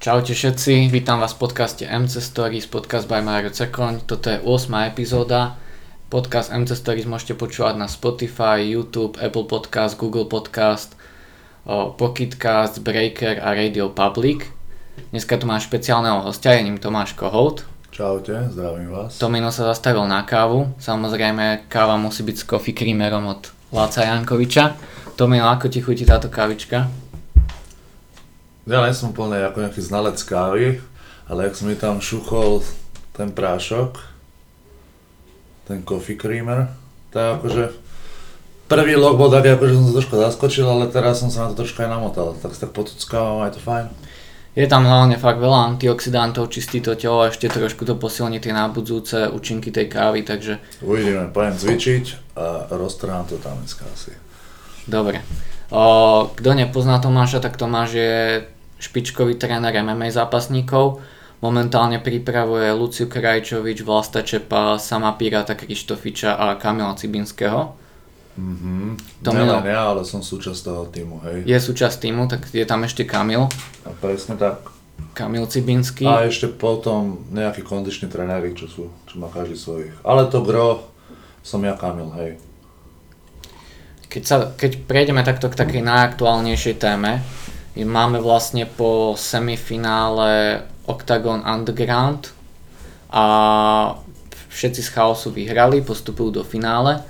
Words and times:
Čaute 0.00 0.32
všetci, 0.32 0.88
vítam 0.88 1.20
vás 1.20 1.36
v 1.36 1.44
podcaste 1.44 1.84
MC 1.84 2.24
Stories, 2.24 2.64
podcast 2.64 3.04
by 3.04 3.20
Mario 3.20 3.52
Cekoň. 3.52 4.08
Toto 4.08 4.32
je 4.32 4.40
8. 4.40 4.88
epizóda. 4.88 5.60
Podcast 6.08 6.48
MC 6.48 6.72
Stories 6.72 7.04
môžete 7.04 7.36
počúvať 7.36 7.76
na 7.76 7.84
Spotify, 7.84 8.64
YouTube, 8.64 9.20
Apple 9.20 9.44
Podcast, 9.44 10.00
Google 10.00 10.24
Podcast, 10.24 10.96
Pocketcast, 12.00 12.80
Breaker 12.80 13.44
a 13.44 13.52
Radio 13.52 13.92
Public. 13.92 14.48
Dneska 15.12 15.36
tu 15.36 15.44
mám 15.44 15.60
špeciálneho 15.60 16.24
hostia, 16.24 16.56
je 16.56 16.64
ním 16.64 16.80
Tomáš 16.80 17.12
Kohout. 17.12 17.68
Čaute, 17.92 18.48
zdravím 18.56 18.88
vás. 18.88 19.20
Tomino 19.20 19.52
sa 19.52 19.68
zastavil 19.68 20.08
na 20.08 20.24
kávu. 20.24 20.80
Samozrejme, 20.80 21.68
káva 21.68 22.00
musí 22.00 22.24
byť 22.24 22.36
s 22.40 22.48
coffee 22.48 22.72
creamerom 22.72 23.36
od 23.36 23.52
Láca 23.68 24.08
Jankoviča. 24.08 24.80
Tomino, 25.20 25.44
ako 25.52 25.68
ti 25.68 25.84
chutí 25.84 26.08
táto 26.08 26.32
kávička? 26.32 26.88
Ja 28.68 28.84
nie 28.84 28.92
som 28.92 29.16
úplne 29.16 29.40
ako 29.44 29.64
nejaký 29.64 29.80
znalec 29.80 30.20
kávy, 30.20 30.84
ale 31.30 31.48
ak 31.48 31.56
som 31.56 31.70
mi 31.70 31.76
tam 31.78 32.02
šuchol 32.02 32.60
ten 33.16 33.32
prášok, 33.32 33.96
ten 35.64 35.80
coffee 35.86 36.18
creamer, 36.18 36.68
tak 37.14 37.40
akože 37.40 37.72
prvý 38.70 38.94
log 38.94 39.18
bol 39.18 39.30
taký, 39.30 39.54
akože 39.54 39.74
som 39.74 39.84
sa 39.88 39.94
trošku 40.02 40.14
zaskočil, 40.18 40.66
ale 40.66 40.92
teraz 40.92 41.22
som 41.22 41.30
sa 41.30 41.46
na 41.46 41.54
to 41.54 41.62
trošku 41.64 41.82
aj 41.82 41.90
namotal, 41.90 42.36
tak 42.38 42.52
sa 42.54 42.66
tak 42.68 42.76
potuckávam, 42.76 43.46
aj 43.46 43.56
to 43.56 43.60
fajn. 43.62 43.86
Je 44.58 44.66
tam 44.66 44.82
hlavne 44.82 45.14
fakt 45.14 45.38
veľa 45.38 45.74
antioxidantov, 45.74 46.50
čistí 46.50 46.82
to 46.82 46.98
telo 46.98 47.22
a 47.22 47.30
ešte 47.30 47.46
trošku 47.46 47.86
to 47.86 47.94
posilní 47.94 48.42
tie 48.42 48.50
nábudzujúce 48.50 49.30
účinky 49.30 49.70
tej 49.70 49.86
kávy, 49.86 50.26
takže... 50.26 50.58
Uvidíme, 50.82 51.30
pojem 51.30 51.54
cvičiť 51.54 52.34
a 52.34 52.66
roztrhám 52.74 53.30
to 53.30 53.38
tam 53.38 53.62
dneska 53.62 53.86
asi. 53.86 54.10
Dobre. 54.90 55.22
O, 55.70 56.26
kto 56.34 56.50
nepozná 56.54 56.98
Tomáša, 56.98 57.38
tak 57.38 57.54
Tomáš 57.54 57.94
je 57.94 58.14
špičkový 58.82 59.38
tréner 59.38 59.70
MMA 59.82 60.10
zápasníkov. 60.10 60.98
Momentálne 61.40 62.02
pripravuje 62.02 62.68
Luciu 62.74 63.08
Krajčovič, 63.08 63.80
Vlasta 63.80 64.20
Čepa, 64.20 64.76
Sama 64.76 65.16
Piráta 65.16 65.56
Krištofiča 65.56 66.36
a 66.36 66.58
Kamila 66.58 66.92
Cibinského. 66.98 67.72
Mm-hmm. 68.36 68.84
Tomino. 69.24 69.58
Nelen 69.60 69.68
ja, 69.68 69.94
ale 69.94 70.02
som 70.04 70.20
súčasť 70.20 70.60
toho 70.60 70.84
týmu, 70.88 71.22
hej. 71.28 71.48
Je 71.48 71.58
súčasť 71.58 71.96
týmu, 72.02 72.28
tak 72.28 72.44
je 72.52 72.64
tam 72.66 72.84
ešte 72.84 73.08
Kamil, 73.08 73.48
A 73.84 73.90
presne 74.00 74.36
tak. 74.36 74.68
Kamil 75.16 75.48
Cibinský. 75.48 76.04
A 76.04 76.28
ešte 76.28 76.48
potom 76.52 77.24
nejakí 77.32 77.64
kondiční 77.64 78.12
tréneri, 78.12 78.52
čo 78.52 78.68
sú, 78.68 78.92
čo 79.08 79.16
má 79.16 79.32
každý 79.32 79.56
svojich. 79.56 79.94
Ale 80.04 80.28
to 80.28 80.44
gro 80.44 80.92
som 81.40 81.64
ja 81.64 81.72
Kamil, 81.72 82.12
hej. 82.20 82.30
Keď, 84.10 84.22
sa, 84.26 84.50
keď 84.58 84.90
prejdeme 84.90 85.22
takto 85.22 85.46
k 85.46 85.54
takej 85.54 85.86
najaktuálnejšej 85.86 86.82
téme, 86.82 87.22
máme 87.78 88.18
vlastne 88.18 88.66
po 88.66 89.14
semifinále 89.14 90.66
Octagon 90.90 91.46
Underground 91.46 92.34
a 93.14 93.24
všetci 94.50 94.82
z 94.82 94.90
chaosu 94.90 95.30
vyhrali, 95.30 95.86
postupujú 95.86 96.42
do 96.42 96.42
finále. 96.42 97.06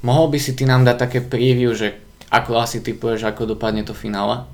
Mohol 0.00 0.32
by 0.32 0.38
si 0.40 0.56
ty 0.56 0.64
nám 0.64 0.88
dať 0.88 0.96
také 0.96 1.20
preview, 1.20 1.76
že 1.76 2.00
ako 2.32 2.56
asi 2.56 2.80
typuješ, 2.80 3.28
ako 3.28 3.52
dopadne 3.52 3.84
to 3.84 3.92
finále? 3.92 4.48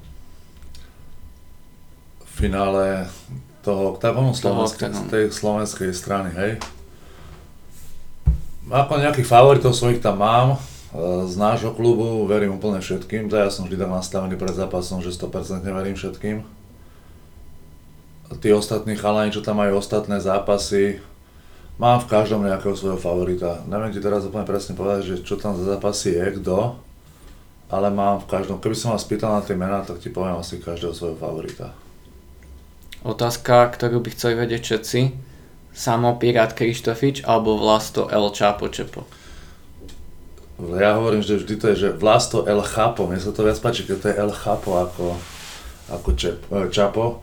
Finále 2.27 3.07
toho 3.63 3.95
oktagonu 3.95 4.35
slovenskej, 4.35 4.91
z 4.91 5.03
tej 5.07 5.25
slovenskej 5.31 5.95
strany, 5.95 6.35
hej. 6.35 6.53
Ako 8.67 8.99
nejakých 8.99 9.31
favoritov 9.31 9.71
svojich 9.71 10.03
tam 10.03 10.19
mám, 10.19 10.59
z 11.27 11.35
nášho 11.41 11.73
klubu 11.73 12.29
verím 12.29 12.61
úplne 12.61 12.85
všetkým, 12.85 13.33
to 13.33 13.41
ja 13.41 13.49
som 13.49 13.65
vždy 13.65 13.81
tak 13.81 13.89
nastavený 13.89 14.37
pred 14.37 14.53
zápasom, 14.53 15.01
že 15.01 15.17
100% 15.17 15.65
verím 15.65 15.97
všetkým. 15.97 16.45
Tí 18.41 18.49
ostatní 18.53 18.97
chalani, 18.97 19.33
čo 19.33 19.41
tam 19.41 19.61
majú 19.61 19.81
ostatné 19.81 20.21
zápasy, 20.21 21.01
mám 21.81 22.01
v 22.05 22.11
každom 22.13 22.45
nejakého 22.45 22.77
svojho 22.77 23.01
favorita. 23.01 23.65
Neviem 23.69 23.93
ti 23.93 24.05
teraz 24.05 24.29
úplne 24.29 24.45
presne 24.45 24.77
povedať, 24.77 25.01
že 25.05 25.17
čo 25.25 25.41
tam 25.41 25.57
za 25.57 25.65
zápasy 25.77 26.13
je, 26.13 26.27
kto, 26.41 26.77
ale 27.73 27.89
mám 27.89 28.21
v 28.21 28.29
každom, 28.29 28.61
keby 28.61 28.77
som 28.77 28.93
vás 28.93 29.09
pýtal 29.09 29.33
na 29.33 29.41
tie 29.41 29.57
mená, 29.57 29.81
tak 29.81 29.97
ti 29.97 30.13
poviem 30.13 30.37
asi 30.37 30.61
každého 30.61 30.93
svojho 30.93 31.17
favorita. 31.17 31.73
Otázka, 33.01 33.73
ktorú 33.73 34.05
by 34.05 34.13
chceli 34.13 34.35
vedieť 34.45 34.61
všetci. 34.61 35.01
Samo 35.73 36.21
Pirát 36.21 36.53
Krištofič 36.53 37.25
alebo 37.25 37.57
Vlasto 37.57 38.13
El 38.13 38.29
Čapo 38.29 38.69
Čepo? 38.69 39.22
Ja 40.63 40.95
hovorím, 40.95 41.27
že 41.27 41.43
vždy 41.43 41.55
to 41.59 41.67
je, 41.75 41.77
že 41.89 41.99
Vlasto 41.99 42.47
El 42.47 42.63
Chapo, 42.63 43.11
mne 43.11 43.19
sa 43.19 43.35
to 43.35 43.43
viac 43.43 43.59
páči, 43.59 43.83
keď 43.83 43.97
to 43.99 44.07
je 44.15 44.19
El 44.23 44.31
Chapo 44.31 44.79
ako, 44.79 45.19
ako 45.91 46.09
eh, 46.15 46.71
Čapo. 46.71 47.19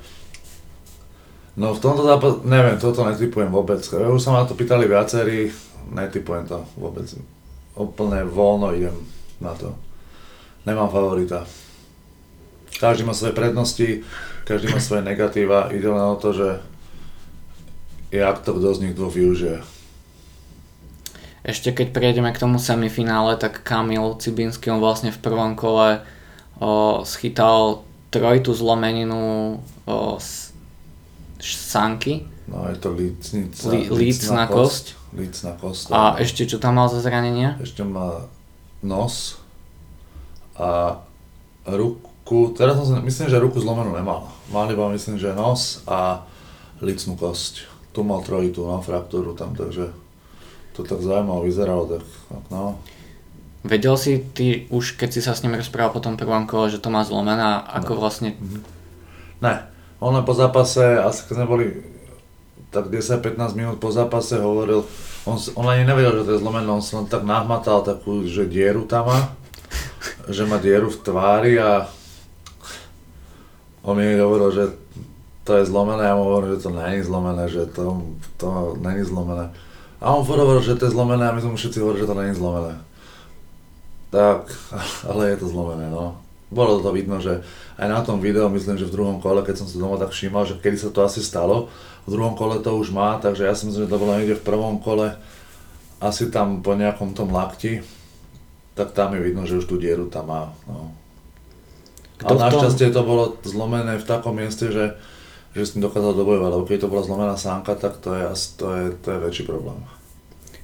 No 1.56 1.72
v 1.72 1.80
tomto 1.80 2.04
zápase, 2.04 2.44
neviem, 2.44 2.76
toto 2.76 3.08
netypujem 3.08 3.48
vôbec. 3.48 3.80
Už 3.84 4.20
sa 4.20 4.36
ma 4.36 4.44
to 4.44 4.60
pýtali 4.60 4.88
viacerí, 4.88 5.52
netypujem 5.92 6.52
to 6.52 6.68
vôbec. 6.76 7.08
Úplne 7.80 8.28
voľno 8.28 8.76
idem 8.76 8.96
na 9.40 9.56
to. 9.56 9.72
Nemám 10.68 10.92
favorita. 10.92 11.48
Každý 12.80 13.08
má 13.08 13.16
svoje 13.16 13.36
prednosti, 13.36 14.04
každý 14.44 14.72
má 14.72 14.80
svoje 14.80 15.04
negatíva, 15.04 15.72
ide 15.72 15.88
len 15.88 16.00
o 16.00 16.20
to, 16.20 16.32
že 16.32 16.48
jak 18.12 18.40
to 18.44 18.56
kto 18.56 18.68
z 18.76 18.82
nich 18.84 18.96
dvoch 18.96 19.12
využije. 19.12 19.79
Ešte 21.50 21.74
keď 21.74 21.90
prejdeme 21.90 22.30
k 22.30 22.42
tomu 22.46 22.62
semifinále, 22.62 23.34
tak 23.42 23.66
Kamil 23.66 24.22
Cibinský, 24.22 24.70
on 24.70 24.78
vlastne 24.78 25.10
v 25.10 25.18
prvom 25.18 25.58
kole 25.58 26.06
o, 26.62 27.02
schytal 27.02 27.82
trojitú 28.14 28.54
zlomeninu 28.54 29.58
o, 29.90 29.98
s, 30.22 30.54
sanky 31.42 32.30
No 32.50 32.66
je 32.66 32.78
to 32.82 32.90
lícnica, 32.98 33.70
Lí- 33.70 33.90
lícna 33.94 34.50
kosť. 34.50 34.98
Lícna 35.14 35.54
kosť. 35.58 35.94
a 35.94 36.14
áno. 36.14 36.22
ešte 36.22 36.50
čo 36.50 36.58
tam 36.58 36.82
mal 36.82 36.90
za 36.90 37.02
zranenia? 37.02 37.58
ešte 37.62 37.86
má 37.86 38.26
nos 38.82 39.38
a 40.58 40.98
ruku, 41.66 42.54
teraz 42.58 42.78
som 42.82 42.98
myslím, 43.06 43.28
že 43.30 43.38
ruku 43.42 43.62
zlomenú 43.62 43.94
nemal. 43.94 44.30
Mal 44.50 44.70
iba 44.74 44.90
myslím, 44.90 45.22
že 45.22 45.34
nos 45.38 45.86
a 45.86 46.26
lícnú 46.82 47.14
kosť. 47.18 47.70
Tu 47.94 48.02
mal 48.06 48.22
trojitú, 48.22 48.66
no, 48.66 48.82
fraktúru 48.82 49.34
tam, 49.34 49.54
takže 49.54 49.94
to 50.80 50.96
tak 50.96 51.02
zaujímaво 51.04 51.44
vyzeralo, 51.44 51.84
tak 51.86 52.04
no. 52.50 52.80
Vedel 53.60 53.96
si 54.00 54.24
ty 54.32 54.66
už, 54.72 54.96
keď 54.96 55.10
si 55.12 55.22
sa 55.22 55.36
s 55.36 55.44
ním 55.44 55.60
rozprával 55.60 55.92
po 55.92 56.00
tom 56.00 56.16
prvom 56.16 56.48
kole, 56.48 56.72
že 56.72 56.80
to 56.80 56.88
má 56.88 57.04
zlomené 57.04 57.44
a 57.44 57.60
ako 57.84 57.96
No. 57.96 58.00
vlastne... 58.00 58.40
Ne, 59.44 59.68
on 60.00 60.16
len 60.16 60.24
po 60.24 60.32
zápase, 60.32 60.80
asi 61.00 61.28
keď 61.28 61.44
sme 61.44 61.48
boli 61.48 61.66
tak 62.72 62.88
10-15 62.88 63.36
minút 63.58 63.78
po 63.84 63.92
zápase 63.92 64.40
hovoril, 64.40 64.88
on, 65.28 65.36
on 65.60 65.66
ani 65.68 65.84
nevedel, 65.84 66.22
že 66.22 66.26
to 66.26 66.32
je 66.38 66.42
zlomené, 66.44 66.68
on 66.72 66.80
sa 66.80 67.04
len 67.04 67.08
tak 67.12 67.28
nahmatal 67.28 67.84
takú, 67.84 68.24
že 68.24 68.48
dieru 68.48 68.88
tam 68.88 69.12
má, 69.12 69.20
že 70.36 70.48
má 70.48 70.56
dieru 70.56 70.88
v 70.88 71.02
tvári 71.04 71.54
a 71.60 71.90
on 73.84 73.96
mi 73.98 74.16
hovoril, 74.16 74.52
že 74.56 74.66
to 75.44 75.58
je 75.58 75.66
zlomené, 75.66 76.06
ja 76.06 76.14
mu 76.14 76.30
hovorím, 76.30 76.56
že 76.56 76.64
to 76.64 76.70
není 76.70 77.00
zlomené, 77.02 77.44
že 77.50 77.66
to, 77.66 78.06
to 78.38 78.78
není 78.80 79.02
zlomené. 79.02 79.50
A 80.00 80.16
on 80.16 80.24
furt 80.24 80.40
hovoril, 80.40 80.64
že 80.64 80.80
to 80.80 80.88
je 80.88 80.96
zlomené 80.96 81.28
a 81.28 81.36
my 81.36 81.44
sme 81.44 81.54
mu 81.54 81.60
všetci 81.60 81.80
hovorili, 81.84 82.02
že 82.04 82.10
to 82.10 82.20
není 82.20 82.34
zlomené. 82.36 82.76
Tak, 84.10 84.50
ale 85.06 85.36
je 85.36 85.38
to 85.38 85.48
zlomené, 85.52 85.92
no. 85.92 86.18
Bolo 86.50 86.82
to 86.82 86.90
vidno, 86.90 87.22
že 87.22 87.46
aj 87.78 87.88
na 87.88 88.02
tom 88.02 88.18
videu, 88.18 88.50
myslím, 88.50 88.80
že 88.80 88.90
v 88.90 88.96
druhom 88.96 89.18
kole, 89.22 89.46
keď 89.46 89.62
som 89.62 89.68
sa 89.70 89.78
doma 89.78 90.02
tak 90.02 90.10
všímal, 90.10 90.50
že 90.50 90.58
kedy 90.58 90.78
sa 90.82 90.90
to 90.90 91.06
asi 91.06 91.22
stalo, 91.22 91.70
v 92.10 92.18
druhom 92.18 92.34
kole 92.34 92.58
to 92.58 92.74
už 92.74 92.90
má, 92.90 93.22
takže 93.22 93.46
ja 93.46 93.54
si 93.54 93.70
myslím, 93.70 93.86
že 93.86 93.92
to 93.92 94.02
bolo 94.02 94.18
niekde 94.18 94.40
v 94.40 94.48
prvom 94.48 94.82
kole, 94.82 95.14
asi 96.02 96.34
tam 96.34 96.66
po 96.66 96.74
nejakom 96.74 97.14
tom 97.14 97.30
lakti, 97.30 97.86
tak 98.74 98.98
tam 98.98 99.14
je 99.14 99.22
vidno, 99.22 99.46
že 99.46 99.62
už 99.62 99.70
tú 99.70 99.78
dieru 99.78 100.10
tam 100.10 100.32
má. 100.32 100.44
No. 100.66 100.96
Kto 102.18 102.34
Ale 102.34 102.50
našťastie 102.50 102.90
to 102.90 103.06
bolo 103.06 103.38
zlomené 103.46 104.02
v 104.02 104.08
takom 104.08 104.34
mieste, 104.34 104.74
že, 104.74 104.98
že 105.54 105.62
s 105.64 105.78
tým 105.78 105.86
dokázal 105.86 106.18
dobojovať, 106.18 106.50
lebo 106.50 106.66
keď 106.66 106.88
to 106.88 106.92
bola 106.92 107.04
zlomená 107.06 107.36
sánka, 107.38 107.78
tak 107.78 108.02
to 108.02 108.16
je, 108.16 108.24
to 108.58 108.68
je, 108.74 108.86
to 109.06 109.08
je 109.14 109.18
väčší 109.22 109.44
problém. 109.46 109.80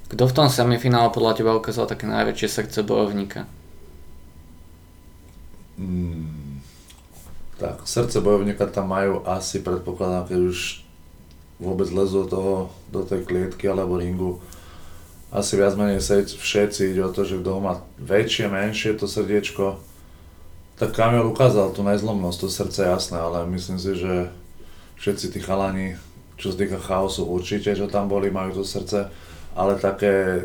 Kto 0.06 0.22
v 0.30 0.36
tom 0.36 0.46
semifinále 0.46 1.10
podľa 1.10 1.42
teba 1.42 1.58
ukázal 1.58 1.90
také 1.90 2.06
najväčšie 2.06 2.46
srdce 2.46 2.86
bojovníka? 2.86 3.50
Mm, 5.76 6.62
tak, 7.58 7.82
srdce 7.82 8.22
bojovníka 8.22 8.70
tam 8.70 8.94
majú 8.94 9.26
asi, 9.26 9.58
predpokladám, 9.66 10.30
keď 10.30 10.40
už 10.46 10.58
vôbec 11.58 11.88
lezú 11.90 12.22
toho, 12.28 12.70
do 12.92 13.02
tej 13.02 13.26
klietky 13.26 13.66
alebo 13.66 13.98
ringu. 13.98 14.38
Asi 15.34 15.58
viac 15.58 15.74
menej 15.74 15.98
všetci 16.00 16.94
ide 16.94 17.02
o 17.02 17.10
to, 17.10 17.26
že 17.26 17.42
kto 17.42 17.58
má 17.58 17.82
väčšie, 17.98 18.46
menšie 18.46 18.94
to 18.94 19.10
srdiečko. 19.10 19.82
Tak 20.76 20.94
Kamil 20.94 21.26
ukázal 21.26 21.74
tú 21.74 21.82
nezlomnosť, 21.82 22.38
to 22.38 22.48
srdce 22.52 22.80
jasné, 22.86 23.18
ale 23.18 23.48
myslím 23.48 23.80
si, 23.80 23.96
že 23.98 24.30
všetci 25.00 25.34
tí 25.34 25.40
chalani, 25.42 25.96
čo 26.38 26.52
sa 26.52 26.56
týka 26.60 26.78
chaosu, 26.78 27.26
určite, 27.26 27.72
že 27.74 27.90
tam 27.90 28.06
boli, 28.06 28.28
majú 28.28 28.60
to 28.60 28.64
srdce, 28.64 29.08
ale 29.56 29.80
také, 29.80 30.44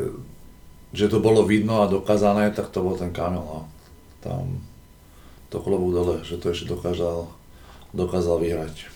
že 0.96 1.06
to 1.12 1.20
bolo 1.20 1.44
vidno 1.44 1.84
a 1.84 1.92
dokázané, 1.92 2.50
tak 2.50 2.72
to 2.72 2.80
bol 2.80 2.96
ten 2.96 3.12
Kamil, 3.12 3.44
no. 3.44 3.68
Tam, 4.24 4.64
to 5.52 5.60
klobúk 5.60 5.92
dole, 5.92 6.16
že 6.24 6.40
to 6.40 6.50
ešte 6.50 6.72
dokázal 6.72 7.28
dokázal 7.92 8.40
vyhrať. 8.40 8.88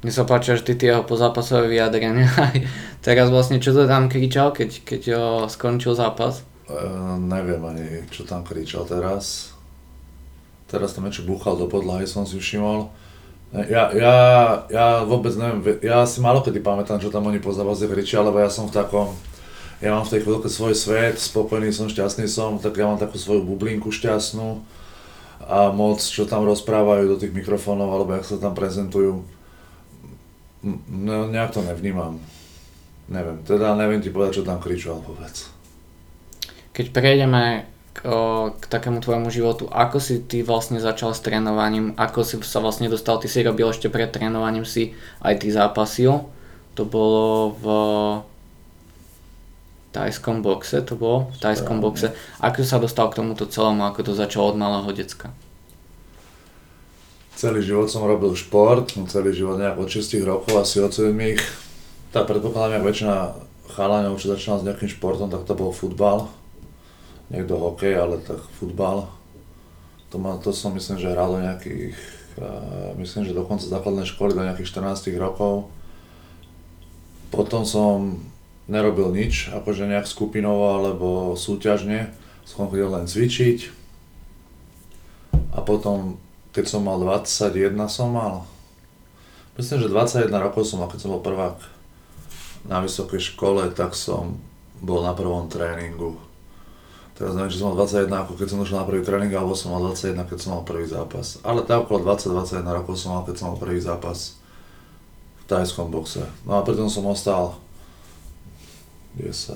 Mne 0.00 0.12
sa 0.12 0.24
páči 0.24 0.56
až 0.56 0.64
ty 0.64 0.74
tie 0.74 0.96
jeho 0.96 1.04
pozápasové 1.04 1.76
vyjadrenia. 1.76 2.28
Teraz 3.06 3.30
vlastne 3.30 3.62
čo 3.62 3.70
to 3.72 3.86
tam 3.86 4.10
kričal, 4.10 4.50
keď, 4.50 4.70
keď 4.84 5.02
ho 5.16 5.28
skončil 5.46 5.94
zápas? 5.94 6.42
Uh, 6.70 7.18
neviem 7.18 7.60
ani, 7.66 8.06
čo 8.14 8.22
tam 8.22 8.46
kričal 8.46 8.86
teraz. 8.86 9.50
Teraz 10.70 10.94
tam 10.94 11.02
niečo 11.02 11.26
búchal 11.26 11.58
do 11.58 11.66
podlahy, 11.66 12.06
som 12.06 12.22
si 12.22 12.38
všimol. 12.38 12.86
Ja, 13.50 13.90
ja, 13.90 14.14
ja 14.70 14.86
vôbec 15.02 15.34
neviem, 15.34 15.82
ja 15.82 16.06
si 16.06 16.22
malo 16.22 16.38
kedy 16.38 16.62
pamätám, 16.62 17.02
čo 17.02 17.10
tam 17.10 17.26
oni 17.26 17.42
po 17.42 17.50
zápase 17.50 17.90
kričia, 17.90 18.22
lebo 18.22 18.38
ja 18.38 18.46
som 18.46 18.70
v 18.70 18.78
takom, 18.78 19.10
ja 19.82 19.90
mám 19.90 20.06
v 20.06 20.12
tej 20.14 20.22
chvíľke 20.22 20.46
svoj 20.46 20.78
svet, 20.78 21.18
spokojný 21.18 21.74
som, 21.74 21.90
šťastný 21.90 22.30
som, 22.30 22.62
tak 22.62 22.78
ja 22.78 22.86
mám 22.86 23.02
takú 23.02 23.18
svoju 23.18 23.42
bublinku 23.42 23.90
šťastnú 23.90 24.62
a 25.50 25.74
moc, 25.74 25.98
čo 25.98 26.30
tam 26.30 26.46
rozprávajú 26.46 27.10
do 27.10 27.16
tých 27.18 27.34
mikrofónov, 27.34 27.90
alebo 27.90 28.14
jak 28.14 28.22
sa 28.22 28.38
tam 28.38 28.54
prezentujú, 28.54 29.26
no, 30.86 31.14
nejak 31.26 31.50
to 31.50 31.66
nevnímam. 31.66 32.22
Neviem, 33.10 33.42
teda 33.42 33.74
neviem 33.74 33.98
ti 33.98 34.14
povedať, 34.14 34.38
čo 34.38 34.46
tam 34.46 34.62
kričal 34.62 35.02
vôbec. 35.02 35.34
Keď 36.70 36.94
prejdeme 36.94 37.66
k, 37.92 38.00
k 38.54 38.64
takému 38.70 39.02
tvojmu 39.02 39.28
životu, 39.34 39.66
ako 39.66 39.98
si 39.98 40.22
ty 40.22 40.46
vlastne 40.46 40.78
začal 40.78 41.10
s 41.10 41.20
trénovaním, 41.20 41.92
ako 41.98 42.22
si 42.22 42.38
sa 42.46 42.62
vlastne 42.62 42.86
dostal, 42.86 43.18
ty 43.18 43.26
si 43.26 43.42
robil 43.42 43.66
ešte 43.66 43.90
pred 43.90 44.08
trénovaním 44.08 44.62
si 44.62 44.94
aj 45.20 45.42
ty 45.42 45.50
zápasil, 45.50 46.30
to 46.78 46.86
bolo 46.86 47.52
v 47.58 47.66
tajskom 49.90 50.38
boxe, 50.40 50.86
to 50.86 50.94
bolo? 50.94 51.34
V 51.34 51.38
tajskom 51.42 51.82
boxe. 51.82 52.14
Ako 52.38 52.62
sa 52.62 52.78
dostal 52.78 53.10
k 53.10 53.18
tomuto 53.18 53.50
celému, 53.50 53.82
ako 53.82 54.06
to 54.06 54.12
začalo 54.14 54.54
od 54.54 54.56
malého 54.56 54.90
decka? 54.94 55.34
Celý 57.34 57.64
život 57.64 57.90
som 57.90 58.06
robil 58.06 58.30
šport, 58.38 58.94
no 58.94 59.10
celý 59.10 59.34
život 59.34 59.58
nejak 59.58 59.80
od 59.80 59.88
6 59.90 60.14
rokov, 60.22 60.52
asi 60.60 60.78
od 60.78 60.92
7. 60.94 61.16
Tak 62.14 62.28
predpokladám, 62.28 62.78
jak 62.78 62.86
väčšina 62.86 63.16
chalaňov, 63.74 64.18
čo 64.20 64.30
začínal 64.30 64.60
s 64.60 64.66
nejakým 64.66 64.90
športom, 64.92 65.32
tak 65.32 65.42
to 65.48 65.58
bol 65.58 65.74
futbal 65.74 66.30
niekto 67.30 67.54
hokej, 67.54 67.94
ale 67.94 68.18
tak 68.18 68.42
futbal. 68.58 69.06
To, 70.10 70.18
ma, 70.18 70.36
to 70.42 70.50
som 70.50 70.74
myslím, 70.74 70.98
že 70.98 71.14
hral 71.14 71.30
do 71.30 71.40
nejakých, 71.40 71.94
uh, 72.42 72.90
myslím, 72.98 73.22
že 73.22 73.38
dokonca 73.38 73.70
základnej 73.70 74.04
školy 74.04 74.34
do 74.34 74.42
nejakých 74.42 74.82
14 74.82 75.14
rokov. 75.22 75.70
Potom 77.30 77.62
som 77.62 78.18
nerobil 78.66 79.14
nič, 79.14 79.54
akože 79.54 79.86
nejak 79.86 80.10
skupinovo 80.10 80.74
alebo 80.74 81.38
súťažne, 81.38 82.10
som 82.42 82.66
chodil 82.66 82.90
len 82.90 83.06
cvičiť. 83.06 83.70
A 85.54 85.62
potom, 85.62 86.18
keď 86.50 86.66
som 86.66 86.82
mal 86.82 86.98
21 86.98 87.78
som 87.86 88.10
mal, 88.10 88.46
myslím, 89.54 89.86
že 89.86 89.88
21 89.90 90.30
rokov 90.34 90.66
som 90.66 90.82
mal, 90.82 90.90
keď 90.90 91.06
som 91.06 91.14
bol 91.14 91.22
prvák 91.22 91.58
na 92.66 92.82
vysokej 92.82 93.22
škole, 93.34 93.70
tak 93.70 93.94
som 93.94 94.42
bol 94.82 95.06
na 95.06 95.14
prvom 95.14 95.46
tréningu 95.46 96.29
Teraz 97.20 97.36
neviem, 97.36 97.52
či 97.52 97.60
som 97.60 97.76
mal 97.76 97.84
21, 97.84 98.08
ako 98.16 98.32
keď 98.32 98.48
som 98.48 98.64
došiel 98.64 98.80
na 98.80 98.88
prvý 98.88 99.04
tréning, 99.04 99.28
alebo 99.36 99.52
som 99.52 99.76
mal 99.76 99.84
21, 99.92 100.24
keď 100.24 100.38
som 100.40 100.56
mal 100.56 100.64
prvý 100.64 100.88
zápas. 100.88 101.36
Ale 101.44 101.68
tak 101.68 101.84
okolo 101.84 102.16
20-21 102.16 102.64
rokov 102.64 102.96
som 102.96 103.12
mal, 103.12 103.28
keď 103.28 103.36
som 103.36 103.52
mal 103.52 103.60
prvý 103.60 103.76
zápas 103.76 104.40
v 105.36 105.44
tajskom 105.44 105.92
boxe. 105.92 106.24
No 106.48 106.56
a 106.56 106.64
preto 106.64 106.88
som 106.88 107.04
ostal 107.04 107.60
10, 109.20 109.52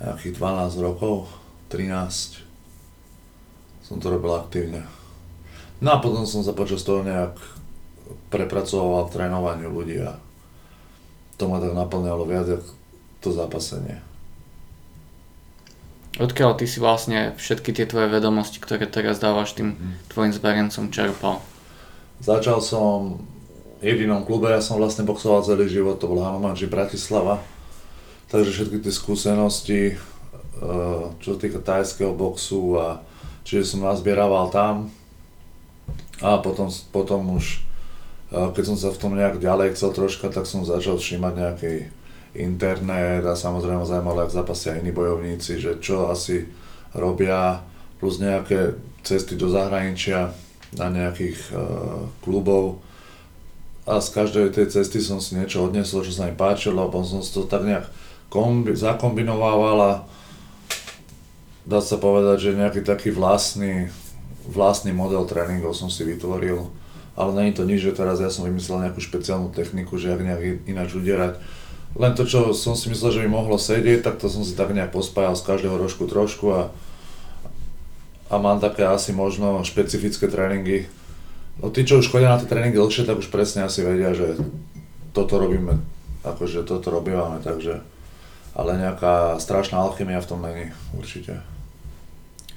nejakých 0.00 0.40
12 0.40 0.80
rokov, 0.80 1.28
13. 1.68 2.40
Som 3.84 4.00
to 4.00 4.08
robil 4.08 4.32
aktívne. 4.32 4.88
No 5.84 5.92
a 5.92 6.00
potom 6.00 6.24
som 6.24 6.40
sa 6.40 6.56
počas 6.56 6.80
toho 6.80 7.04
nejak 7.04 7.36
prepracoval 8.32 9.12
v 9.12 9.12
trénovaniu 9.12 9.68
ľudí 9.68 10.00
a 10.00 10.16
to 11.36 11.52
ma 11.52 11.60
tak 11.60 11.76
naplňalo 11.76 12.24
viac, 12.24 12.48
ako 12.48 12.72
to 13.20 13.28
zápasenie. 13.28 14.09
Odkiaľ 16.18 16.58
ty 16.58 16.66
si 16.66 16.82
vlastne 16.82 17.38
všetky 17.38 17.70
tie 17.70 17.86
tvoje 17.86 18.10
vedomosti, 18.10 18.58
ktoré 18.58 18.90
teraz 18.90 19.22
dávaš 19.22 19.54
tým 19.54 19.78
mhm. 19.78 20.10
tvojim 20.10 20.32
zberencom 20.34 20.90
čerpal? 20.90 21.38
Začal 22.20 22.58
som 22.60 23.22
v 23.80 23.82
jedinom 23.88 24.28
klube, 24.28 24.52
ja 24.52 24.60
som 24.60 24.76
vlastne 24.76 25.08
boxoval 25.08 25.40
celý 25.40 25.70
život, 25.70 25.96
to 25.96 26.10
bol 26.10 26.20
Hanomanži 26.20 26.68
Bratislava. 26.68 27.40
Takže 28.28 28.52
všetky 28.52 28.84
tie 28.84 28.92
skúsenosti, 28.92 29.82
eh, 29.94 31.02
čo 31.18 31.40
týka 31.40 31.64
tajského 31.64 32.12
boxu 32.12 32.76
a 32.76 33.00
čiže 33.42 33.74
som 33.74 33.86
nazbierával 33.88 34.52
tam. 34.52 34.92
A 36.20 36.36
potom, 36.44 36.68
potom 36.92 37.40
už, 37.40 37.64
eh, 38.36 38.52
keď 38.52 38.64
som 38.68 38.76
sa 38.76 38.92
v 38.92 39.00
tom 39.00 39.16
nejak 39.16 39.40
ďalej 39.40 39.72
chcel 39.72 39.96
troška, 39.96 40.28
tak 40.28 40.44
som 40.44 40.68
začal 40.68 41.00
všímať 41.00 41.32
nejaký 41.32 41.74
internet 42.34 43.26
a 43.26 43.34
samozrejme 43.34 43.82
zaujímalo, 43.82 44.22
ak 44.22 44.34
zapasia 44.34 44.78
iní 44.78 44.94
bojovníci, 44.94 45.58
že 45.58 45.82
čo 45.82 46.10
asi 46.10 46.46
robia, 46.94 47.62
plus 47.98 48.22
nejaké 48.22 48.78
cesty 49.02 49.36
do 49.36 49.50
zahraničia 49.50 50.32
na 50.78 50.86
nejakých 50.88 51.38
uh, 51.52 52.06
klubov. 52.22 52.80
A 53.84 53.98
z 53.98 54.08
každej 54.14 54.54
tej 54.54 54.70
cesty 54.70 55.02
som 55.02 55.18
si 55.18 55.34
niečo 55.34 55.66
odnesol, 55.66 56.06
čo 56.06 56.14
sa 56.14 56.30
mi 56.30 56.34
páčilo, 56.36 56.86
potom 56.88 57.02
som 57.02 57.20
si 57.20 57.34
to 57.34 57.44
tak 57.50 57.66
nejak 57.66 57.90
kombi- 58.30 58.78
zakombinovával 58.78 59.78
a 59.82 59.92
dá 61.66 61.82
sa 61.82 61.98
povedať, 61.98 62.50
že 62.50 62.60
nejaký 62.60 62.86
taký 62.86 63.10
vlastný, 63.10 63.90
vlastný 64.46 64.94
model 64.94 65.26
tréningov 65.26 65.74
som 65.74 65.90
si 65.90 66.06
vytvoril. 66.06 66.70
Ale 67.18 67.30
není 67.36 67.52
to 67.52 67.66
nič, 67.66 67.84
že 67.84 67.98
teraz 67.98 68.22
ja 68.22 68.30
som 68.30 68.46
vymyslel 68.46 68.86
nejakú 68.86 69.02
špeciálnu 69.02 69.50
techniku, 69.50 69.98
že 69.98 70.14
ak 70.14 70.22
nejak 70.22 70.42
ináč 70.70 70.94
udierať 70.94 71.42
len 71.98 72.12
to, 72.14 72.22
čo 72.22 72.54
som 72.54 72.78
si 72.78 72.86
myslel, 72.90 73.10
že 73.10 73.22
by 73.26 73.28
mohlo 73.30 73.58
sedieť, 73.58 74.06
tak 74.06 74.22
to 74.22 74.30
som 74.30 74.46
si 74.46 74.54
tak 74.54 74.70
nejak 74.70 74.94
pospájal 74.94 75.34
z 75.34 75.46
každého 75.46 75.74
rožku 75.74 76.06
trošku 76.06 76.46
a, 76.54 76.62
a 78.30 78.34
mám 78.38 78.62
také 78.62 78.86
asi 78.86 79.10
možno 79.10 79.58
špecifické 79.66 80.30
tréningy. 80.30 80.86
No 81.58 81.74
tí, 81.74 81.82
čo 81.82 81.98
už 81.98 82.08
chodia 82.08 82.30
na 82.30 82.38
tie 82.38 82.46
tréningy 82.46 82.78
dlhšie, 82.78 83.04
tak 83.04 83.18
už 83.18 83.28
presne 83.34 83.66
asi 83.66 83.82
vedia, 83.82 84.14
že 84.14 84.38
toto 85.10 85.42
robíme, 85.42 85.82
akože 86.22 86.62
toto 86.62 86.94
robívame, 86.94 87.42
takže 87.42 87.82
ale 88.54 88.78
nejaká 88.78 89.38
strašná 89.38 89.82
alchymia 89.82 90.22
v 90.22 90.30
tom 90.30 90.42
není, 90.42 90.70
určite. 90.94 91.42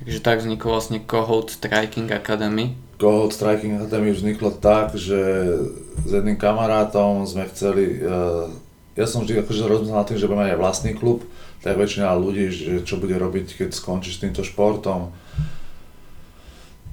Takže 0.04 0.20
tak 0.20 0.42
vzniklo 0.42 0.74
vlastne 0.74 1.00
Cohout 1.00 1.54
Striking 1.54 2.10
Academy. 2.12 2.76
Cohout 2.98 3.34
Striking 3.34 3.78
Academy 3.80 4.12
vzniklo 4.12 4.52
tak, 4.58 4.98
že 4.98 5.22
s 6.04 6.10
jedným 6.10 6.36
kamarátom 6.36 7.24
sme 7.24 7.48
chceli 7.48 8.02
uh, 8.02 8.50
ja 8.94 9.06
som 9.10 9.26
vždy 9.26 9.42
akože 9.42 9.66
rozmýšľal 9.66 10.00
nad 10.06 10.08
tým, 10.10 10.20
že 10.22 10.30
budeme 10.30 10.54
aj 10.54 10.62
vlastný 10.62 10.92
klub, 10.94 11.26
tak 11.66 11.82
väčšina 11.82 12.14
ľudí, 12.14 12.54
že 12.54 12.86
čo 12.86 13.02
bude 13.02 13.18
robiť, 13.18 13.58
keď 13.66 13.70
skončí 13.74 14.14
s 14.14 14.22
týmto 14.22 14.46
športom. 14.46 15.10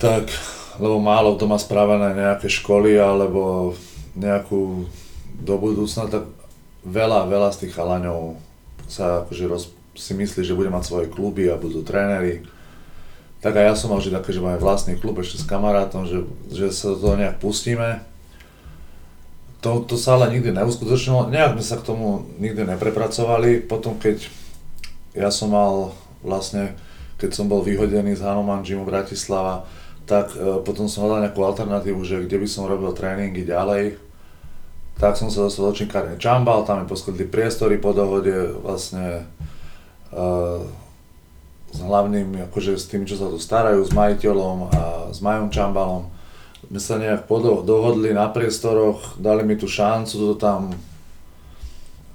Tak, 0.00 0.32
lebo 0.80 0.96
málo 0.96 1.36
kto 1.36 1.44
má 1.44 1.60
správané 1.60 2.16
nejaké 2.16 2.48
školy 2.48 2.96
alebo 2.96 3.76
nejakú 4.16 4.88
do 5.44 5.54
budúcna, 5.60 6.08
tak 6.08 6.24
veľa, 6.88 7.28
veľa 7.28 7.52
z 7.52 7.68
tých 7.68 7.76
chalaňov 7.76 8.40
sa 8.88 9.24
akože 9.24 9.44
roz, 9.44 9.64
si 9.92 10.16
myslí, 10.16 10.40
že 10.40 10.56
bude 10.56 10.72
mať 10.72 10.88
svoje 10.88 11.06
kluby 11.12 11.52
a 11.52 11.60
budú 11.60 11.84
tréneri. 11.84 12.48
Tak 13.44 13.56
aj 13.56 13.64
ja 13.64 13.74
som 13.76 13.92
mal 13.92 14.00
vždy 14.00 14.16
také, 14.16 14.32
že 14.32 14.40
máme 14.40 14.56
vlastný 14.56 14.96
klub 14.96 15.20
ešte 15.20 15.40
s 15.40 15.48
kamarátom, 15.48 16.08
že, 16.08 16.24
že 16.48 16.72
sa 16.72 16.96
do 16.96 17.00
toho 17.00 17.16
nejak 17.20 17.40
pustíme 17.40 18.09
to, 19.60 19.84
to 19.84 19.96
sa 20.00 20.16
ale 20.16 20.32
nikdy 20.32 20.56
neuskutočnilo, 20.56 21.28
nejak 21.28 21.56
sme 21.56 21.64
sa 21.64 21.76
k 21.76 21.86
tomu 21.86 22.24
nikdy 22.40 22.64
neprepracovali. 22.64 23.60
Potom 23.60 24.00
keď 24.00 24.28
ja 25.12 25.28
som 25.28 25.52
mal 25.52 25.92
vlastne, 26.24 26.72
keď 27.20 27.30
som 27.36 27.46
bol 27.46 27.60
vyhodený 27.60 28.16
z 28.16 28.24
Hanuman 28.24 28.64
Gymu 28.64 28.88
Bratislava, 28.88 29.68
tak 30.08 30.32
e, 30.32 30.64
potom 30.64 30.88
som 30.88 31.04
hľadal 31.04 31.28
nejakú 31.28 31.40
alternatívu, 31.44 32.00
že 32.02 32.24
kde 32.24 32.40
by 32.40 32.48
som 32.48 32.66
robil 32.66 32.90
tréningy 32.96 33.44
ďalej. 33.44 34.00
Tak 34.96 35.16
som 35.16 35.28
sa 35.32 35.48
dostal 35.48 35.70
do 35.70 35.76
činkárne 35.76 36.16
Čambal, 36.20 36.64
tam 36.64 36.84
mi 36.84 36.86
poskytli 36.88 37.28
priestory 37.28 37.80
po 37.80 37.92
dohode 37.92 38.56
vlastne 38.64 39.28
e, 40.08 40.22
s 41.70 41.78
hlavným, 41.78 42.48
akože 42.50 42.80
s 42.80 42.88
tým, 42.88 43.04
čo 43.04 43.20
sa 43.20 43.28
tu 43.28 43.36
starajú, 43.36 43.84
s 43.84 43.92
majiteľom 43.92 44.58
a 44.72 44.82
s 45.12 45.20
Majom 45.20 45.52
Čambalom 45.52 46.19
sme 46.70 46.78
sa 46.78 47.02
nejak 47.02 47.26
podo- 47.26 47.66
dohodli 47.66 48.14
na 48.14 48.30
priestoroch, 48.30 49.18
dali 49.18 49.42
mi 49.42 49.58
tú 49.58 49.66
šancu 49.66 50.14
to 50.14 50.34
tam 50.38 50.70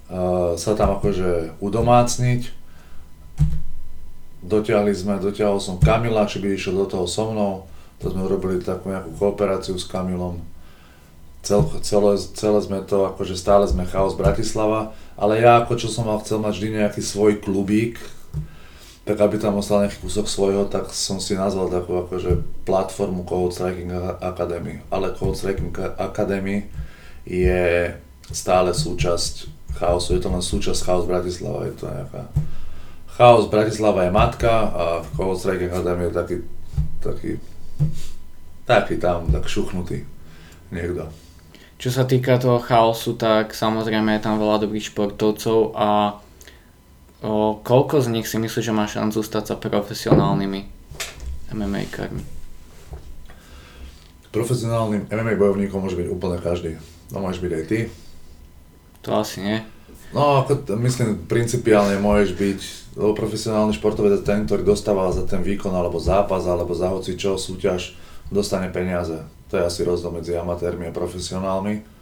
uh, 0.08 0.56
sa 0.56 0.72
tam 0.80 0.96
akože 0.96 1.60
udomácniť. 1.60 2.56
Dotiahli 4.46 4.96
sme, 4.96 5.20
dotiahol 5.20 5.60
som 5.60 5.76
Kamila, 5.76 6.24
či 6.24 6.40
by 6.40 6.56
išiel 6.56 6.80
do 6.80 6.88
toho 6.88 7.04
so 7.04 7.36
mnou, 7.36 7.68
to 8.00 8.14
sme 8.14 8.24
urobili 8.24 8.64
takú 8.64 8.96
nejakú 8.96 9.12
kooperáciu 9.20 9.76
s 9.76 9.84
Kamilom. 9.92 10.40
Cel, 11.44 11.62
celé, 11.84 12.16
celé 12.16 12.60
sme 12.64 12.80
to, 12.88 13.12
akože 13.12 13.36
stále 13.36 13.68
sme 13.68 13.84
chaos 13.84 14.16
Bratislava, 14.16 14.96
ale 15.20 15.44
ja 15.44 15.62
ako 15.62 15.78
čo 15.78 15.92
som 15.92 16.08
mal 16.08 16.24
chcel 16.24 16.40
mať 16.40 16.54
vždy 16.58 16.70
nejaký 16.80 17.02
svoj 17.04 17.44
klubík, 17.44 18.00
tak 19.06 19.22
aby 19.22 19.38
tam 19.38 19.62
ostal 19.62 19.86
nejaký 19.86 20.02
kúsok 20.02 20.26
svojho, 20.26 20.66
tak 20.66 20.90
som 20.90 21.22
si 21.22 21.38
nazval 21.38 21.70
takú 21.70 22.02
akože 22.02 22.42
platformu 22.66 23.22
Code 23.22 23.54
Striking 23.54 23.94
Academy. 24.18 24.82
Ale 24.90 25.14
Code 25.14 25.38
Striking 25.38 25.70
Academy 26.02 26.66
je 27.22 27.94
stále 28.34 28.74
súčasť 28.74 29.46
chaosu, 29.78 30.18
je 30.18 30.22
to 30.26 30.34
len 30.34 30.42
súčasť 30.42 30.82
chaos 30.82 31.06
Bratislava, 31.06 31.70
je 31.70 31.76
to 31.78 31.86
nejaká... 31.86 32.22
Chaos 33.16 33.46
Bratislava 33.48 34.10
je 34.10 34.12
matka 34.12 34.52
a 34.74 34.84
Code 35.14 35.38
Striking 35.38 35.70
Academy 35.70 36.10
je 36.10 36.14
taký, 36.18 36.38
taký, 36.98 37.32
taký 38.66 38.96
tam, 38.98 39.30
tak 39.30 39.46
šuchnutý 39.46 40.02
niekto. 40.74 41.14
Čo 41.78 41.90
sa 41.94 42.10
týka 42.10 42.42
toho 42.42 42.58
chaosu, 42.58 43.14
tak 43.14 43.54
samozrejme 43.54 44.18
je 44.18 44.26
tam 44.26 44.42
veľa 44.42 44.66
dobrých 44.66 44.90
športovcov 44.90 45.78
a 45.78 46.18
O, 47.26 47.58
koľko 47.66 48.06
z 48.06 48.14
nich 48.14 48.30
si 48.30 48.38
myslíš, 48.38 48.70
že 48.70 48.74
má 48.76 48.86
šancu 48.86 49.26
stať 49.26 49.44
sa 49.50 49.56
profesionálnymi 49.58 50.62
MMA-kármi? 51.58 52.22
Profesionálnym 54.30 55.10
MMA 55.10 55.34
bojovníkom 55.34 55.82
môže 55.82 55.98
byť 55.98 56.08
úplne 56.14 56.38
každý. 56.38 56.78
No 57.10 57.26
môžeš 57.26 57.42
byť 57.42 57.52
aj 57.58 57.64
ty. 57.66 57.80
To 59.10 59.18
asi 59.18 59.42
nie. 59.42 59.58
No, 60.14 60.46
ako, 60.46 60.70
myslím, 60.86 61.26
principiálne 61.26 61.98
môžeš 61.98 62.38
byť, 62.38 62.60
lebo 62.94 63.18
profesionálny 63.18 63.74
športovec 63.74 64.22
je 64.22 64.28
ten, 64.28 64.46
ktorý 64.46 64.62
dostáva 64.62 65.10
za 65.10 65.26
ten 65.26 65.42
výkon, 65.42 65.74
alebo 65.74 65.98
zápas, 65.98 66.46
alebo 66.46 66.78
za 66.78 66.94
hoci 66.94 67.18
čo, 67.18 67.42
súťaž, 67.42 67.98
dostane 68.30 68.70
peniaze. 68.70 69.26
To 69.50 69.58
je 69.58 69.66
asi 69.66 69.82
rozdiel 69.82 70.14
medzi 70.14 70.38
amatérmi 70.38 70.86
a 70.86 70.94
profesionálmi 70.94 71.95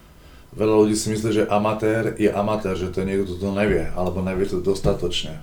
veľa 0.54 0.74
ľudí 0.86 0.94
si 0.94 1.10
myslí, 1.10 1.30
že 1.30 1.44
amatér 1.50 2.14
je 2.14 2.30
amatér, 2.30 2.78
že 2.78 2.94
to 2.94 3.02
niekto, 3.02 3.34
kto 3.34 3.36
to 3.42 3.50
nevie, 3.52 3.90
alebo 3.98 4.22
nevie 4.22 4.46
to 4.46 4.62
dostatočne. 4.62 5.42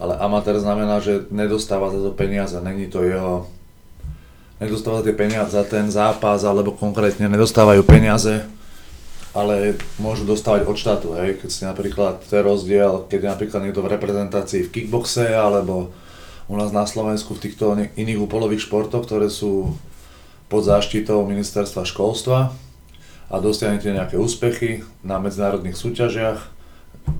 Ale 0.00 0.16
amatér 0.16 0.56
znamená, 0.56 1.04
že 1.04 1.28
nedostáva 1.28 1.92
za 1.92 2.00
to 2.00 2.10
peniaze, 2.16 2.56
není 2.64 2.88
to 2.88 3.04
jeho... 3.04 3.46
Nedostáva 4.60 5.00
tie 5.00 5.16
peniaze 5.16 5.56
za 5.56 5.64
ten 5.64 5.88
zápas, 5.88 6.44
alebo 6.44 6.76
konkrétne 6.76 7.28
nedostávajú 7.32 7.80
peniaze, 7.84 8.44
ale 9.32 9.78
môžu 9.96 10.28
dostávať 10.28 10.68
od 10.68 10.76
štátu, 10.76 11.08
hej, 11.16 11.40
keď 11.40 11.48
si 11.48 11.62
napríklad, 11.64 12.20
to 12.24 12.32
je 12.34 12.42
rozdiel, 12.44 13.08
keď 13.08 13.18
je 13.24 13.32
napríklad 13.32 13.60
niekto 13.64 13.80
v 13.84 13.92
reprezentácii 13.96 14.68
v 14.68 14.72
kickboxe, 14.72 15.32
alebo 15.32 15.92
u 16.50 16.54
nás 16.58 16.74
na 16.74 16.84
Slovensku 16.84 17.36
v 17.36 17.42
týchto 17.46 17.72
iných 17.94 18.20
úpolových 18.20 18.66
športoch, 18.66 19.06
ktoré 19.06 19.30
sú 19.30 19.78
pod 20.50 20.66
záštitou 20.66 21.22
ministerstva 21.24 21.86
školstva, 21.86 22.50
a 23.30 23.38
dosiahnete 23.38 23.94
nejaké 23.94 24.18
úspechy 24.18 24.82
na 25.06 25.22
medzinárodných 25.22 25.78
súťažiach, 25.78 26.38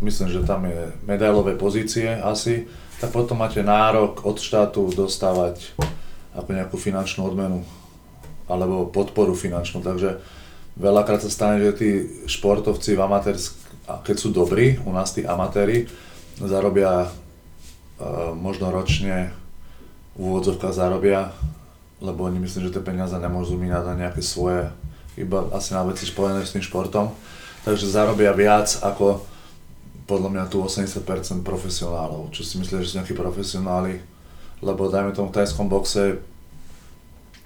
myslím, 0.02 0.28
že 0.28 0.42
tam 0.42 0.66
je 0.66 0.90
medailové 1.06 1.54
pozície 1.54 2.10
asi, 2.10 2.66
tak 2.98 3.14
potom 3.14 3.38
máte 3.38 3.62
nárok 3.62 4.26
od 4.26 4.36
štátu 4.42 4.90
dostávať 4.90 5.72
ako 6.34 6.50
nejakú 6.50 6.76
finančnú 6.76 7.24
odmenu 7.24 7.62
alebo 8.50 8.90
podporu 8.90 9.38
finančnú. 9.38 9.80
Takže 9.80 10.18
veľakrát 10.74 11.22
sa 11.22 11.30
stane, 11.30 11.62
že 11.62 11.78
tí 11.78 11.90
športovci 12.26 12.98
v 12.98 13.00
amatérsk, 13.06 13.54
keď 14.02 14.16
sú 14.18 14.34
dobrí, 14.34 14.82
u 14.82 14.90
nás 14.90 15.14
tí 15.14 15.22
amatéri, 15.22 15.86
zarobia 16.42 17.06
uh, 17.06 18.34
možno 18.34 18.74
ročne 18.74 19.30
v 20.18 20.20
úvodzovkách 20.26 20.74
zarobia, 20.74 21.30
lebo 22.02 22.26
oni 22.26 22.42
myslím, 22.42 22.68
že 22.68 22.74
tie 22.74 22.82
peniaze 22.82 23.14
nemôžu 23.14 23.54
minať 23.54 23.84
na 23.92 23.94
nejaké 24.06 24.24
svoje 24.24 24.72
iba 25.20 25.46
asi 25.52 25.76
na 25.76 25.84
veci 25.84 26.08
spojené 26.08 26.42
s 26.42 26.56
tým 26.56 26.64
športom. 26.64 27.12
Takže 27.62 27.92
zarobia 27.92 28.32
viac 28.32 28.80
ako 28.80 29.20
podľa 30.08 30.30
mňa 30.32 30.44
tu 30.50 30.58
80% 30.64 31.46
profesionálov, 31.46 32.34
čo 32.34 32.42
si 32.42 32.58
myslím, 32.58 32.82
že 32.82 32.90
sú 32.90 32.94
nejakí 32.98 33.14
profesionáli, 33.14 34.02
lebo 34.58 34.90
dajme 34.90 35.14
tomu 35.14 35.30
v 35.30 35.38
tajskom 35.38 35.70
boxe, 35.70 36.18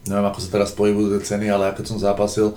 neviem 0.09 0.25
ako 0.25 0.41
sa 0.41 0.49
teraz 0.49 0.73
pohybujú 0.73 1.13
tie 1.19 1.37
ceny, 1.37 1.53
ale 1.53 1.77
keď 1.77 1.85
som 1.85 2.01
zápasil, 2.01 2.57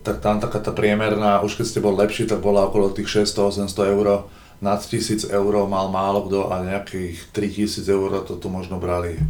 tak 0.00 0.24
tam 0.24 0.40
taká 0.40 0.62
tá 0.62 0.72
priemerná, 0.72 1.44
už 1.44 1.60
keď 1.60 1.66
ste 1.68 1.84
bol 1.84 1.92
lepší, 1.92 2.24
tak 2.24 2.40
bola 2.40 2.64
okolo 2.64 2.94
tých 2.96 3.28
600-800 3.28 3.92
eur, 3.92 4.24
nad 4.64 4.80
1000 4.80 5.28
eur 5.28 5.52
mal 5.68 5.92
málo 5.92 6.24
kto 6.24 6.48
a 6.48 6.64
nejakých 6.64 7.28
3000 7.36 7.84
eur 7.92 8.24
to 8.24 8.40
tu 8.40 8.48
možno 8.48 8.80
brali. 8.80 9.20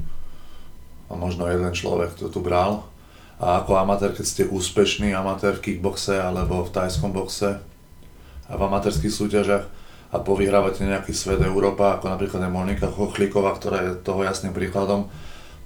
A 1.11 1.19
možno 1.19 1.51
jeden 1.51 1.71
človek 1.75 2.15
to 2.15 2.31
tu 2.31 2.39
bral 2.39 2.87
a 3.37 3.61
ako 3.61 3.77
amatér, 3.77 4.17
keď 4.17 4.25
ste 4.25 4.43
úspešný 4.49 5.13
amatér 5.13 5.61
v 5.61 5.65
kickboxe 5.73 6.17
alebo 6.17 6.65
v 6.65 6.73
tajskom 6.73 7.13
boxe 7.13 7.61
a 8.49 8.53
v 8.57 8.63
amatérských 8.65 9.13
súťažiach 9.13 9.65
a 10.15 10.17
povyhrávate 10.23 10.87
nejaký 10.87 11.13
svet 11.13 11.45
Európa, 11.45 12.01
ako 12.01 12.09
napríklad 12.09 12.41
je 12.47 12.51
Monika 12.51 12.89
Chochlíková, 12.89 13.53
ktorá 13.59 13.85
je 13.85 13.93
toho 14.01 14.25
jasným 14.25 14.57
príkladom, 14.57 15.13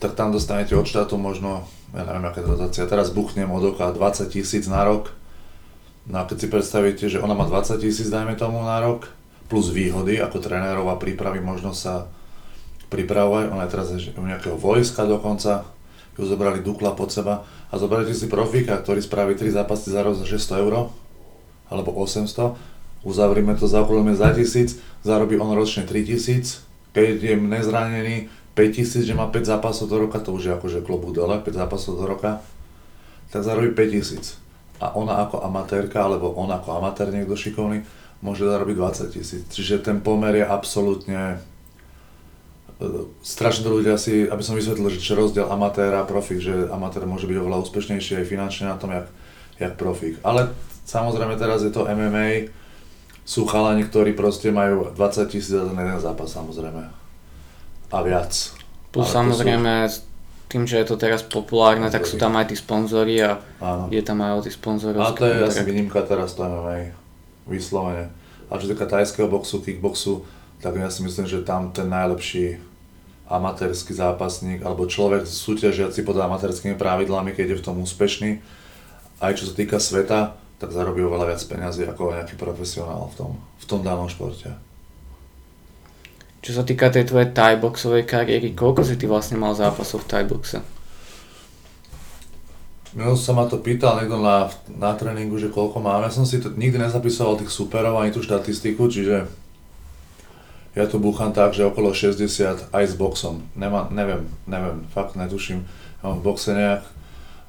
tak 0.03 0.19
tam 0.19 0.35
dostanete 0.35 0.75
od 0.75 0.89
štátu 0.89 1.21
možno, 1.21 1.69
ja 1.95 2.03
neviem, 2.03 2.27
aká 2.27 2.43
dotácia, 2.43 2.91
teraz 2.91 3.15
buchnem 3.15 3.47
od 3.53 3.77
oka 3.77 3.93
20 3.93 4.33
tisíc 4.33 4.67
na 4.67 4.83
rok. 4.83 5.15
No 6.09 6.25
a 6.25 6.27
keď 6.27 6.37
si 6.43 6.49
predstavíte, 6.49 7.05
že 7.07 7.23
ona 7.23 7.37
má 7.37 7.47
20 7.47 7.79
tisíc, 7.79 8.09
dajme 8.11 8.35
tomu 8.35 8.65
na 8.65 8.81
rok, 8.83 9.13
plus 9.47 9.71
výhody 9.71 10.19
ako 10.19 10.43
trénerová 10.43 10.99
prípravy, 10.99 11.39
možno 11.39 11.71
sa 11.77 12.09
pripravovať, 12.91 13.55
ona 13.55 13.63
je 13.69 13.73
teraz 13.77 13.89
u 14.19 14.25
nejakého 14.27 14.59
vojska 14.59 15.07
dokonca, 15.07 15.69
ju 16.21 16.29
zobrali 16.29 16.61
Dukla 16.61 16.93
pod 16.93 17.09
seba 17.09 17.49
a 17.73 17.75
zoberte 17.81 18.13
si 18.13 18.29
profíka, 18.29 18.77
ktorý 18.77 19.01
spraví 19.01 19.33
3 19.35 19.57
zápasy 19.57 19.91
za 19.91 20.05
rok 20.05 20.15
za 20.21 20.29
600 20.29 20.63
eur, 20.63 20.93
alebo 21.73 21.91
800, 21.97 22.55
uzavrime 23.03 23.57
to 23.57 23.65
za 23.65 23.81
okolo 23.81 24.05
za 24.13 24.37
1000, 24.37 24.77
zarobí 25.01 25.41
on 25.41 25.57
ročne 25.57 25.89
3000, 25.89 26.93
keď 26.93 27.17
je 27.17 27.35
nezranený 27.39 28.17
5000, 28.53 29.07
že 29.07 29.15
má 29.17 29.31
5 29.31 29.57
zápasov 29.57 29.89
do 29.89 29.97
roka, 29.97 30.21
to 30.21 30.37
už 30.37 30.43
je 30.45 30.53
akože 30.53 30.79
klobu 30.85 31.15
dole, 31.15 31.41
5 31.41 31.49
zápasov 31.49 31.97
do 31.97 32.05
roka, 32.05 32.45
tak 33.33 33.47
zarobí 33.47 33.73
5000. 33.73 34.37
A 34.81 34.97
ona 34.97 35.25
ako 35.25 35.45
amatérka, 35.45 36.03
alebo 36.03 36.35
on 36.35 36.51
ako 36.51 36.83
amatér 36.83 37.13
niekto 37.13 37.39
šikovný, 37.39 37.87
môže 38.21 38.45
zarobiť 38.45 38.77
20 38.77 39.17
tisíc. 39.17 39.45
Čiže 39.49 39.81
ten 39.81 40.05
pomer 40.05 40.37
je 40.37 40.45
absolútne 40.45 41.41
strašne 43.21 43.69
to 43.69 43.77
ľudia 43.77 44.01
si, 44.01 44.25
aby 44.25 44.41
som 44.41 44.57
vysvetlil, 44.57 44.89
že 44.89 45.05
čo 45.05 45.13
rozdiel 45.13 45.45
amatéra 45.45 46.01
a 46.01 46.09
profík, 46.09 46.41
že 46.41 46.69
amatér 46.73 47.05
môže 47.05 47.29
byť 47.29 47.37
oveľa 47.37 47.61
úspešnejší 47.69 48.25
aj 48.25 48.27
finančne 48.27 48.73
na 48.73 48.81
tom, 48.81 48.91
jak, 48.91 49.07
jak 49.61 49.77
profík. 49.77 50.17
Ale 50.25 50.49
samozrejme 50.89 51.37
teraz 51.37 51.61
je 51.61 51.69
to 51.69 51.85
MMA, 51.85 52.49
sú 53.29 53.45
chalani, 53.45 53.85
ktorí 53.85 54.17
proste 54.17 54.49
majú 54.49 54.97
20 54.97 55.29
tisíc 55.29 55.53
za 55.53 55.69
ten 55.69 55.77
jeden 55.77 56.01
zápas 56.01 56.33
samozrejme. 56.33 56.89
A 57.93 57.99
viac. 58.01 58.33
Plus 58.91 59.07
Ale 59.07 59.15
samozrejme, 59.29 59.73
sú... 59.87 60.09
tým, 60.49 60.65
že 60.65 60.81
je 60.81 60.87
to 60.89 60.97
teraz 60.97 61.21
populárne, 61.21 61.93
tak 61.93 62.09
sú 62.09 62.17
tam 62.17 62.35
aj 62.41 62.51
tí 62.51 62.57
sponzory 62.57 63.21
a 63.23 63.39
Áno. 63.61 63.93
je 63.93 64.03
tam 64.03 64.25
aj 64.25 64.33
o 64.35 64.41
tí 64.41 64.51
sponzorov. 64.51 65.05
A 65.05 65.13
to 65.13 65.29
je 65.29 65.37
asi 65.47 65.63
výnimka 65.63 66.01
teraz 66.09 66.33
to 66.33 66.43
MMA, 66.43 66.97
vyslovene. 67.45 68.09
A 68.51 68.59
čo 68.59 68.67
týka 68.67 68.89
tajského 68.89 69.31
boxu, 69.31 69.63
kickboxu, 69.63 70.27
tak 70.59 70.75
ja 70.75 70.91
si 70.91 71.07
myslím, 71.07 71.29
že 71.29 71.47
tam 71.47 71.71
ten 71.71 71.87
najlepší 71.87 72.70
amatérsky 73.31 73.95
zápasník 73.95 74.67
alebo 74.67 74.91
človek 74.91 75.23
súťažiaci 75.23 76.03
pod 76.03 76.19
amatérskými 76.19 76.75
pravidlami, 76.75 77.31
keď 77.31 77.55
je 77.55 77.59
v 77.63 77.65
tom 77.65 77.79
úspešný, 77.79 78.43
aj 79.23 79.33
čo 79.39 79.47
sa 79.47 79.55
týka 79.55 79.79
sveta, 79.79 80.35
tak 80.59 80.75
zarobí 80.75 81.01
oveľa 81.01 81.33
viac 81.33 81.43
peniazy 81.47 81.87
ako 81.87 82.13
nejaký 82.19 82.35
profesionál 82.35 83.09
v 83.09 83.15
tom, 83.17 83.31
v 83.39 83.65
tom 83.65 83.81
danom 83.81 84.11
športe. 84.11 84.51
Čo 86.41 86.61
sa 86.61 86.63
týka 86.65 86.91
tej 86.91 87.09
tvojej 87.09 87.31
thai-boxovej 87.31 88.05
kariéry, 88.05 88.53
koľko 88.53 88.83
si 88.83 88.97
ty 88.99 89.07
vlastne 89.07 89.39
mal 89.39 89.55
zápasov 89.55 90.05
v 90.05 90.09
thai-boxe? 90.11 90.59
No 92.91 93.15
sa 93.15 93.31
ma 93.37 93.47
to 93.47 93.63
pýtal 93.63 94.03
niekto 94.03 94.19
na, 94.19 94.51
na 94.67 94.99
tréningu, 94.99 95.39
že 95.39 95.53
koľko 95.53 95.79
mám. 95.79 96.03
Ja 96.03 96.11
som 96.11 96.27
si 96.27 96.43
to 96.43 96.51
nikdy 96.51 96.75
nezapisoval 96.75 97.39
tých 97.39 97.55
superov 97.55 98.03
ani 98.03 98.11
tú 98.11 98.19
štatistiku, 98.19 98.91
čiže 98.91 99.31
ja 100.75 100.87
tu 100.87 101.03
búcham 101.03 101.35
tak, 101.35 101.51
že 101.51 101.67
okolo 101.67 101.91
60 101.91 102.71
aj 102.71 102.85
s 102.87 102.95
boxom. 102.95 103.43
Nemá, 103.59 103.91
neviem, 103.91 104.23
neviem, 104.47 104.87
fakt 104.95 105.19
netuším. 105.19 105.67
Ja 106.01 106.15
mám 106.15 106.23
v 106.23 106.27
boxe 106.31 106.55
nejak, 106.55 106.83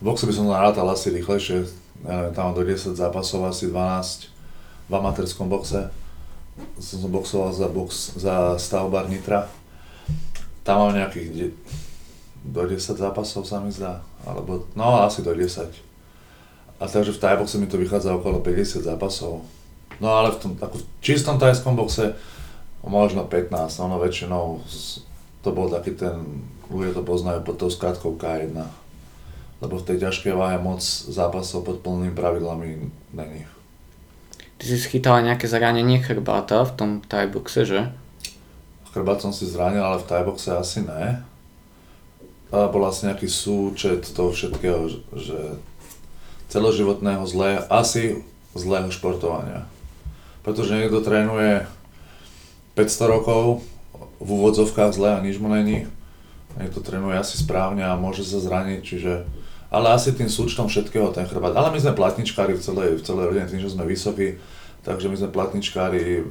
v 0.02 0.04
boxe 0.10 0.26
by 0.26 0.34
som 0.34 0.50
narátal 0.50 0.90
asi 0.90 1.14
rýchlejšie, 1.14 1.70
neviem, 2.02 2.34
tam 2.34 2.58
do 2.58 2.66
10 2.66 2.98
zápasov, 2.98 3.46
asi 3.46 3.70
12 3.70 4.34
v 4.90 4.94
amatérskom 4.98 5.46
boxe. 5.46 5.94
Som, 6.82 7.14
boxoval 7.14 7.54
za, 7.54 7.70
box, 7.70 8.18
za 8.18 8.58
stavbar 8.58 9.08
Nitra. 9.08 9.48
Tam 10.66 10.84
mám 10.84 10.98
nejakých 10.98 11.54
do 12.42 12.62
10 12.66 12.98
zápasov 12.98 13.46
sa 13.46 13.62
mi 13.62 13.70
zdá, 13.70 14.02
alebo 14.26 14.66
no 14.74 15.06
asi 15.06 15.22
do 15.22 15.30
10. 15.30 15.70
A 16.82 16.90
takže 16.90 17.14
v 17.14 17.22
tajboxe 17.22 17.62
mi 17.62 17.70
to 17.70 17.78
vychádza 17.78 18.18
okolo 18.18 18.42
50 18.42 18.82
zápasov. 18.82 19.46
No 20.02 20.08
ale 20.10 20.34
v 20.34 20.38
tom, 20.42 20.52
ako 20.58 20.82
v 20.82 20.86
čistom 21.06 21.38
tajskom 21.38 21.78
boxe 21.78 22.18
možno 22.90 23.28
15, 23.28 23.54
ono 23.84 24.02
väčšinou 24.02 24.64
to 25.42 25.50
bol 25.54 25.70
taký 25.70 25.98
ten, 25.98 26.46
ľudia 26.70 26.98
to 26.98 27.04
poznajú 27.06 27.42
pod 27.46 27.58
tou 27.58 27.70
skratkou 27.70 28.18
K1. 28.18 28.54
Lebo 29.62 29.78
v 29.78 29.86
tej 29.86 30.10
ťažkej 30.10 30.34
váhe 30.34 30.58
moc 30.58 30.82
zápasov 30.86 31.66
pod 31.66 31.86
plnými 31.86 32.18
pravidlami 32.18 32.90
není. 33.14 33.46
Ty 34.58 34.64
si 34.66 34.78
schytal 34.78 35.22
nejaké 35.22 35.46
zranenie 35.46 36.02
chrbáta 36.02 36.66
v 36.66 36.74
tom 36.74 36.90
boxe, 37.06 37.66
že? 37.66 37.82
chrbát 38.92 39.24
som 39.24 39.32
si 39.32 39.48
zranil, 39.48 39.82
ale 39.82 40.04
v 40.04 40.08
tajboxe 40.08 40.52
asi 40.56 40.84
ne. 40.84 41.24
A 42.52 42.68
bol 42.68 42.84
asi 42.84 43.08
nejaký 43.08 43.32
súčet 43.32 44.04
toho 44.12 44.36
všetkého, 44.36 44.92
že 45.16 45.40
celoživotného 46.52 47.24
zlé, 47.24 47.64
asi 47.72 48.28
zlého 48.52 48.92
športovania. 48.92 49.64
Pretože 50.44 50.76
niekto 50.76 51.00
trénuje 51.00 51.64
500 52.82 53.14
rokov, 53.14 53.62
v 54.22 54.30
úvodzovkách 54.30 54.98
zle 54.98 55.10
a 55.18 55.24
nič 55.24 55.38
mu 55.38 55.50
není. 55.50 55.86
Niekto 56.58 56.82
trénuje 56.82 57.18
asi 57.18 57.38
správne 57.38 57.86
a 57.86 57.98
môže 57.98 58.26
sa 58.26 58.42
zraniť, 58.42 58.80
čiže 58.82 59.14
ale 59.72 59.96
asi 59.96 60.12
tým 60.12 60.28
súčtom 60.28 60.68
všetkého 60.68 61.16
ten 61.16 61.24
chrbát. 61.24 61.56
Ale 61.56 61.72
my 61.72 61.80
sme 61.80 61.96
platničkári 61.96 62.60
v 62.60 62.62
celej, 62.62 62.90
v 63.00 63.06
celej 63.08 63.26
rodine, 63.32 63.48
tým, 63.48 63.64
že 63.64 63.72
sme 63.72 63.88
vysokí, 63.88 64.36
takže 64.84 65.08
my 65.08 65.16
sme 65.16 65.30
platničkári 65.32 66.28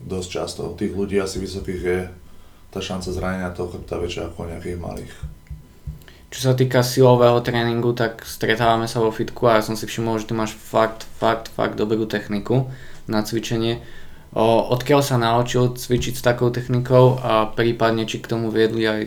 dosť 0.00 0.28
často. 0.32 0.62
Tých 0.80 0.96
ľudí 0.96 1.20
asi 1.20 1.36
vysokých 1.36 1.82
je 1.84 2.00
tá 2.72 2.80
šanca 2.80 3.12
zranenia 3.12 3.52
toho 3.52 3.68
chrbta 3.68 4.00
väčšia 4.00 4.32
ako 4.32 4.48
nejakých 4.48 4.80
malých. 4.80 5.12
Čo 6.30 6.40
sa 6.40 6.52
týka 6.54 6.80
silového 6.80 7.42
tréningu, 7.42 7.92
tak 7.92 8.22
stretávame 8.22 8.86
sa 8.86 9.02
vo 9.02 9.10
fitku 9.10 9.50
a 9.50 9.58
ja 9.58 9.66
som 9.66 9.74
si 9.74 9.84
všimol, 9.84 10.22
že 10.22 10.30
ty 10.30 10.34
máš 10.38 10.54
fakt, 10.54 11.04
fakt, 11.18 11.50
fakt 11.52 11.74
dobrú 11.74 12.06
techniku 12.06 12.70
na 13.10 13.26
cvičenie. 13.26 13.82
Odkiaľ 14.36 15.00
sa 15.02 15.18
naučil 15.18 15.74
cvičiť 15.74 16.14
s 16.14 16.22
takou 16.22 16.54
technikou 16.54 17.18
a 17.18 17.50
prípadne 17.50 18.06
či 18.06 18.22
k 18.22 18.30
tomu 18.30 18.54
viedli 18.54 18.86
aj 18.86 19.00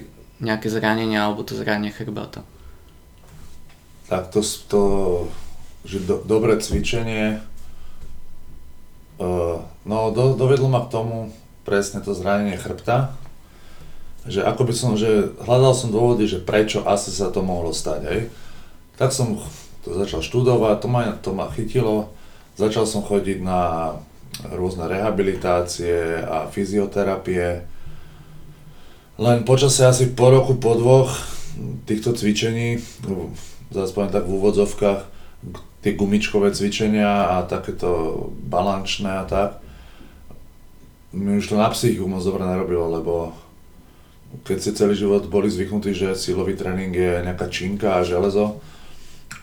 nejaké 0.44 0.68
zranenia 0.68 1.24
alebo 1.24 1.48
to 1.48 1.56
zranenie 1.56 1.96
chrbata? 1.96 2.44
tak 4.14 4.30
to, 4.30 4.46
to 4.70 4.82
že 5.84 6.06
do, 6.06 6.22
dobré 6.24 6.62
cvičenie, 6.62 7.42
uh, 9.18 9.58
no 9.90 9.98
do, 10.14 10.38
dovedlo 10.38 10.70
ma 10.70 10.86
k 10.86 10.94
tomu 10.94 11.34
presne 11.66 12.00
to 12.00 12.14
zranenie 12.14 12.56
chrbta, 12.56 13.18
že 14.30 14.46
ako 14.46 14.70
by 14.70 14.74
som, 14.78 14.92
že 14.96 15.34
hľadal 15.44 15.74
som 15.76 15.90
dôvody, 15.90 16.30
že 16.30 16.40
prečo 16.40 16.86
asi 16.86 17.12
sa 17.12 17.34
to 17.34 17.44
mohlo 17.44 17.76
stať, 17.76 18.02
hej. 18.08 18.22
Tak 18.96 19.12
som 19.12 19.42
to 19.84 19.98
začal 19.98 20.24
študovať, 20.24 20.80
to 20.80 20.88
ma, 20.88 21.02
to 21.20 21.32
ma 21.36 21.50
chytilo, 21.52 22.14
začal 22.56 22.88
som 22.88 23.04
chodiť 23.04 23.44
na 23.44 23.92
rôzne 24.42 24.90
rehabilitácie 24.90 26.24
a 26.26 26.50
fyzioterapie. 26.50 27.64
Len 29.22 29.46
počasie 29.46 29.86
asi 29.86 30.10
po 30.10 30.34
roku, 30.34 30.58
po 30.58 30.74
dvoch 30.74 31.14
týchto 31.86 32.18
cvičení, 32.18 32.82
zase 33.70 33.94
poviem 33.94 34.10
tak 34.10 34.26
v 34.26 34.36
úvodzovkách, 34.42 35.02
tie 35.84 35.94
gumičkové 35.94 36.56
cvičenia 36.56 37.38
a 37.38 37.46
takéto 37.46 38.32
balančné 38.48 39.22
a 39.22 39.26
tak, 39.28 39.50
mi 41.14 41.38
už 41.38 41.54
to 41.54 41.56
na 41.60 41.70
psychiku 41.70 42.10
moc 42.10 42.26
dobre 42.26 42.42
nerobilo, 42.42 42.90
lebo 42.90 43.14
keď 44.42 44.58
si 44.58 44.72
celý 44.74 44.98
život 44.98 45.30
boli 45.30 45.46
zvyknutí, 45.46 45.94
že 45.94 46.18
silový 46.18 46.58
tréning 46.58 46.90
je 46.90 47.22
nejaká 47.22 47.46
činka 47.54 48.02
a 48.02 48.08
železo 48.08 48.58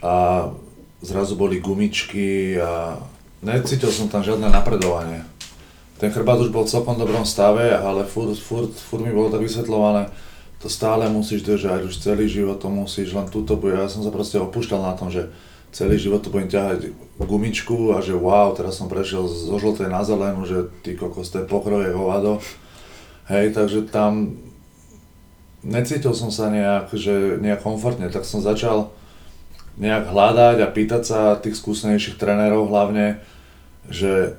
a 0.03 0.51
zrazu 0.99 1.39
boli 1.39 1.63
gumičky 1.63 2.59
a 2.59 2.99
necítil 3.41 3.93
som 3.93 4.09
tam 4.09 4.25
žiadne 4.25 4.49
napredovanie. 4.53 5.25
Ten 6.01 6.09
chrbát 6.09 6.41
už 6.41 6.49
bol 6.49 6.65
v 6.65 6.73
celkom 6.73 6.97
dobrom 6.97 7.29
stave, 7.29 7.77
ale 7.77 8.09
furt, 8.09 8.33
furt, 8.41 8.73
furt 8.73 9.05
mi 9.05 9.13
bolo 9.13 9.29
tak 9.29 9.45
vysvetľované, 9.45 10.09
to 10.61 10.69
stále 10.69 11.09
musíš 11.09 11.45
držať, 11.45 11.89
už 11.89 12.01
celý 12.01 12.29
život 12.29 12.61
to 12.61 12.69
musíš, 12.73 13.13
len 13.17 13.29
túto 13.29 13.57
bude. 13.57 13.77
Ja 13.77 13.89
som 13.89 14.05
sa 14.05 14.13
proste 14.13 14.41
opúšťal 14.41 14.81
na 14.81 14.97
tom, 14.97 15.13
že 15.13 15.29
celý 15.73 15.97
život 15.97 16.21
to 16.21 16.33
budem 16.33 16.53
ťahať 16.53 16.93
gumičku 17.17 17.97
a 17.97 18.05
že 18.05 18.17
wow, 18.17 18.53
teraz 18.53 18.77
som 18.77 18.89
prešiel 18.89 19.25
zo 19.29 19.57
žltej 19.57 19.89
na 19.89 20.05
zelenú, 20.05 20.45
že 20.45 20.69
ty 20.85 20.97
kokos, 20.97 21.33
ten 21.33 21.49
pokroj 21.49 21.89
je 21.89 21.97
hovado. 21.97 22.45
Hej, 23.29 23.57
takže 23.57 23.89
tam 23.89 24.37
necítil 25.63 26.13
som 26.13 26.29
sa 26.33 26.49
nejak, 26.49 26.93
že 26.97 27.39
nejak 27.41 27.61
komfortne, 27.65 28.09
tak 28.13 28.25
som 28.25 28.41
začal 28.45 28.93
nejak 29.81 30.13
hľadať 30.13 30.57
a 30.61 30.69
pýtať 30.69 31.03
sa 31.03 31.21
tých 31.41 31.57
skúsenejších 31.57 32.21
trénerov 32.21 32.69
hlavne, 32.69 33.25
že 33.89 34.37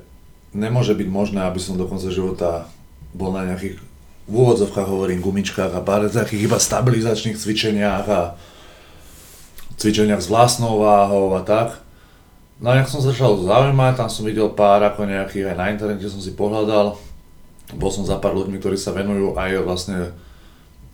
nemôže 0.54 0.94
byť 0.94 1.08
možné, 1.10 1.42
aby 1.42 1.58
som 1.58 1.74
do 1.74 1.90
konca 1.90 2.08
života 2.14 2.70
bol 3.10 3.34
na 3.34 3.50
nejakých 3.50 3.82
v 4.22 4.34
úvodzovkách 4.38 4.86
hovorím 4.86 5.18
gumičkách 5.18 5.74
a 5.74 5.82
pár 5.82 6.06
takých 6.06 6.46
iba 6.46 6.54
stabilizačných 6.54 7.34
cvičeniach 7.34 8.06
a 8.06 8.38
cvičeniach 9.82 10.22
s 10.22 10.30
vlastnou 10.30 10.78
váhou 10.78 11.34
a 11.34 11.42
tak. 11.42 11.82
No 12.62 12.70
a 12.70 12.78
jak 12.78 12.86
som 12.86 13.02
začal 13.02 13.42
zaujímať, 13.42 13.98
tam 13.98 14.06
som 14.06 14.22
videl 14.22 14.46
pár 14.54 14.78
ako 14.86 15.10
nejakých, 15.10 15.50
aj 15.50 15.56
na 15.58 15.66
internete 15.74 16.06
som 16.06 16.22
si 16.22 16.38
pohľadal. 16.38 16.94
Bol 17.74 17.90
som 17.90 18.06
za 18.06 18.22
pár 18.22 18.38
ľuďmi, 18.38 18.62
ktorí 18.62 18.78
sa 18.78 18.94
venujú 18.94 19.34
aj 19.34 19.66
vlastne 19.66 20.14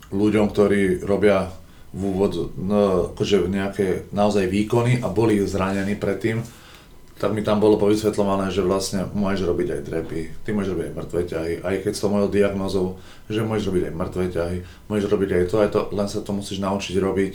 ľuďom, 0.09 0.49
ktorí 0.49 1.05
robia 1.05 1.53
v 1.89 2.01
úvod, 2.05 2.53
no, 2.53 3.11
akože 3.13 3.49
nejaké 3.49 4.11
naozaj 4.13 4.45
výkony 4.45 5.01
a 5.01 5.09
boli 5.09 5.41
zranení 5.41 5.97
predtým 5.97 6.45
tak 7.19 7.35
mi 7.35 7.43
tam 7.43 7.59
bolo 7.59 7.75
povysvetľované, 7.75 8.47
že 8.47 8.63
vlastne 8.63 9.03
môžeš 9.11 9.43
robiť 9.43 9.67
aj 9.75 9.81
drepy, 9.83 10.21
ty 10.47 10.55
môžeš 10.55 10.71
robiť 10.71 10.85
aj 10.87 10.95
mŕtve 10.95 11.21
ťahy, 11.27 11.53
aj 11.59 11.75
keď 11.83 11.91
s 11.91 11.99
tou 11.99 12.09
mojou 12.15 12.31
diagnózou, 12.31 12.87
že 13.27 13.43
môžeš 13.43 13.67
robiť 13.67 13.83
aj 13.91 13.93
mŕtve 13.99 14.25
ťahy, 14.31 14.57
môžeš 14.87 15.07
robiť 15.11 15.29
aj 15.35 15.43
to, 15.51 15.55
aj 15.59 15.69
to, 15.75 15.79
len 15.91 16.07
sa 16.07 16.23
to 16.23 16.31
musíš 16.31 16.63
naučiť 16.63 16.95
robiť 16.95 17.33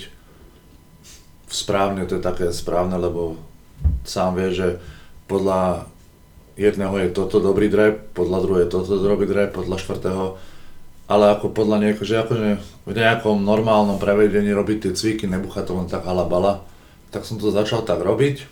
správne, 1.53 2.09
to 2.09 2.17
je 2.17 2.25
také 2.25 2.49
správne, 2.49 2.97
lebo 2.97 3.37
sám 4.09 4.41
vie, 4.41 4.57
že 4.57 4.81
podľa 5.29 5.85
jedného 6.57 6.97
je 7.05 7.09
toto 7.13 7.45
dobrý 7.45 7.69
drep, 7.69 8.17
podľa 8.17 8.39
druhého 8.41 8.65
je 8.65 8.73
toto 8.73 8.97
dobrý 8.97 9.29
drep, 9.29 9.53
podľa 9.53 9.77
štvrtého, 9.85 10.25
ale 11.05 11.37
ako 11.37 11.53
podľa 11.53 11.79
niekoho, 11.85 12.09
že 12.09 12.25
akože 12.25 12.49
v 12.89 12.93
nejakom 12.93 13.45
normálnom 13.45 14.01
prevedení 14.01 14.53
robiť 14.57 14.89
tie 14.89 14.93
cviky, 14.97 15.29
nebucha 15.29 15.61
to 15.65 15.77
len 15.77 15.89
tak 15.89 16.09
halabala, 16.09 16.65
tak 17.13 17.29
som 17.29 17.37
to 17.37 17.53
začal 17.53 17.85
tak 17.85 18.01
robiť 18.01 18.49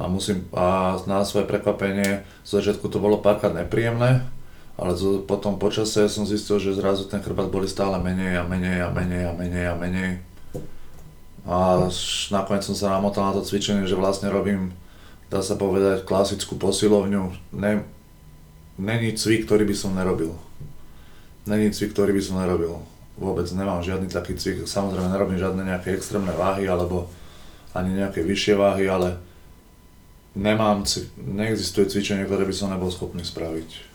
a 0.00 0.08
musím, 0.08 0.48
a 0.56 0.96
na 1.04 1.26
svoje 1.28 1.44
prekvapenie, 1.44 2.24
z 2.40 2.50
začiatku 2.50 2.88
to 2.88 3.02
bolo 3.02 3.20
párkrát 3.20 3.52
nepríjemné, 3.52 4.24
ale 4.80 4.96
to, 4.96 5.20
potom 5.20 5.60
počasie 5.60 6.08
som 6.08 6.24
zistil, 6.24 6.56
že 6.56 6.72
zrazu 6.72 7.04
ten 7.04 7.20
chrbát 7.20 7.52
boli 7.52 7.68
stále 7.68 8.00
menej 8.00 8.40
a 8.40 8.44
menej 8.48 8.80
a 8.80 8.88
menej 8.88 9.22
a 9.28 9.32
menej 9.36 9.64
a 9.68 9.74
menej. 9.76 10.12
A 11.44 11.84
nakoniec 12.32 12.64
som 12.64 12.72
sa 12.72 12.96
namotal 12.96 13.28
na 13.28 13.36
to 13.36 13.44
cvičenie, 13.44 13.84
že 13.84 13.98
vlastne 13.98 14.32
robím, 14.32 14.72
dá 15.28 15.44
sa 15.44 15.60
povedať, 15.60 16.08
klasickú 16.08 16.56
posilovňu. 16.56 17.36
Ne, 17.52 17.84
není 18.80 19.12
cvik, 19.12 19.44
ktorý 19.44 19.68
by 19.68 19.76
som 19.76 19.92
nerobil. 19.92 20.32
Není 21.46 21.72
cvik, 21.72 21.92
ktorý 21.96 22.12
by 22.12 22.22
som 22.22 22.40
nerobil. 22.40 22.80
Vôbec 23.16 23.48
nemám 23.52 23.84
žiadny 23.84 24.08
taký 24.08 24.36
cvik. 24.36 24.68
Samozrejme 24.68 25.08
nerobím 25.12 25.40
žiadne 25.40 25.64
nejaké 25.64 25.96
extrémne 25.96 26.32
váhy 26.32 26.68
alebo 26.68 27.08
ani 27.72 27.96
nejaké 27.96 28.20
vyššie 28.24 28.54
váhy, 28.58 28.84
ale 28.90 29.16
nemám, 30.34 30.84
neexistuje 31.16 31.86
cvičenie, 31.86 32.26
ktoré 32.26 32.44
by 32.44 32.54
som 32.54 32.72
nebol 32.72 32.90
schopný 32.90 33.22
spraviť. 33.22 33.88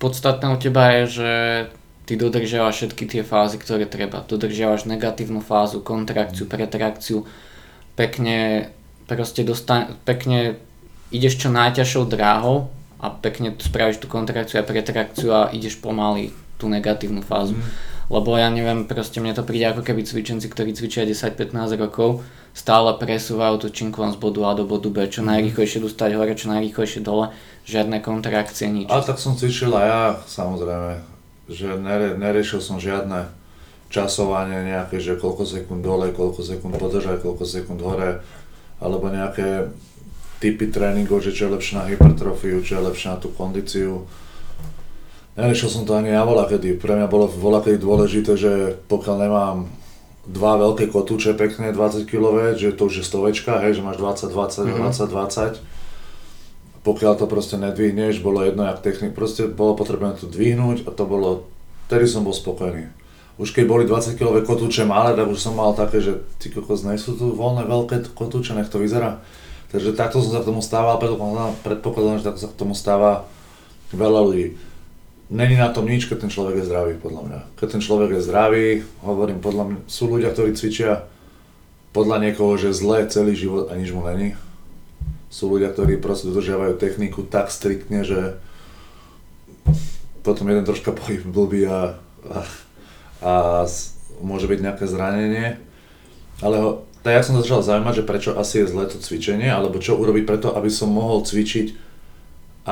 Podstatné 0.00 0.46
u 0.48 0.56
teba 0.56 0.96
je, 0.96 1.02
že 1.06 1.32
ty 2.08 2.16
dodržiavaš 2.16 2.74
všetky 2.74 3.04
tie 3.06 3.22
fázy, 3.22 3.60
ktoré 3.60 3.84
treba. 3.84 4.24
Dodržiavaš 4.24 4.88
negatívnu 4.88 5.44
fázu, 5.44 5.84
kontrakciu, 5.84 6.48
pretrakciu, 6.48 7.28
pekne 7.94 8.70
proste 9.04 9.44
dostane, 9.44 9.94
pekne 10.08 10.56
ideš 11.12 11.46
čo 11.46 11.48
najťažšou 11.52 12.06
dráhou 12.06 12.70
a 13.02 13.10
pekne 13.10 13.52
spravíš 13.58 14.00
tú 14.00 14.06
kontrakciu 14.06 14.62
a 14.62 14.66
pretrakciu 14.66 15.28
a 15.34 15.50
ideš 15.50 15.78
pomaly 15.82 16.32
tú 16.60 16.68
negatívnu 16.68 17.24
fázu. 17.24 17.56
Mm. 17.56 17.64
Lebo 18.10 18.34
ja 18.34 18.50
neviem, 18.50 18.90
proste 18.90 19.22
mne 19.22 19.38
to 19.38 19.46
príde 19.46 19.70
ako 19.70 19.86
keby 19.86 20.02
cvičenci, 20.02 20.50
ktorí 20.50 20.74
cvičia 20.74 21.06
10-15 21.06 21.78
rokov, 21.78 22.26
stále 22.50 22.90
presúvajú 22.98 23.62
tú 23.62 23.68
činku 23.70 24.02
z 24.02 24.18
bodu 24.18 24.50
A 24.50 24.58
do 24.58 24.66
bodu 24.66 24.90
B, 24.90 25.06
čo 25.06 25.22
mhm. 25.22 25.30
najrýchlejšie 25.30 25.78
dostať 25.80 26.10
hore, 26.18 26.34
čo 26.34 26.50
najrýchlejšie 26.50 27.00
dole, 27.06 27.30
žiadne 27.64 28.02
kontrakcie, 28.02 28.66
nič. 28.66 28.90
A 28.90 28.98
tak 29.00 29.22
som 29.22 29.38
cvičil 29.38 29.70
aj 29.70 29.86
ja, 29.86 30.02
samozrejme, 30.26 30.92
že 31.46 31.78
nere, 31.78 32.18
neriešil 32.18 32.58
som 32.58 32.82
žiadne 32.82 33.30
časovanie 33.90 34.66
nejaké, 34.70 35.02
že 35.02 35.18
koľko 35.18 35.46
sekúnd 35.46 35.82
dole, 35.82 36.14
koľko 36.14 36.42
sekúnd 36.42 36.78
podržať, 36.78 37.22
koľko 37.22 37.42
sekúnd 37.46 37.82
hore, 37.82 38.22
alebo 38.82 39.06
nejaké 39.10 39.70
typy 40.38 40.70
tréningov, 40.72 41.20
že 41.20 41.34
čo 41.34 41.50
je 41.50 41.54
lepšie 41.58 41.74
na 41.76 41.84
hypertrofiu, 41.90 42.62
čo 42.64 42.80
je 42.80 42.86
lepšie 42.86 43.06
na 43.12 43.18
tú 43.18 43.28
kondíciu. 43.34 44.06
Neriešil 45.38 45.70
som 45.70 45.82
to 45.86 45.94
ani 45.94 46.10
ja 46.10 46.26
volá 46.26 46.46
kedy. 46.50 46.74
Pre 46.80 46.94
mňa 46.98 47.06
bolo 47.06 47.30
volá 47.30 47.62
kedy 47.62 47.78
dôležité, 47.78 48.34
že 48.34 48.52
pokiaľ 48.90 49.16
nemám 49.22 49.56
dva 50.26 50.58
veľké 50.58 50.90
kotúče 50.90 51.34
pekné, 51.38 51.72
20 51.72 52.04
kg, 52.04 52.54
že 52.54 52.74
to 52.74 52.86
už 52.90 53.02
je 53.02 53.04
stovečka, 53.06 53.62
hej, 53.62 53.78
že 53.78 53.82
máš 53.82 53.98
20, 53.98 54.30
20, 54.30 54.68
mm-hmm. 54.68 54.90
20, 54.90 55.62
20. 55.62 56.84
Pokiaľ 56.84 57.12
to 57.20 57.26
proste 57.28 57.56
nedvihneš, 57.60 58.24
bolo 58.24 58.44
jedno 58.44 58.64
jak 58.64 58.80
technik, 58.80 59.12
proste 59.12 59.48
bolo 59.48 59.76
potrebné 59.76 60.16
to 60.16 60.24
dvihnúť 60.28 60.88
a 60.88 60.90
to 60.92 61.04
bolo, 61.04 61.48
vtedy 61.88 62.08
som 62.08 62.24
bol 62.24 62.32
spokojný. 62.32 62.88
Už 63.40 63.56
keď 63.56 63.64
boli 63.64 63.84
20 63.88 64.20
kg 64.20 64.44
kotúče 64.44 64.84
malé, 64.84 65.16
tak 65.16 65.28
už 65.28 65.40
som 65.40 65.56
mal 65.56 65.72
také, 65.72 66.04
že 66.04 66.20
ty 66.36 66.52
kokos, 66.52 66.84
nie 66.84 67.00
sú 67.00 67.16
tu 67.16 67.32
voľné 67.32 67.64
veľké 67.64 68.12
kotúče, 68.12 68.52
nech 68.52 68.68
to 68.68 68.76
vyzerá. 68.76 69.24
Takže 69.72 69.96
takto 69.96 70.20
som 70.20 70.36
sa 70.36 70.40
k 70.44 70.50
tomu 70.52 70.60
stával, 70.60 71.00
predpokladám, 71.64 72.20
že 72.20 72.26
takto 72.28 72.40
sa 72.44 72.50
k 72.52 72.58
tomu 72.60 72.76
stáva 72.76 73.24
veľa 73.96 74.20
ľudí. 74.28 74.46
Není 75.30 75.56
na 75.56 75.70
tom 75.70 75.86
nič, 75.86 76.10
keď 76.10 76.26
ten 76.26 76.30
človek 76.34 76.60
je 76.60 76.68
zdravý, 76.68 76.98
podľa 76.98 77.22
mňa. 77.22 77.40
Keď 77.54 77.68
ten 77.78 77.82
človek 77.82 78.10
je 78.18 78.26
zdravý, 78.26 78.66
hovorím, 79.06 79.38
podľa 79.38 79.64
mňa, 79.70 79.78
sú 79.86 80.10
ľudia, 80.10 80.34
ktorí 80.34 80.58
cvičia 80.58 81.06
podľa 81.94 82.22
niekoho, 82.22 82.58
že 82.58 82.74
zle 82.74 83.06
celý 83.06 83.38
život 83.38 83.70
a 83.70 83.78
nič 83.78 83.94
mu 83.94 84.02
není. 84.02 84.34
Sú 85.30 85.46
ľudia, 85.46 85.70
ktorí 85.70 86.02
proste 86.02 86.30
dodržiavajú 86.30 86.74
techniku 86.78 87.22
tak 87.22 87.54
striktne, 87.54 88.02
že 88.02 88.42
potom 90.26 90.50
jeden 90.50 90.66
troška 90.66 90.90
pohyb 90.90 91.22
blbý 91.22 91.64
a, 91.70 91.96
a, 92.26 92.38
a 93.22 93.32
môže 94.20 94.50
byť 94.50 94.58
nejaké 94.60 94.84
zranenie. 94.90 95.56
Ale 96.42 96.56
ho, 96.58 96.70
tak 97.06 97.16
ja 97.16 97.22
som 97.24 97.38
začal 97.38 97.64
zaujímať, 97.64 98.02
že 98.02 98.08
prečo 98.08 98.30
asi 98.36 98.60
je 98.60 98.70
zlé 98.70 98.84
to 98.90 99.00
cvičenie, 99.00 99.48
alebo 99.48 99.80
čo 99.80 99.96
urobiť 99.96 100.24
preto, 100.26 100.48
aby 100.52 100.68
som 100.68 100.92
mohol 100.92 101.24
cvičiť 101.24 101.89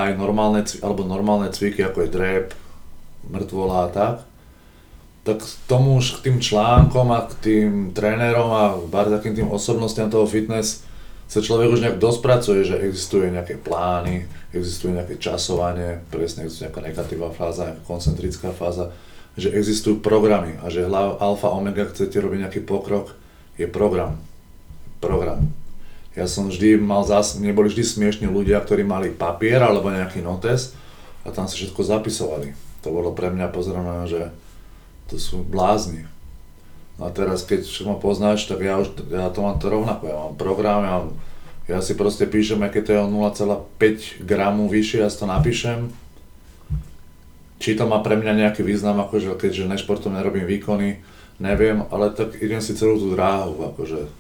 aj 0.07 0.15
normálne, 0.15 0.63
alebo 0.85 1.03
normálne 1.03 1.51
cviky, 1.51 1.83
ako 1.83 2.07
je 2.07 2.15
drep, 2.15 2.47
mŕtvola 3.27 3.77
a 3.85 3.89
tak, 3.91 4.17
tak 5.27 5.45
tomu 5.69 5.99
už 5.99 6.21
k 6.21 6.31
tým 6.31 6.37
článkom 6.41 7.13
a 7.13 7.27
k 7.29 7.33
tým 7.43 7.71
trénerom 7.93 8.49
a 8.55 8.65
bar 8.89 9.11
takým 9.13 9.35
tým 9.35 9.49
osobnostiam 9.51 10.09
toho 10.09 10.25
fitness 10.25 10.89
sa 11.29 11.45
človek 11.45 11.69
už 11.69 11.85
nejak 11.85 12.01
dospracuje, 12.01 12.65
že 12.65 12.81
existuje 12.81 13.29
nejaké 13.29 13.61
plány, 13.61 14.25
existuje 14.57 14.97
nejaké 14.97 15.21
časovanie, 15.21 16.01
presne 16.09 16.49
existuje 16.49 16.73
nejaká 16.73 16.81
negatívna 16.81 17.29
fáza, 17.37 17.69
nejaká 17.69 17.85
koncentrická 17.85 18.49
fáza, 18.57 18.97
že 19.37 19.53
existujú 19.53 20.01
programy 20.01 20.57
a 20.65 20.73
že 20.73 20.89
alfa, 20.89 21.53
omega, 21.53 21.85
chcete 21.85 22.17
robiť 22.17 22.49
nejaký 22.49 22.61
pokrok, 22.65 23.13
je 23.61 23.69
program. 23.69 24.17
Program. 25.05 25.45
Ja 26.19 26.27
som 26.27 26.51
vždy 26.51 26.83
mal 26.83 27.07
zás, 27.07 27.39
mne 27.39 27.55
boli 27.55 27.71
vždy 27.71 27.87
smiešní 27.87 28.27
ľudia, 28.27 28.59
ktorí 28.59 28.83
mali 28.83 29.15
papier 29.15 29.63
alebo 29.63 29.95
nejaký 29.95 30.19
notes 30.19 30.75
a 31.23 31.31
tam 31.31 31.47
sa 31.47 31.55
všetko 31.55 31.79
zapisovali. 31.79 32.59
To 32.83 32.91
bolo 32.91 33.15
pre 33.15 33.31
mňa 33.31 33.47
pozerané, 33.55 34.03
že 34.11 34.35
to 35.07 35.15
sú 35.15 35.47
blázni. 35.47 36.11
No 36.99 37.07
a 37.07 37.15
teraz, 37.15 37.47
keď 37.47 37.63
ma 37.87 37.95
poznáš, 37.95 38.51
tak 38.51 38.67
ja, 38.67 38.83
už, 38.83 38.99
ja 39.15 39.31
to 39.31 39.47
mám 39.47 39.63
to 39.63 39.71
rovnako. 39.71 40.05
Ja 40.11 40.17
mám 40.19 40.35
program, 40.35 40.81
ja, 40.83 40.97
ja 41.71 41.79
si 41.79 41.95
proste 41.95 42.27
píšem, 42.27 42.59
aké 42.67 42.83
to 42.83 42.91
je 42.91 42.99
o 42.99 43.07
0,5 43.07 44.27
gramu 44.27 44.67
vyššie, 44.67 45.07
ja 45.07 45.09
si 45.09 45.23
to 45.23 45.27
napíšem. 45.31 45.95
Či 47.63 47.79
to 47.79 47.87
má 47.87 48.03
pre 48.03 48.19
mňa 48.19 48.43
nejaký 48.43 48.67
význam, 48.67 48.99
akože 49.07 49.39
keďže 49.39 49.71
nešportom 49.71 50.19
nerobím 50.19 50.51
výkony, 50.51 50.99
neviem, 51.39 51.87
ale 51.95 52.11
tak 52.11 52.35
idem 52.43 52.59
si 52.59 52.75
celú 52.75 52.99
tú 52.99 53.15
dráhu, 53.15 53.71
akože 53.71 54.11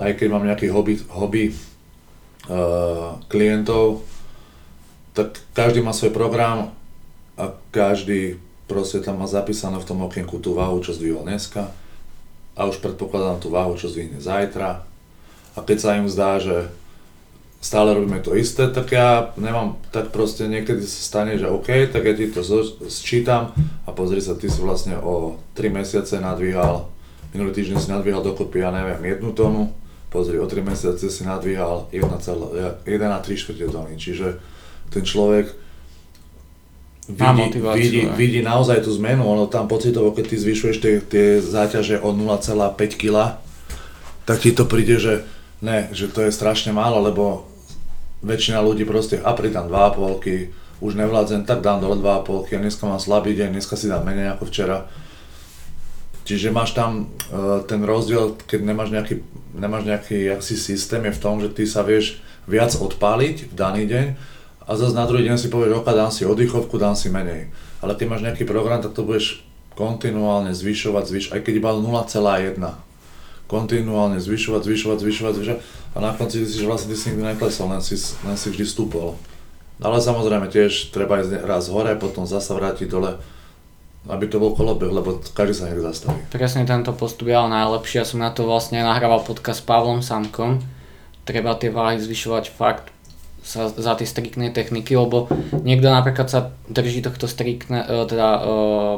aj 0.00 0.16
keď 0.16 0.28
mám 0.32 0.48
nejaký 0.48 0.72
hobby, 0.72 0.96
hobby 1.12 1.52
uh, 2.48 3.20
klientov, 3.28 4.00
tak 5.12 5.36
každý 5.52 5.84
má 5.84 5.92
svoj 5.92 6.16
program 6.16 6.72
a 7.36 7.52
každý 7.68 8.40
proste 8.64 9.04
tam 9.04 9.20
má 9.20 9.28
zapísané 9.28 9.76
v 9.76 9.88
tom 9.88 10.00
okienku 10.06 10.40
tú 10.40 10.56
váhu, 10.56 10.80
čo 10.80 10.96
zdvihol 10.96 11.28
dneska 11.28 11.68
a 12.56 12.60
už 12.64 12.80
predpokladám 12.80 13.42
tú 13.42 13.52
váhu, 13.52 13.74
čo 13.74 13.90
zdvihne 13.90 14.22
zajtra. 14.22 14.86
A 15.54 15.58
keď 15.60 15.78
sa 15.82 15.98
im 15.98 16.06
zdá, 16.06 16.38
že 16.38 16.70
stále 17.60 17.92
robíme 17.92 18.22
to 18.24 18.32
isté, 18.38 18.70
tak 18.72 18.94
ja 18.94 19.36
nemám, 19.36 19.76
tak 19.92 20.14
proste 20.14 20.48
niekedy 20.48 20.80
sa 20.86 21.00
stane, 21.02 21.36
že 21.36 21.50
OK, 21.50 21.92
tak 21.92 22.06
ja 22.08 22.14
ti 22.16 22.32
to 22.32 22.40
sčítam 22.88 23.52
a 23.84 23.90
pozri 23.92 24.22
sa, 24.24 24.38
ty 24.38 24.48
si 24.48 24.62
vlastne 24.62 24.96
o 24.96 25.36
3 25.58 25.68
mesiace 25.68 26.22
nadvíhal, 26.22 26.88
minulý 27.36 27.52
týždeň 27.52 27.76
si 27.76 27.88
nadvíhal 27.92 28.24
dokopy, 28.24 28.64
ja 28.64 28.72
neviem, 28.72 29.02
jednu 29.12 29.36
tónu, 29.36 29.72
pozri, 30.10 30.42
o 30.42 30.46
3 30.46 30.66
mesiace 30.66 31.06
si 31.06 31.22
nadvíhal 31.22 31.86
1,3 31.94 32.82
tony, 33.70 33.94
čiže 33.94 34.42
ten 34.90 35.06
človek 35.06 35.54
vidí, 37.06 37.46
vidí, 37.78 38.00
vidí 38.18 38.40
naozaj 38.42 38.82
tú 38.82 38.90
zmenu, 38.98 39.22
ono 39.22 39.46
tam 39.46 39.70
pocitovo, 39.70 40.10
keď 40.10 40.34
ty 40.34 40.36
zvyšuješ 40.36 40.76
tie, 40.82 40.94
tie 41.00 41.26
záťaže 41.38 42.02
o 42.02 42.10
0,5 42.10 42.74
kg, 42.98 43.38
tak 44.26 44.42
ti 44.42 44.50
to 44.50 44.66
príde, 44.66 44.98
že 44.98 45.22
ne, 45.62 45.86
že 45.94 46.10
to 46.10 46.26
je 46.26 46.34
strašne 46.34 46.74
málo, 46.74 47.02
lebo 47.02 47.46
väčšina 48.26 48.60
ľudí 48.60 48.84
proste, 48.84 49.22
a 49.22 49.30
pridám 49.32 49.70
2,5 49.70 50.82
už 50.82 50.92
nevládzem, 50.96 51.44
tak 51.44 51.60
dám 51.60 51.80
dole 51.80 52.00
2,5 52.00 52.56
a 52.56 52.58
dneska 52.58 52.84
mám 52.88 53.00
slabý 53.00 53.36
deň, 53.36 53.52
dneska 53.52 53.76
si 53.76 53.86
dám 53.86 54.02
menej 54.02 54.32
ako 54.34 54.48
včera 54.48 54.88
Čiže 56.24 56.54
máš 56.54 56.76
tam 56.76 57.08
uh, 57.30 57.64
ten 57.64 57.82
rozdiel, 57.82 58.36
keď 58.46 58.60
nemáš 58.62 58.92
nejaký, 58.92 59.24
nemáš 59.56 59.84
nejaký 59.88 60.30
asi 60.36 60.54
systém, 60.54 61.02
je 61.08 61.16
v 61.16 61.22
tom, 61.22 61.40
že 61.40 61.50
ty 61.50 61.64
sa 61.66 61.82
vieš 61.82 62.20
viac 62.46 62.76
odpáliť 62.76 63.50
v 63.50 63.54
daný 63.54 63.84
deň 63.88 64.06
a 64.66 64.70
zase 64.78 64.94
na 64.94 65.08
druhý 65.08 65.26
deň 65.26 65.36
si 65.40 65.48
povieš, 65.50 65.82
oka, 65.82 65.90
dám 65.90 66.14
si 66.14 66.22
oddychovku, 66.22 66.78
dám 66.78 66.94
si 66.94 67.10
menej. 67.10 67.50
Ale 67.82 67.96
keď 67.96 68.06
máš 68.06 68.22
nejaký 68.22 68.44
program, 68.46 68.78
tak 68.78 68.94
to 68.94 69.02
budeš 69.02 69.42
kontinuálne 69.74 70.52
zvyšovať, 70.52 71.04
zvyšovať, 71.08 71.34
aj 71.34 71.42
keď 71.42 71.54
iba 71.56 71.70
0,1. 71.72 72.60
Kontinuálne 73.50 74.22
zvyšovať, 74.22 74.62
zvyšovať, 74.62 74.98
zvyšovať, 75.02 75.32
zvyšovať 75.34 75.60
a 75.90 75.98
na 75.98 76.14
konci 76.14 76.46
si 76.46 76.62
vlastne 76.62 76.94
ty 76.94 76.96
si 77.00 77.10
nikdy 77.10 77.34
neklesol, 77.34 77.66
len 77.74 77.82
si, 77.82 77.98
len 78.22 78.38
si 78.38 78.46
vždy 78.54 78.62
stúpol. 78.62 79.18
Ale 79.82 79.98
samozrejme 79.98 80.46
tiež 80.46 80.94
treba 80.94 81.18
ísť 81.18 81.42
raz 81.48 81.66
hore, 81.66 81.96
potom 81.98 82.28
zasa 82.28 82.54
vrátiť 82.54 82.86
dole 82.86 83.18
aby 84.08 84.24
to 84.32 84.40
bol 84.40 84.56
kolobeh, 84.56 84.88
lebo 84.88 85.20
každý 85.36 85.52
sa 85.52 85.64
niekde 85.68 85.84
zastaví. 85.84 86.16
Presne 86.32 86.64
tento 86.64 86.96
postup 86.96 87.28
je 87.28 87.36
ale 87.36 87.52
najlepší. 87.52 88.00
Ja 88.00 88.06
som 88.08 88.24
na 88.24 88.32
to 88.32 88.48
vlastne 88.48 88.80
nahrával 88.80 89.20
podcast 89.20 89.60
s 89.60 89.66
Pavlom 89.68 90.00
Samkom. 90.00 90.64
Treba 91.28 91.52
tie 91.60 91.68
váhy 91.68 92.00
zvyšovať 92.00 92.44
fakt 92.48 92.88
sa, 93.44 93.68
za 93.68 93.92
tie 93.96 94.08
striktné 94.08 94.52
techniky, 94.52 94.96
lebo 94.96 95.28
niekto 95.52 95.88
napríklad 95.88 96.28
sa 96.28 96.52
drží 96.68 97.04
tohto 97.04 97.24
striktné, 97.24 97.84
e, 97.88 98.04
teda 98.04 98.28
uh, 98.36 98.46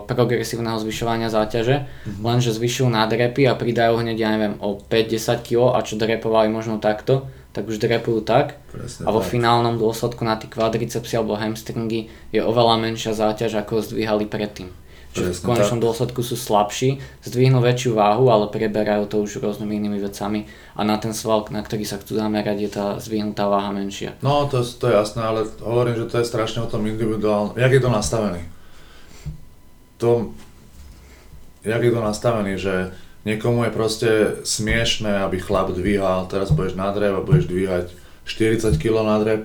progresívneho 0.03 0.83
zvyšovania 0.83 1.31
záťaže, 1.31 1.87
mm-hmm. 1.87 2.23
lenže 2.27 2.51
zvyšujú 2.51 2.91
nadrepy 2.91 3.47
a 3.47 3.55
pridajú 3.55 4.03
hneď, 4.03 4.19
ja 4.19 4.31
neviem, 4.35 4.59
o 4.59 4.83
5-10 4.83 5.47
kg 5.47 5.79
a 5.79 5.87
čo 5.87 5.95
drepovali 5.95 6.51
možno 6.51 6.83
takto, 6.83 7.31
tak 7.55 7.69
už 7.69 7.79
drepujú 7.79 8.25
tak 8.25 8.59
Presne 8.73 9.07
a 9.07 9.09
vo 9.12 9.21
tak. 9.21 9.31
finálnom 9.31 9.77
dôsledku 9.77 10.25
na 10.25 10.41
tie 10.41 10.49
kvadricepsy 10.49 11.21
alebo 11.21 11.37
hamstringy 11.37 12.09
je 12.35 12.41
oveľa 12.43 12.81
menšia 12.81 13.12
záťaž, 13.15 13.62
ako 13.62 13.85
zdvíhali 13.85 14.27
predtým 14.27 14.82
že 15.12 15.37
v 15.37 15.44
konečnom 15.44 15.77
dôsledku 15.77 16.25
sú 16.25 16.40
slabší, 16.40 16.96
zdvihnú 17.20 17.61
väčšiu 17.61 17.92
váhu, 17.92 18.33
ale 18.33 18.48
preberajú 18.48 19.05
to 19.12 19.20
už 19.20 19.44
rôznymi 19.44 19.77
inými 19.77 20.01
vecami 20.01 20.48
a 20.72 20.81
na 20.88 20.96
ten 20.96 21.12
sval, 21.12 21.44
na 21.53 21.61
ktorý 21.61 21.85
sa 21.85 22.01
chcú 22.01 22.16
zamerať, 22.16 22.57
je 22.64 22.70
tá 22.72 22.87
zdvihnutá 22.96 23.44
váha 23.44 23.68
menšia. 23.77 24.16
No 24.25 24.48
to, 24.48 24.64
to 24.64 24.88
je 24.88 24.96
jasné, 24.96 25.20
ale 25.20 25.44
hovorím, 25.61 26.01
že 26.01 26.09
to 26.09 26.16
je 26.20 26.31
strašne 26.33 26.64
o 26.64 26.70
tom 26.72 26.88
individuálne. 26.88 27.53
Jak 27.61 27.72
je 27.77 27.83
to 27.85 27.90
nastavený? 27.92 28.42
To, 30.01 30.33
jak 31.61 31.83
je 31.85 31.92
to 31.92 32.01
nastavený, 32.01 32.53
že 32.57 32.75
niekomu 33.29 33.68
je 33.68 33.77
proste 33.77 34.11
smiešné, 34.42 35.22
aby 35.29 35.38
chlap 35.38 35.77
dvíhal, 35.77 36.27
teraz 36.27 36.51
budeš 36.51 36.75
na 36.75 36.88
drev 36.90 37.20
a 37.20 37.27
budeš 37.27 37.53
dvíhať 37.53 37.87
40 38.25 38.81
kg 38.81 39.05
na 39.05 39.20
drep, 39.20 39.44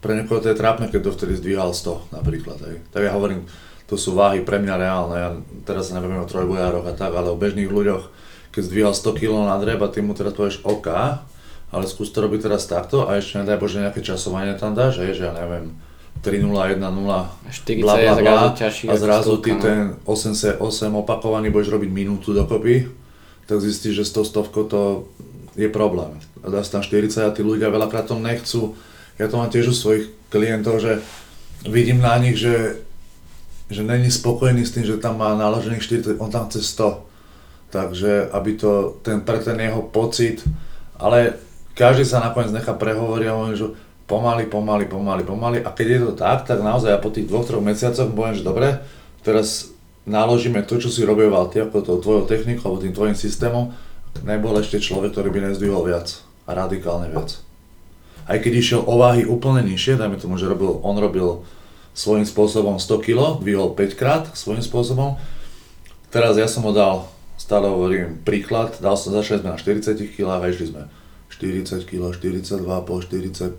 pre 0.00 0.14
niekoho 0.14 0.38
to 0.38 0.52
je 0.52 0.60
trápne, 0.60 0.86
keď 0.86 1.00
to 1.02 1.14
vtedy 1.18 1.34
zdvíhal 1.40 1.74
100 1.74 2.14
napríklad. 2.14 2.58
Hej. 2.62 2.76
Tak 2.94 3.02
ja 3.02 3.12
hovorím, 3.16 3.48
to 3.86 3.94
sú 3.94 4.18
váhy 4.18 4.42
pre 4.42 4.58
mňa 4.58 4.74
reálne. 4.74 5.16
Ja 5.16 5.30
teraz 5.62 5.94
neviem 5.94 6.18
o 6.18 6.26
trojbojároch 6.26 6.86
a 6.90 6.94
tak, 6.94 7.14
ale 7.14 7.30
o 7.30 7.38
bežných 7.38 7.70
ľuďoch, 7.70 8.10
keď 8.50 8.62
zdvíhal 8.66 8.94
100 8.94 9.18
kg 9.18 9.32
na 9.46 9.56
dreb 9.62 9.78
a 9.78 9.88
ty 9.90 10.02
mu 10.02 10.12
teraz 10.12 10.34
povieš 10.34 10.66
OK, 10.66 10.88
ale 11.70 11.84
skús 11.86 12.10
to 12.10 12.22
robiť 12.22 12.50
teraz 12.50 12.66
takto 12.66 13.06
a 13.06 13.18
ešte 13.18 13.42
nedaj 13.42 13.58
Bože 13.62 13.82
nejaké 13.82 14.02
časovanie 14.02 14.58
tam 14.58 14.74
dáš, 14.74 15.02
hej, 15.02 15.14
že 15.14 15.30
ja 15.30 15.34
neviem, 15.34 15.74
3 16.22 16.42
0 16.42 16.50
1 16.50 16.82
0 16.82 16.82
bla 16.82 17.94
bla 17.94 18.14
bla 18.18 18.38
a 18.58 18.94
zrazu 18.96 19.38
ty 19.38 19.52
no. 19.54 19.60
ten 19.62 19.78
8, 20.02 20.58
8 20.58 21.02
opakovaný 21.02 21.54
budeš 21.54 21.70
robiť 21.76 21.90
minútu 21.92 22.34
dokopy, 22.34 22.90
tak 23.46 23.62
zistíš, 23.62 24.02
že 24.02 24.04
s 24.08 24.14
tou 24.14 24.24
stovkou 24.26 24.66
to 24.66 25.06
je 25.54 25.70
problém. 25.70 26.18
A 26.42 26.50
dá 26.50 26.60
tam 26.66 26.82
40 26.82 27.12
a 27.22 27.30
tí 27.30 27.46
ľudia 27.46 27.70
veľakrát 27.70 28.10
to 28.10 28.18
nechcú. 28.18 28.74
Ja 29.16 29.30
to 29.30 29.40
mám 29.40 29.48
tiež 29.48 29.72
u 29.72 29.74
svojich 29.74 30.12
klientov, 30.28 30.82
že 30.82 31.00
vidím 31.64 32.02
na 32.02 32.18
nich, 32.20 32.36
že 32.36 32.85
že 33.70 33.82
není 33.82 34.10
spokojný 34.10 34.62
s 34.62 34.74
tým, 34.74 34.86
že 34.86 35.02
tam 35.02 35.18
má 35.18 35.34
naložených 35.34 35.82
4, 35.82 36.22
on 36.22 36.30
tam 36.30 36.46
chce 36.46 36.62
100. 36.62 37.02
Takže 37.74 38.30
aby 38.30 38.50
to, 38.54 39.02
ten, 39.02 39.20
pre 39.26 39.42
ten 39.42 39.58
jeho 39.58 39.82
pocit, 39.82 40.46
ale 40.96 41.34
každý 41.74 42.06
sa 42.06 42.22
nakoniec 42.22 42.54
nechá 42.54 42.72
prehovoriť 42.72 43.26
a 43.26 43.36
hovorí, 43.36 43.58
že 43.58 43.74
pomaly, 44.06 44.46
pomaly, 44.46 44.86
pomaly, 44.86 45.22
pomaly 45.26 45.58
a 45.66 45.74
keď 45.74 45.86
je 45.86 46.00
to 46.00 46.12
tak, 46.14 46.46
tak 46.46 46.62
naozaj 46.62 46.94
ja 46.94 46.98
po 47.02 47.10
tých 47.10 47.26
dvoch, 47.26 47.42
troch 47.42 47.60
mesiacoch 47.60 48.06
poviem, 48.14 48.38
že 48.38 48.46
dobre, 48.46 48.80
teraz 49.26 49.74
naložíme 50.06 50.62
to, 50.62 50.78
čo 50.78 50.88
si 50.88 51.02
roboval 51.02 51.50
ty 51.50 51.66
ako 51.66 51.82
to 51.82 51.92
tvojou 51.98 52.24
technikou 52.30 52.70
alebo 52.70 52.80
tým 52.86 52.94
tvojim 52.94 53.16
systémom, 53.18 53.74
nebol 54.22 54.54
ešte 54.56 54.78
človek, 54.78 55.12
ktorý 55.12 55.28
by 55.34 55.40
nezdvihol 55.50 55.82
viac 55.84 56.22
a 56.46 56.54
radikálne 56.54 57.10
viac. 57.10 57.42
Aj 58.30 58.38
keď 58.38 58.52
išiel 58.58 58.80
o 58.86 58.94
váhy 58.96 59.26
úplne 59.26 59.66
nižšie, 59.66 59.98
dajme 59.98 60.16
tomu, 60.16 60.38
že 60.38 60.46
robil, 60.46 60.78
on 60.80 60.96
robil 60.96 61.42
svojím 61.96 62.28
spôsobom 62.28 62.76
100 62.76 63.00
kg, 63.00 63.40
dvihol 63.40 63.72
5 63.72 63.96
krát 63.96 64.28
svojím 64.36 64.60
spôsobom. 64.60 65.16
Teraz 66.12 66.36
ja 66.36 66.44
som 66.44 66.68
ho 66.68 66.72
dal, 66.76 67.08
stále 67.40 67.72
hovorím 67.72 68.20
príklad, 68.20 68.76
dal 68.84 69.00
som, 69.00 69.16
začali 69.16 69.40
sme 69.40 69.56
na 69.56 69.58
40 69.58 69.96
kg 70.12 70.36
a 70.36 70.44
išli 70.44 70.76
sme 70.76 70.92
40 71.32 71.88
kg, 71.88 72.12
42, 72.12 72.62
po 72.84 73.00
45, 73.00 73.56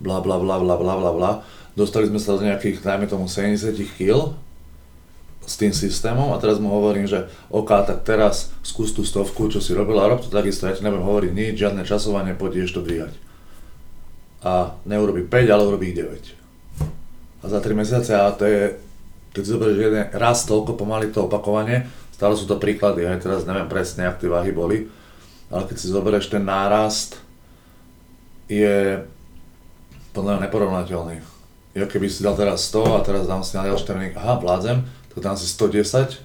bla 0.00 0.24
bla 0.24 0.40
bla 0.40 0.56
bla 0.56 0.74
bla 0.80 0.94
bla 0.96 1.12
bla. 1.12 1.32
Dostali 1.76 2.08
sme 2.08 2.16
sa 2.16 2.40
do 2.40 2.48
nejakých, 2.48 2.80
dajme 2.80 3.04
tomu 3.04 3.28
70 3.28 3.76
kg 4.00 4.32
s 5.44 5.54
tým 5.60 5.70
systémom 5.70 6.32
a 6.32 6.40
teraz 6.40 6.56
mu 6.58 6.72
hovorím, 6.72 7.04
že 7.04 7.28
OK, 7.52 7.68
tak 7.84 8.02
teraz 8.08 8.50
skús 8.64 8.96
tú 8.96 9.04
stovku, 9.04 9.52
čo 9.52 9.60
si 9.60 9.76
robil 9.76 10.00
a 10.00 10.08
rob 10.08 10.24
to 10.24 10.32
takisto, 10.32 10.66
ja 10.66 10.74
ti 10.74 10.82
nebudem 10.82 11.06
hovoriť 11.06 11.32
nič, 11.36 11.54
žiadne 11.60 11.84
časovanie, 11.84 12.34
poď 12.34 12.66
to 12.72 12.80
dvíhať. 12.82 13.14
A 14.42 14.74
neurobi 14.88 15.28
5, 15.28 15.54
ale 15.54 15.62
urobí 15.68 15.92
9. 15.92 16.45
Za 17.46 17.62
3 17.62 17.78
mesiace, 17.78 18.10
a 18.10 18.34
to 18.34 18.42
je, 18.42 18.74
keď 19.30 19.42
si 19.46 19.52
zoberieš 19.54 19.78
jeden 19.78 20.04
raz 20.18 20.42
toľko 20.50 20.74
pomaly 20.74 21.14
to 21.14 21.30
opakovanie, 21.30 21.86
stále 22.10 22.34
sú 22.34 22.50
to 22.50 22.58
príklady, 22.58 23.06
aj 23.06 23.22
teraz 23.22 23.46
neviem 23.46 23.70
presne, 23.70 24.10
ak 24.10 24.18
tie 24.18 24.26
váhy 24.26 24.50
boli, 24.50 24.90
ale 25.46 25.62
keď 25.70 25.76
si 25.78 25.86
zoberieš 25.86 26.32
ten 26.32 26.42
nárast, 26.42 27.22
je 28.50 28.98
podľa 30.10 30.38
mňa 30.38 30.44
neporovnateľný. 30.48 31.16
Ja 31.76 31.84
keby 31.84 32.08
si 32.08 32.24
dal 32.24 32.34
teraz 32.34 32.66
100 32.72 32.98
a 32.98 33.04
teraz 33.04 33.28
dám 33.28 33.44
si 33.44 33.52
na 33.54 33.68
ďalší 33.68 33.84
tréning, 33.84 34.14
aha, 34.16 34.40
vládzem, 34.40 34.82
to 35.12 35.20
tam 35.20 35.36
si 35.36 35.44
110, 35.44 36.18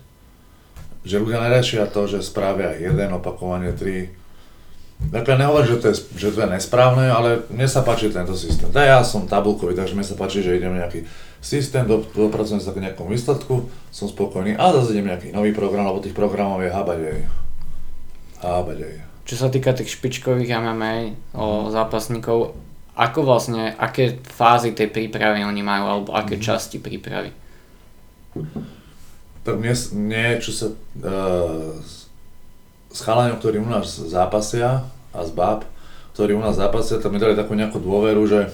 že 1.03 1.15
ľudia 1.21 1.43
nerešia 1.43 1.91
to, 1.91 2.07
že 2.07 2.23
spravia 2.23 2.71
jeden, 2.77 3.11
opakovanie 3.11 3.75
3. 3.75 4.20
Ja 5.09 5.35
nehovorím, 5.35 5.67
že 5.67 5.77
to, 5.81 5.85
je, 5.89 5.95
že 6.15 6.29
to 6.31 6.39
je 6.45 6.49
nesprávne, 6.53 7.09
ale 7.09 7.41
mne 7.49 7.65
sa 7.65 7.81
páči 7.81 8.13
tento 8.13 8.37
systém. 8.37 8.69
Da, 8.69 8.85
ja 8.85 8.99
som 9.01 9.25
tabulkový, 9.25 9.73
takže 9.73 9.97
mne 9.97 10.05
sa 10.05 10.15
páči, 10.15 10.45
že 10.45 10.55
idem 10.55 10.77
nejaký 10.77 11.09
systém, 11.41 11.89
do, 11.89 12.05
dopracujem 12.05 12.61
sa 12.61 12.71
k 12.71 12.85
nejakom 12.85 13.09
výsledku, 13.09 13.67
som 13.89 14.07
spokojný 14.07 14.55
a 14.55 14.71
zase 14.77 14.95
idem 14.95 15.11
nejaký 15.11 15.33
nový 15.33 15.51
program, 15.51 15.89
lebo 15.89 15.99
tých 15.99 16.15
programov 16.15 16.61
je 16.63 16.71
habadej. 16.71 17.27
Habadej. 18.39 19.03
Čo 19.25 19.35
sa 19.35 19.47
týka 19.49 19.73
tých 19.73 19.91
špičkových 19.99 20.53
MMA 20.61 20.95
o 21.35 21.73
zápasníkov, 21.73 22.55
ako 22.95 23.19
vlastne, 23.25 23.73
aké 23.81 24.21
fázy 24.21 24.77
tej 24.77 24.93
prípravy 24.93 25.41
oni 25.41 25.59
majú, 25.65 25.83
alebo 25.89 26.09
aké 26.13 26.37
mm. 26.37 26.43
časti 26.45 26.77
prípravy? 26.77 27.33
tak 29.41 29.55
mne, 29.57 29.73
mne 29.97 30.25
čo 30.37 30.51
sa 30.53 30.67
uh, 30.69 31.73
s 32.91 32.99
chalaňom, 33.01 33.39
ktorí 33.39 33.57
u 33.63 33.67
nás 33.71 33.87
zápasia 33.87 34.83
a 35.15 35.19
z 35.23 35.31
bab, 35.31 35.63
ktorí 36.13 36.35
u 36.35 36.43
nás 36.43 36.59
zápasia, 36.59 36.99
tak 36.99 37.11
mi 37.11 37.23
dali 37.23 37.39
takú 37.39 37.55
nejakú 37.55 37.79
dôveru, 37.79 38.21
že 38.27 38.51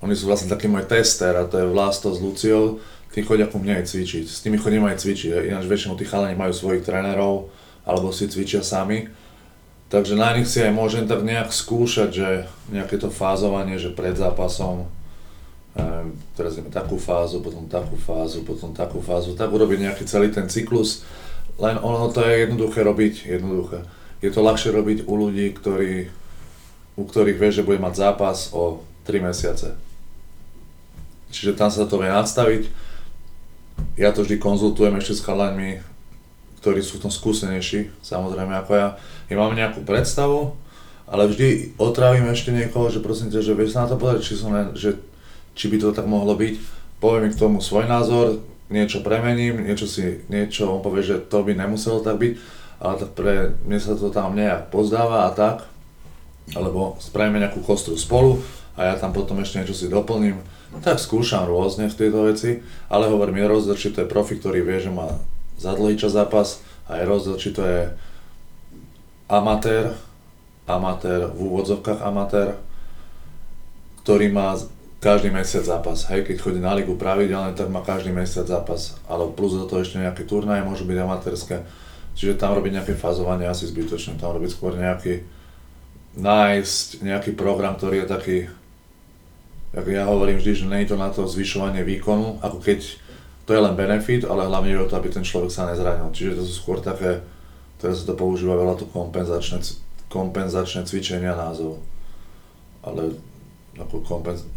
oni 0.00 0.14
sú 0.14 0.30
vlastne 0.30 0.46
taký 0.46 0.70
môj 0.70 0.86
tester 0.86 1.34
a 1.34 1.46
to 1.46 1.58
je 1.58 1.66
Vlasto 1.66 2.14
s 2.14 2.22
Luciou, 2.22 2.78
tí 3.10 3.24
chodia 3.26 3.48
ku 3.50 3.58
mne 3.58 3.80
aj 3.80 3.90
cvičiť, 3.90 4.24
s 4.28 4.44
tými 4.44 4.60
chodím 4.60 4.84
aj 4.86 5.02
cvičiť, 5.02 5.50
ináč 5.50 5.66
väčšinou 5.66 5.96
tí 5.96 6.06
chalani 6.06 6.36
majú 6.36 6.52
svojich 6.52 6.84
trénerov 6.84 7.48
alebo 7.82 8.12
si 8.12 8.28
cvičia 8.28 8.60
sami. 8.60 9.08
Takže 9.86 10.18
na 10.18 10.34
nich 10.34 10.50
si 10.50 10.58
aj 10.58 10.74
môžem 10.74 11.06
tak 11.06 11.22
nejak 11.22 11.54
skúšať, 11.54 12.10
že 12.10 12.28
nejaké 12.74 12.98
to 12.98 13.06
fázovanie, 13.06 13.78
že 13.78 13.94
pred 13.94 14.18
zápasom 14.18 14.90
teraz 16.34 16.58
takú 16.72 16.96
fázu, 16.98 17.38
potom 17.38 17.68
takú 17.68 17.94
fázu, 17.94 18.42
potom 18.42 18.74
takú 18.74 18.98
fázu, 18.98 19.38
tak 19.38 19.52
urobiť 19.52 19.86
nejaký 19.86 20.04
celý 20.08 20.32
ten 20.32 20.48
cyklus. 20.48 21.06
Len 21.56 21.76
ono 21.80 22.12
to 22.12 22.20
je 22.20 22.44
jednoduché 22.44 22.84
robiť, 22.84 23.14
jednoduché. 23.32 23.88
Je 24.20 24.28
to 24.28 24.44
ľahšie 24.44 24.72
robiť 24.72 24.98
u 25.08 25.14
ľudí, 25.16 25.52
ktorí, 25.56 26.08
u 27.00 27.02
ktorých 27.04 27.40
vieš, 27.40 27.62
že 27.62 27.66
bude 27.66 27.80
mať 27.80 27.94
zápas 27.96 28.52
o 28.52 28.84
3 29.08 29.24
mesiace. 29.24 29.76
Čiže 31.32 31.56
tam 31.56 31.72
sa 31.72 31.88
to 31.88 32.00
vie 32.00 32.12
nadstaviť. 32.12 32.68
Ja 33.96 34.12
to 34.12 34.24
vždy 34.24 34.40
konzultujem 34.40 34.96
ešte 35.00 35.20
s 35.20 35.24
chalaňmi, 35.24 35.80
ktorí 36.60 36.80
sú 36.80 37.00
v 37.00 37.08
tom 37.08 37.12
skúsenejší, 37.12 37.92
samozrejme 38.00 38.56
ako 38.64 38.72
ja. 38.72 38.88
Ja 39.28 39.36
mám 39.36 39.52
nejakú 39.52 39.84
predstavu, 39.84 40.56
ale 41.06 41.28
vždy 41.28 41.78
otravím 41.78 42.26
ešte 42.32 42.50
niekoho, 42.50 42.88
že 42.90 43.04
prosím 43.04 43.30
ťa, 43.30 43.44
že 43.44 43.56
vieš 43.56 43.76
sa 43.76 43.84
na 43.84 43.92
to 43.92 44.00
povedať, 44.00 44.26
či 44.26 44.34
som 44.34 44.50
ne, 44.50 44.72
že 44.74 44.98
či 45.56 45.72
by 45.72 45.76
to 45.80 45.94
tak 45.94 46.08
mohlo 46.08 46.34
byť. 46.34 46.58
Poviem 46.98 47.30
k 47.32 47.40
tomu 47.40 47.60
svoj 47.60 47.86
názor, 47.88 48.40
niečo 48.68 49.02
premením, 49.02 49.62
niečo 49.62 49.86
si, 49.86 50.26
niečo 50.26 50.70
on 50.70 50.82
povie, 50.82 51.06
že 51.06 51.22
to 51.22 51.46
by 51.46 51.54
nemuselo 51.54 52.02
tak 52.02 52.18
byť, 52.18 52.32
ale 52.82 52.94
tak 52.98 53.10
pre 53.14 53.34
mne 53.64 53.78
sa 53.78 53.94
to 53.94 54.10
tam 54.10 54.34
nejak 54.34 54.68
pozdáva 54.74 55.30
a 55.30 55.30
tak, 55.32 55.64
alebo 56.54 56.98
spravíme 56.98 57.42
nejakú 57.42 57.62
kostru 57.62 57.94
spolu 57.98 58.42
a 58.76 58.92
ja 58.92 58.94
tam 58.98 59.14
potom 59.14 59.38
ešte 59.40 59.62
niečo 59.62 59.74
si 59.74 59.86
doplním. 59.88 60.38
No 60.74 60.78
tak 60.82 60.98
skúšam 60.98 61.46
rôzne 61.46 61.88
v 61.88 61.98
tejto 61.98 62.26
veci, 62.26 62.60
ale 62.90 63.08
hovorím, 63.08 63.42
je 63.42 63.50
rozdiel, 63.50 63.76
to 63.94 64.02
je 64.02 64.12
profi, 64.12 64.36
ktorý 64.36 64.66
vie, 64.66 64.78
že 64.82 64.90
má 64.90 65.08
za 65.56 65.72
dlhý 65.72 65.96
čas 65.96 66.12
zápas 66.12 66.60
a 66.90 67.00
je 67.00 67.04
rozdiel, 67.06 67.38
to 67.38 67.62
je 67.64 67.82
amatér, 69.30 69.94
amatér, 70.66 71.30
v 71.30 71.38
úvodzovkách 71.38 72.02
amatér, 72.02 72.58
ktorý 74.02 74.30
má 74.30 74.58
každý 75.00 75.28
mesiac 75.28 75.62
zápas. 75.62 76.08
Hej, 76.08 76.24
keď 76.24 76.36
chodí 76.40 76.60
na 76.60 76.72
ligu 76.72 76.96
pravidelne, 76.96 77.52
tak 77.52 77.68
má 77.68 77.84
každý 77.84 78.10
mesiac 78.10 78.48
zápas. 78.48 78.96
Ale 79.06 79.28
plus 79.32 79.54
do 79.54 79.68
toho 79.68 79.84
ešte 79.84 80.00
nejaké 80.00 80.24
turnaje 80.24 80.64
môžu 80.64 80.88
byť 80.88 80.98
amatérske. 80.98 81.56
Čiže 82.16 82.40
tam 82.40 82.56
robiť 82.56 82.80
nejaké 82.80 82.94
fazovanie 82.96 83.44
asi 83.44 83.68
zbytočné. 83.68 84.16
Tam 84.16 84.32
robiť 84.32 84.50
skôr 84.56 84.72
nejaký, 84.72 85.20
nájsť 86.16 87.04
nejaký 87.04 87.36
program, 87.36 87.76
ktorý 87.76 88.02
je 88.02 88.08
taký, 88.08 88.38
ako 89.76 89.88
ja 89.92 90.08
hovorím 90.08 90.40
vždy, 90.40 90.52
že 90.56 90.64
nie 90.64 90.80
je 90.88 90.90
to 90.92 90.96
na 90.96 91.12
to 91.12 91.28
zvyšovanie 91.28 91.84
výkonu, 91.84 92.40
ako 92.40 92.64
keď 92.64 92.80
to 93.44 93.54
je 93.54 93.60
len 93.60 93.76
benefit, 93.76 94.24
ale 94.24 94.48
hlavne 94.48 94.74
je 94.74 94.82
o 94.82 94.88
to, 94.88 94.96
aby 94.96 95.12
ten 95.12 95.22
človek 95.22 95.52
sa 95.52 95.68
nezranil. 95.68 96.08
Čiže 96.10 96.40
to 96.40 96.42
sú 96.48 96.52
skôr 96.56 96.80
také, 96.80 97.20
teraz 97.78 98.02
sa 98.02 98.10
to 98.10 98.18
používa 98.18 98.56
veľa 98.56 98.80
to 98.80 98.88
kompenzačné, 98.90 99.60
kompenzačné 100.08 100.88
cvičenia 100.88 101.36
názov. 101.36 101.78
Ale 102.80 103.14
ako 103.76 104.02
kompenz. 104.02 104.48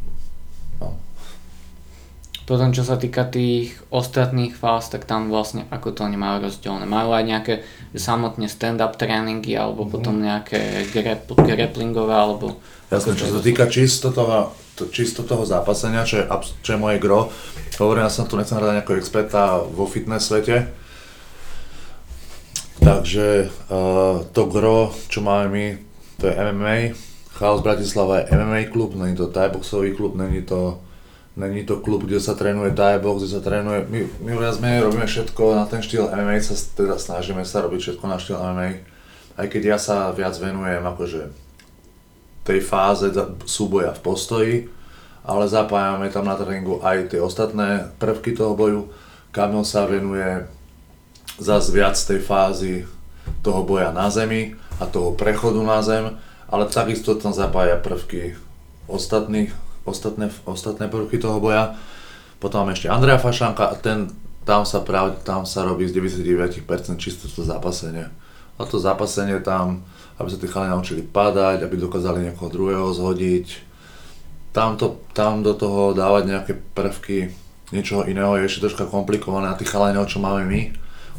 Potom 2.49 2.73
čo 2.73 2.81
sa 2.81 2.97
týka 2.97 3.29
tých 3.29 3.77
ostatných 3.93 4.57
fáz, 4.57 4.89
tak 4.89 5.05
tam 5.05 5.29
vlastne 5.29 5.69
ako 5.69 5.93
to 5.93 6.01
oni 6.01 6.17
majú 6.17 6.49
rozdelené. 6.49 6.89
Majú 6.89 7.13
aj 7.13 7.23
nejaké 7.29 7.53
samotne 7.93 8.49
stand-up 8.49 8.97
tréningy 8.97 9.53
alebo 9.53 9.85
mm. 9.85 9.89
potom 9.93 10.17
nejaké 10.17 10.89
grap, 10.89 11.29
grapplingové 11.29 12.09
alebo... 12.09 12.57
Jasne, 12.89 13.13
čo 13.13 13.29
sa 13.29 13.37
týka 13.37 13.69
čisto 13.69 14.09
toho, 14.09 14.49
to, 14.73 14.89
čisto 14.89 15.21
toho 15.21 15.45
zápasenia, 15.45 16.01
čo 16.09 16.25
je, 16.25 16.25
čo 16.65 16.73
je 16.73 16.81
moje 16.81 16.97
gro, 16.97 17.29
hovorím, 17.77 18.09
ja 18.09 18.09
som 18.09 18.25
tu 18.25 18.33
nechcem 18.33 18.57
hrať 18.57 18.81
nejakého 18.81 18.97
experta 18.97 19.61
vo 19.61 19.85
fitness 19.85 20.25
svete, 20.25 20.73
takže 22.81 23.53
uh, 23.69 24.25
to 24.33 24.49
gro, 24.49 24.89
čo 25.05 25.21
máme 25.21 25.53
my, 25.53 25.65
to 26.17 26.25
je 26.25 26.33
MMA, 26.33 26.97
Chaos 27.37 27.61
Bratislava 27.61 28.25
je 28.25 28.33
MMA 28.33 28.73
klub, 28.73 28.97
není 28.97 29.13
to 29.13 29.29
Thai 29.29 29.53
boxový 29.53 29.93
klub, 29.93 30.17
není 30.17 30.41
to, 30.41 30.81
není 31.39 31.63
to 31.63 31.79
klub, 31.79 32.03
kde 32.03 32.19
sa 32.19 32.35
trénuje 32.35 32.75
Thai 32.75 32.99
box, 32.99 33.23
kde 33.23 33.31
sa 33.31 33.41
trénuje, 33.41 33.87
my, 33.87 33.99
my 34.27 34.31
viac 34.35 34.59
menej 34.59 34.83
robíme 34.83 35.07
všetko 35.07 35.55
na 35.55 35.65
ten 35.65 35.79
štýl 35.79 36.11
MMA, 36.11 36.43
sa 36.43 36.55
teda 36.75 36.99
snažíme 36.99 37.47
sa 37.47 37.63
robiť 37.63 37.79
všetko 37.79 38.05
na 38.05 38.19
štýl 38.19 38.35
MMA, 38.35 38.69
aj 39.39 39.47
keď 39.47 39.61
ja 39.63 39.77
sa 39.79 40.11
viac 40.11 40.35
venujem 40.35 40.83
akože 40.83 41.21
tej 42.43 42.59
fáze 42.59 43.07
súboja 43.47 43.95
v 43.95 44.03
postoji, 44.03 44.55
ale 45.23 45.47
zapájame 45.47 46.11
tam 46.11 46.27
na 46.27 46.35
tréningu 46.35 46.83
aj 46.83 47.15
tie 47.15 47.21
ostatné 47.23 47.93
prvky 48.01 48.35
toho 48.35 48.57
boju. 48.57 48.91
Kamil 49.31 49.61
sa 49.63 49.85
venuje 49.85 50.43
zase 51.37 51.69
viac 51.71 51.95
tej 51.95 52.19
fázy 52.19 52.73
toho 53.45 53.61
boja 53.63 53.93
na 53.95 54.09
zemi 54.09 54.57
a 54.81 54.89
toho 54.89 55.13
prechodu 55.15 55.61
na 55.61 55.79
zem 55.85 56.17
ale 56.49 56.65
takisto 56.65 57.13
tam 57.15 57.29
zapája 57.29 57.77
prvky 57.77 58.33
ostatných, 58.89 59.53
ostatné, 59.85 60.31
ostatné 60.45 60.87
prvky 60.87 61.19
toho 61.19 61.39
boja. 61.39 61.75
Potom 62.39 62.63
máme 62.63 62.75
ešte 62.75 62.87
Andrea 62.87 63.19
Fašanka 63.19 63.75
ten, 63.83 64.11
tam 64.47 64.63
sa, 64.63 64.81
práve, 64.81 65.19
tam 65.27 65.43
sa 65.43 65.67
robí 65.67 65.85
z 65.85 65.95
99% 65.99 66.63
čisto 66.97 67.27
to 67.27 67.43
zápasenie. 67.43 68.07
A 68.59 68.67
to 68.67 68.79
zápasenie 68.79 69.39
tam, 69.39 69.83
aby 70.19 70.27
sa 70.27 70.39
tí 70.39 70.47
chalani 70.47 70.75
naučili 70.75 71.03
padať, 71.03 71.63
aby 71.63 71.75
dokázali 71.79 72.27
niekoho 72.27 72.51
druhého 72.51 72.91
zhodiť. 72.91 73.69
Tam, 74.51 74.75
to, 74.75 74.99
tam 75.15 75.45
do 75.45 75.55
toho 75.55 75.95
dávať 75.95 76.23
nejaké 76.27 76.53
prvky 76.75 77.31
niečoho 77.69 78.03
iného 78.09 78.33
je 78.39 78.49
ešte 78.49 78.65
troška 78.65 78.89
komplikované 78.89 79.53
a 79.53 79.59
tí 79.59 79.63
chalani, 79.63 80.01
čo 80.09 80.17
máme 80.17 80.43
my, 80.43 80.61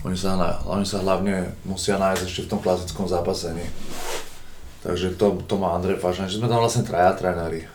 oni 0.03 0.17
sa, 0.17 0.35
oni 0.65 0.85
sa 0.89 1.05
hlavne 1.05 1.55
musia 1.69 2.01
nájsť 2.01 2.23
ešte 2.25 2.43
v 2.49 2.51
tom 2.57 2.61
klasickom 2.61 3.07
zápasení. 3.07 3.65
Takže 4.81 5.21
to, 5.21 5.45
to 5.45 5.61
má 5.61 5.77
Andrej 5.77 6.01
Fašan, 6.01 6.27
že 6.27 6.41
sme 6.41 6.49
tam 6.49 6.65
vlastne 6.65 6.89
traja 6.89 7.13
tréneri. 7.13 7.69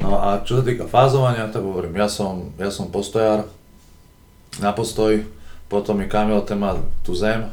No 0.00 0.16
a 0.16 0.40
čo 0.40 0.60
sa 0.60 0.64
týka 0.64 0.88
fázovania, 0.88 1.52
tak 1.52 1.60
hovorím, 1.60 2.00
ja 2.00 2.08
som, 2.08 2.56
ja 2.56 2.72
som 2.72 2.88
postojar 2.88 3.44
na 4.56 4.72
postoj, 4.72 5.20
potom 5.68 6.00
je 6.00 6.08
Kamil, 6.08 6.40
ten 6.48 6.56
má 6.56 6.80
tú 7.04 7.12
zem, 7.12 7.48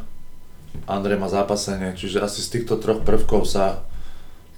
Andrej 0.88 1.20
má 1.20 1.28
zápasenie, 1.28 1.98
čiže 1.98 2.24
asi 2.24 2.40
z 2.40 2.60
týchto 2.60 2.80
troch 2.80 3.04
prvkov 3.04 3.44
sa 3.44 3.84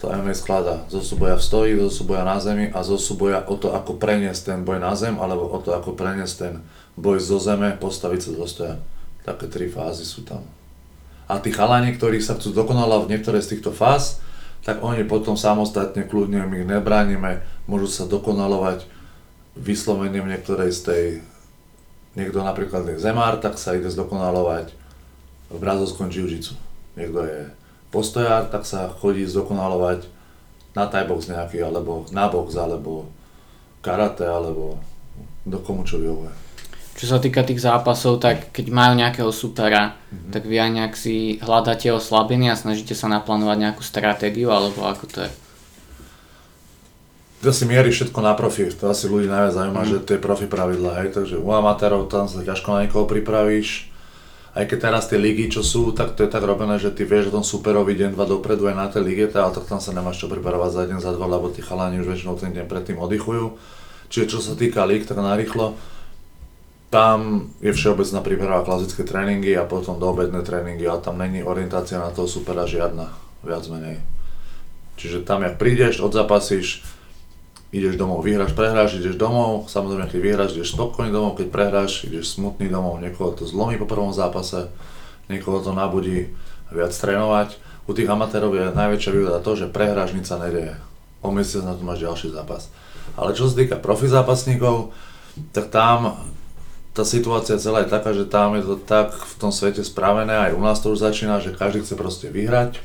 to 0.01 0.09
MMA 0.09 0.33
skladá. 0.33 0.81
Zo 0.89 1.05
súboja 1.05 1.37
v 1.37 1.45
stoji, 1.45 1.71
zo 1.77 1.93
súboja 1.93 2.25
na 2.25 2.41
zemi 2.41 2.73
a 2.73 2.81
zo 2.81 2.97
súboja 2.97 3.45
o 3.45 3.53
to, 3.53 3.69
ako 3.69 4.01
preniesť 4.01 4.41
ten 4.49 4.59
boj 4.65 4.81
na 4.81 4.97
zem, 4.97 5.13
alebo 5.21 5.45
o 5.45 5.57
to, 5.61 5.77
ako 5.77 5.93
preniesť 5.93 6.35
ten 6.41 6.53
boj 6.97 7.21
zo 7.21 7.37
zeme, 7.37 7.77
postaviť 7.77 8.19
sa 8.19 8.31
zo 8.33 8.47
stoja. 8.49 8.75
Také 9.21 9.45
tri 9.45 9.69
fázy 9.69 10.01
sú 10.01 10.25
tam. 10.25 10.41
A 11.29 11.37
tí 11.37 11.53
chalani, 11.53 11.93
ktorí 11.93 12.17
sa 12.17 12.33
chcú 12.33 12.49
dokonalovať 12.49 13.05
v 13.07 13.11
niektoré 13.13 13.37
z 13.45 13.55
týchto 13.55 13.69
fáz, 13.71 14.17
tak 14.61 14.85
oni 14.85 15.01
potom 15.05 15.33
samostatne, 15.33 16.05
kľudne 16.05 16.45
my 16.45 16.61
ich 16.61 16.69
nebránime, 16.69 17.41
môžu 17.65 17.89
sa 17.89 18.03
dokonalovať 18.05 18.85
vyslovene 19.57 20.21
niektorej 20.21 20.69
z 20.71 20.79
tej, 20.85 21.05
niekto 22.13 22.45
napríklad 22.45 22.85
je 22.87 23.01
zemár, 23.01 23.41
tak 23.41 23.57
sa 23.57 23.73
ide 23.73 23.89
zdokonalovať 23.89 24.71
v 25.51 25.57
brazilskom 25.57 26.13
jiu 26.13 26.29
Niekto 26.95 27.19
je 27.25 27.39
postojár, 27.91 28.47
tak 28.53 28.63
sa 28.63 28.87
chodí 28.87 29.25
zdokonalovať 29.27 30.07
na 30.71 30.87
Thai 30.87 31.03
box 31.03 31.27
nejaký, 31.27 31.59
alebo 31.59 32.07
na 32.15 32.31
box, 32.31 32.55
alebo 32.55 33.11
karate, 33.83 34.23
alebo 34.23 34.79
do 35.43 35.59
komu 35.59 35.83
čo 35.83 35.99
vyhovuje. 35.99 36.50
Čo 37.01 37.05
sa 37.09 37.17
týka 37.17 37.41
tých 37.41 37.65
zápasov, 37.65 38.21
tak 38.21 38.53
keď 38.53 38.69
majú 38.69 38.93
nejakého 38.93 39.33
supera, 39.33 39.97
mm-hmm. 39.97 40.29
tak 40.29 40.45
vy 40.45 40.61
aj 40.61 40.69
nejak 40.69 40.93
si 40.93 41.41
hľadáte 41.41 41.89
o 41.89 41.97
slabiny 41.97 42.53
a 42.53 42.59
snažíte 42.59 42.93
sa 42.93 43.09
naplánovať 43.09 43.57
nejakú 43.57 43.81
stratégiu, 43.81 44.53
alebo 44.53 44.85
ako 44.85 45.09
to 45.09 45.19
je? 45.25 45.31
To 47.41 47.49
si 47.49 47.65
mierí 47.65 47.89
všetko 47.89 48.21
na 48.21 48.37
profi, 48.37 48.69
to 48.69 48.85
asi 48.85 49.09
ľudí 49.09 49.25
najviac 49.25 49.49
zaujíma, 49.49 49.81
mm. 49.81 49.89
že 49.89 49.97
tie 50.05 50.21
profi 50.21 50.45
pravidla, 50.45 51.01
hej, 51.01 51.09
takže 51.17 51.41
u 51.41 51.49
amatérov 51.49 52.05
tam 52.05 52.29
sa 52.29 52.45
ťažko 52.45 52.69
na 52.69 52.85
niekoho 52.85 53.09
pripravíš, 53.09 53.89
aj 54.53 54.69
keď 54.69 54.77
teraz 54.77 55.09
tie 55.09 55.17
ligy, 55.17 55.49
čo 55.49 55.65
sú, 55.65 55.97
tak 55.97 56.13
to 56.13 56.21
je 56.21 56.29
tak 56.29 56.45
robené, 56.45 56.77
že 56.77 56.93
ty 56.93 57.01
vieš 57.01 57.33
o 57.33 57.41
tom 57.41 57.45
superovi 57.47 57.97
deň, 57.97 58.13
dva 58.13 58.29
dopredu 58.29 58.69
aj 58.69 58.77
na 58.77 58.85
tej 58.93 59.01
lige, 59.01 59.25
ale 59.33 59.49
tak 59.49 59.65
tam 59.65 59.81
sa 59.81 59.89
nemáš 59.89 60.21
čo 60.21 60.29
pripravovať 60.29 60.69
za 60.69 60.83
deň, 60.85 60.99
za 61.01 61.17
dva, 61.17 61.25
lebo 61.25 61.49
tí 61.49 61.65
chalani 61.65 61.97
už 61.97 62.13
väčšinou 62.13 62.37
ten 62.37 62.53
deň 62.53 62.69
predtým 62.69 63.01
oddychujú. 63.01 63.57
Čiže 64.13 64.37
čo 64.37 64.39
sa 64.43 64.53
týka 64.53 64.85
lig, 64.85 65.09
tak 65.09 65.17
narýchlo, 65.17 65.79
tam 66.91 67.47
je 67.63 67.71
všeobecná 67.71 68.19
príprava 68.19 68.67
klasické 68.67 69.07
tréningy 69.07 69.55
a 69.55 69.63
potom 69.63 69.95
doobedné 69.95 70.43
tréningy, 70.43 70.83
ale 70.83 70.99
tam 70.99 71.15
není 71.15 71.39
orientácia 71.39 71.95
na 71.95 72.11
toho 72.11 72.27
supera 72.27 72.67
žiadna, 72.67 73.07
viac 73.47 73.63
menej. 73.71 74.03
Čiže 74.99 75.23
tam, 75.23 75.47
jak 75.47 75.55
prídeš, 75.55 76.03
odzapasíš, 76.03 76.83
ideš 77.71 77.95
domov, 77.95 78.27
vyhráš, 78.27 78.51
prehráš, 78.51 78.99
ideš 78.99 79.15
domov, 79.15 79.71
samozrejme 79.71 80.11
keď 80.11 80.19
vyhráš, 80.19 80.51
ideš 80.59 80.75
spokojný 80.75 81.15
domov, 81.15 81.39
keď 81.39 81.47
prehráš, 81.47 82.03
ideš 82.03 82.35
smutný 82.35 82.67
domov, 82.67 82.99
niekoho 82.99 83.31
to 83.39 83.47
zlomí 83.47 83.79
po 83.79 83.87
prvom 83.87 84.11
zápase, 84.11 84.67
niekoho 85.31 85.63
to 85.63 85.71
nabudí 85.71 86.35
viac 86.75 86.91
trénovať. 86.91 87.55
U 87.87 87.95
tých 87.95 88.11
amatérov 88.11 88.51
je 88.51 88.75
najväčšia 88.75 89.11
výhoda 89.15 89.39
to, 89.39 89.55
že 89.55 89.71
prehráš, 89.71 90.11
nič 90.11 90.27
sa 90.27 90.43
nedeje. 90.43 90.75
O 91.23 91.31
mesiac 91.31 91.63
na 91.63 91.71
to 91.71 91.87
máš 91.87 92.03
ďalší 92.03 92.35
zápas. 92.35 92.67
Ale 93.15 93.31
čo 93.31 93.47
sa 93.47 93.55
týka 93.55 93.79
profi 93.79 94.11
zápasníkov, 94.11 94.91
tak 95.55 95.71
tam 95.71 96.19
tá 96.91 97.07
situácia 97.07 97.55
celá 97.55 97.87
je 97.87 97.93
taká, 97.93 98.11
že 98.11 98.27
tam 98.27 98.59
je 98.59 98.67
to 98.67 98.75
tak 98.75 99.15
v 99.15 99.33
tom 99.39 99.51
svete 99.51 99.79
spravené, 99.79 100.51
aj 100.51 100.55
u 100.55 100.61
nás 100.61 100.83
to 100.83 100.91
už 100.91 100.99
začína, 100.99 101.39
že 101.39 101.55
každý 101.55 101.87
chce 101.87 101.95
proste 101.95 102.27
vyhrať. 102.27 102.83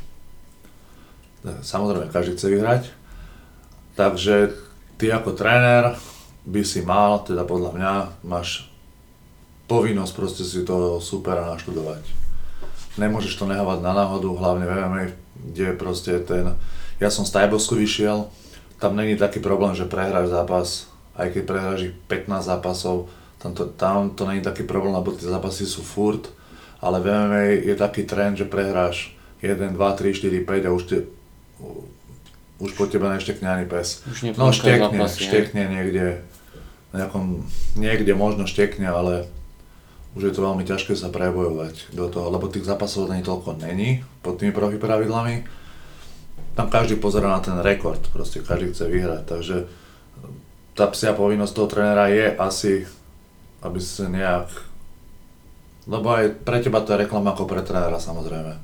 Samozrejme, 1.47 2.11
každý 2.11 2.39
chce 2.39 2.47
vyhrať. 2.55 2.83
Takže 3.99 4.55
ty 4.99 5.11
ako 5.11 5.35
tréner 5.35 5.99
by 6.47 6.63
si 6.63 6.87
mal, 6.87 7.27
teda 7.27 7.43
podľa 7.43 7.71
mňa, 7.75 7.93
máš 8.23 8.71
povinnosť 9.67 10.13
proste 10.15 10.47
si 10.47 10.63
toho 10.63 11.03
supera 11.03 11.51
naštudovať. 11.51 12.07
Nemôžeš 12.97 13.35
to 13.35 13.51
nehávať 13.51 13.83
na 13.83 13.93
náhodu, 13.93 14.31
hlavne 14.31 14.65
v 14.65 14.73
MMA, 14.87 15.05
kde 15.35 15.67
proste 15.75 16.23
ten... 16.23 16.55
Ja 17.03 17.11
som 17.11 17.27
z 17.27 17.35
Tajbosku 17.35 17.75
vyšiel, 17.75 18.31
tam 18.79 18.95
není 18.95 19.19
taký 19.19 19.43
problém, 19.43 19.75
že 19.75 19.91
prehráš 19.91 20.31
zápas, 20.31 20.89
aj 21.19 21.35
keď 21.35 21.43
prehráš 21.45 21.81
15 22.09 22.47
zápasov, 22.47 23.11
tam 23.47 23.55
to, 23.55 23.65
tam 23.71 24.11
to 24.11 24.27
není 24.27 24.43
taký 24.43 24.67
problém, 24.67 24.95
lebo 24.95 25.15
tie 25.15 25.31
zápasy 25.31 25.71
sú 25.71 25.87
furt, 25.87 26.27
ale 26.83 26.99
v 26.99 27.07
MMA 27.07 27.43
je 27.63 27.75
taký 27.79 28.03
trend, 28.03 28.35
že 28.35 28.51
prehráš 28.51 29.15
1, 29.39 29.55
2, 29.55 29.79
3, 29.79 30.15
4, 30.15 30.43
5 30.43 30.67
a 30.67 30.71
už, 30.75 30.83
te, 30.91 30.99
už 32.59 32.71
po 32.75 32.91
tebe 32.91 33.07
neštekne 33.07 33.47
ani 33.47 33.67
pes. 33.71 34.03
no 34.35 34.51
štekne, 34.51 34.91
zápasy, 34.91 35.19
štekne 35.31 35.63
niekde, 35.71 36.27
nejakom, 36.91 37.47
niekde 37.79 38.13
možno 38.19 38.51
štekne, 38.51 38.91
ale 38.91 39.31
už 40.19 40.33
je 40.33 40.35
to 40.35 40.41
veľmi 40.43 40.65
ťažké 40.65 40.97
sa 40.97 41.13
prebojovať 41.13 41.93
do 41.93 42.09
toho, 42.09 42.33
lebo 42.33 42.49
tých 42.49 42.67
zápasov 42.67 43.13
ani 43.13 43.23
toľko 43.23 43.63
není 43.63 44.03
pod 44.25 44.41
tými 44.41 44.51
profi 44.51 44.81
pravidlami. 44.81 45.45
Tam 46.57 46.73
každý 46.73 46.97
pozera 46.97 47.37
na 47.37 47.45
ten 47.45 47.61
rekord, 47.61 48.01
proste 48.11 48.41
každý 48.41 48.73
chce 48.73 48.89
vyhrať, 48.89 49.23
takže 49.29 49.57
tá 50.73 50.89
psia 50.89 51.13
povinnosť 51.13 51.53
toho 51.53 51.69
trénera 51.69 52.09
je 52.09 52.27
asi 52.37 52.73
aby 53.67 53.79
si 53.83 54.07
nejak... 54.07 54.49
Lebo 55.87 56.07
aj 56.11 56.43
pre 56.43 56.59
teba 56.63 56.83
to 56.83 56.95
je 56.95 57.03
reklama 57.07 57.35
ako 57.35 57.47
pre 57.47 57.63
trénera 57.63 57.99
samozrejme. 57.99 58.59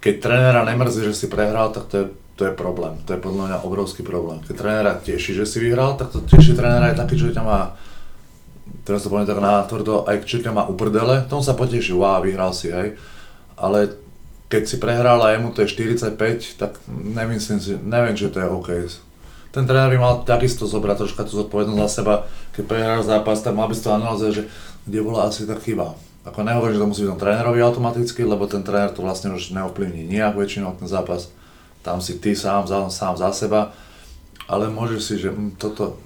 Keď 0.00 0.14
trénera 0.18 0.66
nemrzí, 0.66 1.06
že 1.06 1.14
si 1.14 1.26
prehral, 1.30 1.70
tak 1.70 1.86
to 1.86 1.94
je, 1.98 2.04
to 2.34 2.42
je 2.50 2.54
problém. 2.56 2.98
To 3.06 3.14
je 3.14 3.20
podľa 3.20 3.44
mňa 3.46 3.58
obrovský 3.66 4.02
problém. 4.02 4.42
Keď 4.42 4.54
trénera 4.56 4.98
teší, 4.98 5.38
že 5.38 5.46
si 5.46 5.62
vyhral, 5.62 5.94
tak 5.94 6.10
to 6.10 6.24
teší 6.24 6.56
trénera 6.56 6.90
aj 6.90 6.98
taký, 7.04 7.14
že 7.18 7.36
ťa 7.36 7.44
má 7.44 7.78
teraz 8.84 9.02
to 9.02 9.10
poviem 9.10 9.26
tak 9.26 9.42
na 9.42 9.62
tvrdo, 9.66 10.06
aj 10.06 10.24
čo 10.24 10.42
ťa 10.42 10.54
má 10.54 10.64
uprdele, 10.66 11.26
tomu 11.26 11.42
sa 11.42 11.58
poteší, 11.58 11.94
wow, 11.94 12.22
vyhral 12.22 12.54
si, 12.54 12.70
hej. 12.70 12.96
Ale 13.58 13.98
keď 14.50 14.62
si 14.66 14.76
prehral 14.82 15.20
a 15.22 15.34
jemu 15.36 15.54
to 15.54 15.62
je 15.62 15.74
45, 15.74 16.58
tak 16.58 16.80
nemyslím 16.90 17.58
si, 17.62 17.78
neviem, 17.78 18.14
či 18.18 18.30
to 18.30 18.40
je 18.40 18.48
OK 18.50 18.70
ten 19.50 19.66
tréner 19.66 19.90
by 19.90 19.98
mal 19.98 20.14
takisto 20.22 20.66
zobrať 20.70 21.06
troška 21.06 21.26
tú 21.26 21.42
zodpovednosť 21.42 21.80
za 21.82 21.88
seba, 21.90 22.14
keď 22.54 22.64
prehráš 22.70 23.10
zápas, 23.10 23.42
tak 23.42 23.58
mal 23.58 23.66
by 23.66 23.74
si 23.74 23.82
to 23.82 23.90
analyzovať, 23.90 24.32
že 24.32 24.44
kde 24.86 24.98
bola 25.02 25.26
asi 25.26 25.42
tá 25.42 25.58
chyba. 25.58 25.98
Ako 26.22 26.46
nehovorím, 26.46 26.76
že 26.76 26.82
to 26.84 26.90
musí 26.90 27.00
byť 27.02 27.10
tom 27.16 27.22
trénerovi 27.22 27.60
automaticky, 27.64 28.22
lebo 28.22 28.46
ten 28.46 28.62
tréner 28.62 28.94
to 28.94 29.02
vlastne 29.02 29.34
už 29.34 29.50
neovplyvní 29.56 30.06
nijak 30.06 30.38
väčšinou 30.38 30.78
ten 30.78 30.86
zápas. 30.86 31.32
Tam 31.82 31.98
si 31.98 32.20
ty 32.20 32.36
sám, 32.36 32.68
za, 32.68 32.92
sám 32.92 33.16
za 33.16 33.32
seba, 33.32 33.72
ale 34.46 34.68
môžeš 34.68 35.00
si, 35.00 35.14
že 35.16 35.32
hm, 35.32 35.56
toto 35.56 35.98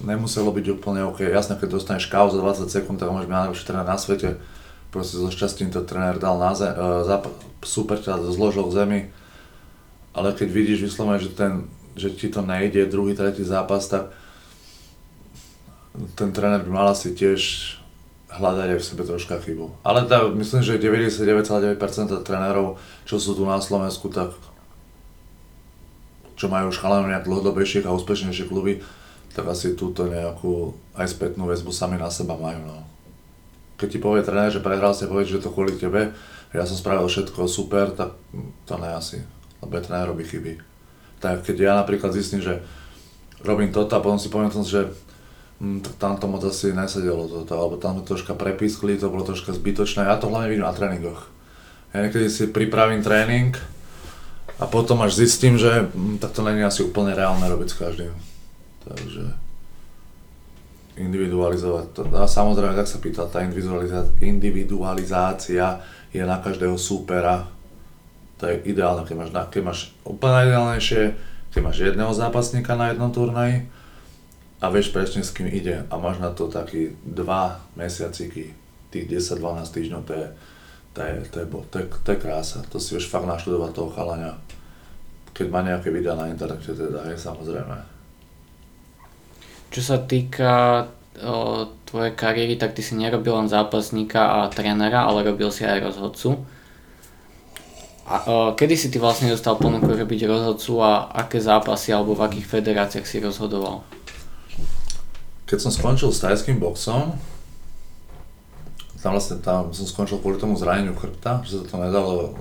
nemuselo 0.00 0.54
byť 0.54 0.78
úplne 0.78 1.02
OK. 1.10 1.26
Jasné, 1.26 1.58
keď 1.58 1.74
dostaneš 1.74 2.06
kávu 2.06 2.30
za 2.30 2.38
20 2.38 2.70
sekúnd, 2.70 2.96
tak 3.02 3.10
môžeš 3.10 3.26
byť 3.26 3.34
najlepší 3.34 3.64
tréner 3.66 3.88
na 3.88 3.98
svete. 3.98 4.30
Proste 4.88 5.20
so 5.20 5.28
šťastím 5.28 5.74
to 5.74 5.84
tréner 5.84 6.16
dal 6.16 6.38
na 6.38 6.54
zem, 6.54 6.72
zap, 7.04 7.28
super 7.66 7.98
ťa 8.00 8.24
zložil 8.30 8.64
v 8.64 8.72
zemi, 8.72 9.00
ale 10.14 10.32
keď 10.32 10.48
vidíš 10.48 10.88
vyslovene, 10.88 11.20
že 11.20 11.34
ten 11.34 11.68
že 11.98 12.14
ti 12.14 12.30
to 12.30 12.40
nejde 12.40 12.86
druhý, 12.86 13.12
tretí 13.18 13.42
zápas, 13.42 13.90
tak 13.90 14.14
ten 16.14 16.30
tréner 16.30 16.62
by 16.62 16.70
mal 16.70 16.88
asi 16.94 17.10
tiež 17.14 17.74
hľadať 18.28 18.76
aj 18.76 18.78
v 18.78 18.86
sebe 18.86 19.02
troška 19.02 19.40
chybu. 19.40 19.82
Ale 19.82 20.04
tá, 20.04 20.28
myslím, 20.30 20.60
že 20.62 20.78
99,9% 20.78 21.80
trénerov, 22.22 22.76
čo 23.08 23.16
sú 23.16 23.34
tu 23.34 23.42
na 23.48 23.58
Slovensku, 23.58 24.12
tak 24.12 24.36
čo 26.38 26.46
majú 26.46 26.70
už 26.70 26.78
chalanov 26.78 27.10
nejak 27.10 27.26
dlhodobejších 27.26 27.88
a 27.88 27.94
úspešnejšie 27.96 28.46
kluby, 28.46 28.78
tak 29.34 29.50
asi 29.50 29.74
túto 29.74 30.06
nejakú 30.06 30.76
aj 30.94 31.10
spätnú 31.10 31.50
väzbu 31.50 31.74
sami 31.74 31.98
na 31.98 32.12
seba 32.14 32.38
majú. 32.38 32.62
No. 32.62 32.78
Keď 33.80 33.88
ti 33.90 33.98
povie 33.98 34.22
tréner, 34.22 34.54
že 34.54 34.62
prehral 34.62 34.94
si, 34.94 35.10
povie, 35.10 35.26
že 35.26 35.42
to 35.42 35.50
kvôli 35.50 35.74
tebe, 35.74 36.14
ja 36.54 36.62
som 36.62 36.78
spravil 36.78 37.10
všetko 37.10 37.50
super, 37.50 37.90
tak 37.90 38.14
to 38.70 38.74
ne 38.78 38.94
asi, 38.94 39.24
lebo 39.58 39.82
tréner 39.82 40.06
robí 40.06 40.22
chyby 40.22 40.77
tak 41.18 41.46
keď 41.46 41.56
ja 41.58 41.72
napríklad 41.78 42.14
zistím, 42.14 42.42
že 42.42 42.62
robím 43.42 43.70
toto 43.70 43.94
a 43.94 44.02
potom 44.02 44.18
si 44.18 44.30
tom, 44.30 44.64
že 44.66 44.90
hm, 45.62 45.82
tam 45.98 46.18
to 46.18 46.26
moc 46.26 46.42
asi 46.42 46.74
nesedelo 46.74 47.28
toto, 47.28 47.52
alebo 47.54 47.76
tam 47.78 47.98
to 48.00 48.14
troška 48.14 48.34
prepískli, 48.34 48.98
to 48.98 49.10
bolo 49.10 49.26
troška 49.26 49.54
zbytočné, 49.54 50.06
ja 50.06 50.18
to 50.18 50.30
hlavne 50.30 50.50
vidím 50.50 50.66
na 50.66 50.74
tréningoch. 50.74 51.30
Ja 51.94 52.04
niekedy 52.04 52.28
si 52.28 52.50
pripravím 52.52 53.00
tréning 53.00 53.56
a 54.60 54.64
potom 54.66 55.00
až 55.02 55.14
zistím, 55.18 55.58
že 55.58 55.90
hm, 55.90 56.18
tak 56.18 56.34
to 56.34 56.42
není 56.42 56.62
asi 56.62 56.82
úplne 56.82 57.14
reálne 57.14 57.46
robiť 57.46 57.68
s 57.70 57.78
každým. 57.78 58.12
Takže 58.88 59.48
individualizovať 60.98 61.86
to. 61.94 62.02
A 62.18 62.26
samozrejme, 62.26 62.74
tak 62.74 62.90
sa 62.90 62.98
pýta, 62.98 63.30
tá 63.30 63.38
individualizácia 64.18 65.78
je 66.10 66.22
na 66.26 66.42
každého 66.42 66.74
súpera 66.74 67.46
to 68.38 68.46
je 68.46 68.54
ideálne, 68.70 69.02
keď 69.02 69.16
máš, 69.18 69.30
keď 69.50 69.62
máš 69.66 69.80
úplne 70.06 70.46
ideálnejšie, 70.46 71.02
keď 71.50 71.60
máš 71.60 71.78
jedného 71.82 72.12
zápasníka 72.14 72.78
na 72.78 72.94
jednom 72.94 73.10
turnaji 73.10 73.66
a 74.62 74.66
vieš 74.70 74.94
presne 74.94 75.26
s 75.26 75.34
kým 75.34 75.50
ide 75.50 75.82
a 75.86 75.94
máš 75.98 76.22
na 76.22 76.30
to 76.30 76.46
taký 76.46 76.94
dva 77.02 77.58
mesiaciky, 77.74 78.54
tých 78.94 79.04
10-12 79.06 79.74
týždňov, 79.74 80.00
to 80.06 80.12
je, 80.14 80.26
to 80.94 81.00
je, 81.02 81.14
to 81.30 81.36
je, 81.42 81.46
to 81.50 81.76
je, 81.82 81.86
to 81.90 82.08
je 82.14 82.18
krása, 82.18 82.62
to 82.70 82.78
si 82.78 82.94
vieš 82.94 83.10
fakt 83.10 83.26
naštudovať 83.26 83.70
toho 83.74 83.90
chalania, 83.92 84.32
keď 85.34 85.46
má 85.50 85.60
nejaké 85.62 85.90
videá 85.90 86.14
na 86.14 86.30
internete 86.30 86.74
teda, 86.74 87.10
je 87.10 87.18
samozrejme. 87.18 87.76
Čo 89.68 89.80
sa 89.84 90.00
týka 90.00 90.88
o, 91.20 91.68
tvojej 91.84 92.16
kariéry, 92.16 92.56
tak 92.56 92.72
ty 92.72 92.80
si 92.80 92.96
nerobil 92.96 93.36
len 93.36 93.48
zápasníka 93.52 94.42
a 94.42 94.48
trénera, 94.48 95.04
ale 95.04 95.28
robil 95.28 95.52
si 95.52 95.68
aj 95.68 95.92
rozhodcu. 95.92 96.40
Uh, 98.08 98.56
kedy 98.56 98.72
si 98.72 98.88
ty 98.88 98.96
vlastne 98.96 99.28
dostal 99.28 99.60
ponuku 99.60 99.84
robiť 99.84 100.24
rozhodcu 100.24 100.80
a 100.80 101.12
aké 101.12 101.44
zápasy 101.44 101.92
alebo 101.92 102.16
v 102.16 102.24
akých 102.24 102.46
federáciách 102.48 103.04
si 103.04 103.20
rozhodoval? 103.20 103.84
Keď 105.44 105.58
som 105.60 105.68
skončil 105.68 106.08
s 106.08 106.24
tajským 106.24 106.56
boxom, 106.56 107.12
tam 109.04 109.12
vlastne 109.12 109.44
tam 109.44 109.76
som 109.76 109.84
skončil 109.84 110.24
kvôli 110.24 110.40
tomu 110.40 110.56
zraneniu 110.56 110.96
chrbta, 110.96 111.44
že 111.44 111.60
sa 111.60 111.64
to 111.68 111.76
nedalo, 111.84 112.32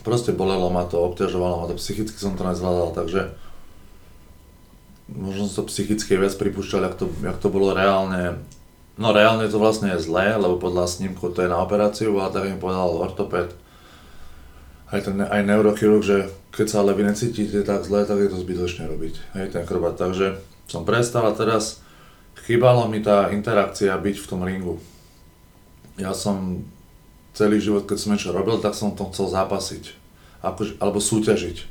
proste 0.00 0.32
bolelo 0.32 0.72
ma 0.72 0.88
to, 0.88 0.96
obťažovalo 0.96 1.62
ma 1.62 1.66
to, 1.68 1.76
psychicky 1.76 2.16
som 2.16 2.32
to 2.34 2.42
nezvládal, 2.42 2.96
takže 2.96 3.36
možno 5.12 5.52
som 5.52 5.62
to 5.62 5.70
psychicky 5.70 6.16
viac 6.16 6.32
pripúšťal, 6.32 6.80
jak 6.88 6.96
to, 6.96 7.12
jak 7.20 7.36
to 7.36 7.52
bolo 7.52 7.76
reálne. 7.76 8.40
No 8.96 9.12
reálne 9.12 9.52
to 9.52 9.60
vlastne 9.60 9.92
je 9.96 10.00
zlé, 10.00 10.32
lebo 10.32 10.56
podľa 10.56 10.88
snímku 10.88 11.28
to 11.32 11.44
je 11.44 11.52
na 11.52 11.60
operáciu, 11.60 12.16
ale 12.16 12.32
tak 12.32 12.48
mi 12.48 12.56
povedal 12.56 12.88
ortoped, 12.88 13.52
aj, 14.90 15.00
ten, 15.06 15.16
aj 15.22 15.42
neurochirurg, 15.46 16.02
že 16.02 16.30
keď 16.50 16.66
sa 16.66 16.76
ale 16.82 16.98
vy 16.98 17.06
necítite 17.06 17.62
tak 17.62 17.86
zle, 17.86 18.02
tak 18.06 18.18
je 18.18 18.30
to 18.30 18.42
zbytočne 18.42 18.90
robiť, 18.90 19.14
hej, 19.38 19.46
ten 19.54 19.62
chrbát. 19.66 19.94
Takže 19.98 20.38
som 20.66 20.82
prestal 20.82 21.30
a 21.30 21.36
teraz 21.36 21.82
chýbalo 22.46 22.90
mi 22.90 23.02
tá 23.02 23.30
interakcia 23.30 23.94
byť 23.94 24.16
v 24.18 24.28
tom 24.28 24.42
ringu 24.42 24.82
ja 26.00 26.16
som 26.16 26.64
celý 27.36 27.60
život, 27.60 27.84
keď 27.84 27.98
som 28.00 28.10
niečo 28.16 28.32
robil, 28.32 28.56
tak 28.58 28.72
som 28.72 28.96
to 28.96 29.04
chcel 29.12 29.28
zápasiť. 29.28 29.92
Akože, 30.40 30.80
alebo 30.80 30.98
súťažiť. 30.98 31.68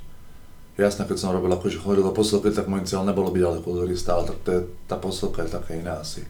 Jasné, 0.79 1.03
keď 1.03 1.17
som 1.19 1.35
robil 1.35 1.51
akože 1.51 1.81
chodil 1.81 2.05
do 2.05 2.15
posilky, 2.15 2.53
tak 2.55 2.71
môj 2.71 2.87
cieľ 2.87 3.03
nebolo 3.03 3.33
byť 3.33 3.43
ale 3.43 3.65
kulturista, 3.65 4.15
ale 4.15 4.31
tak 4.31 4.37
to 4.45 4.49
je, 4.53 4.61
tá 4.87 4.95
posilka 4.95 5.43
je 5.43 5.51
také 5.51 5.81
iná 5.81 5.99
asi. 5.99 6.23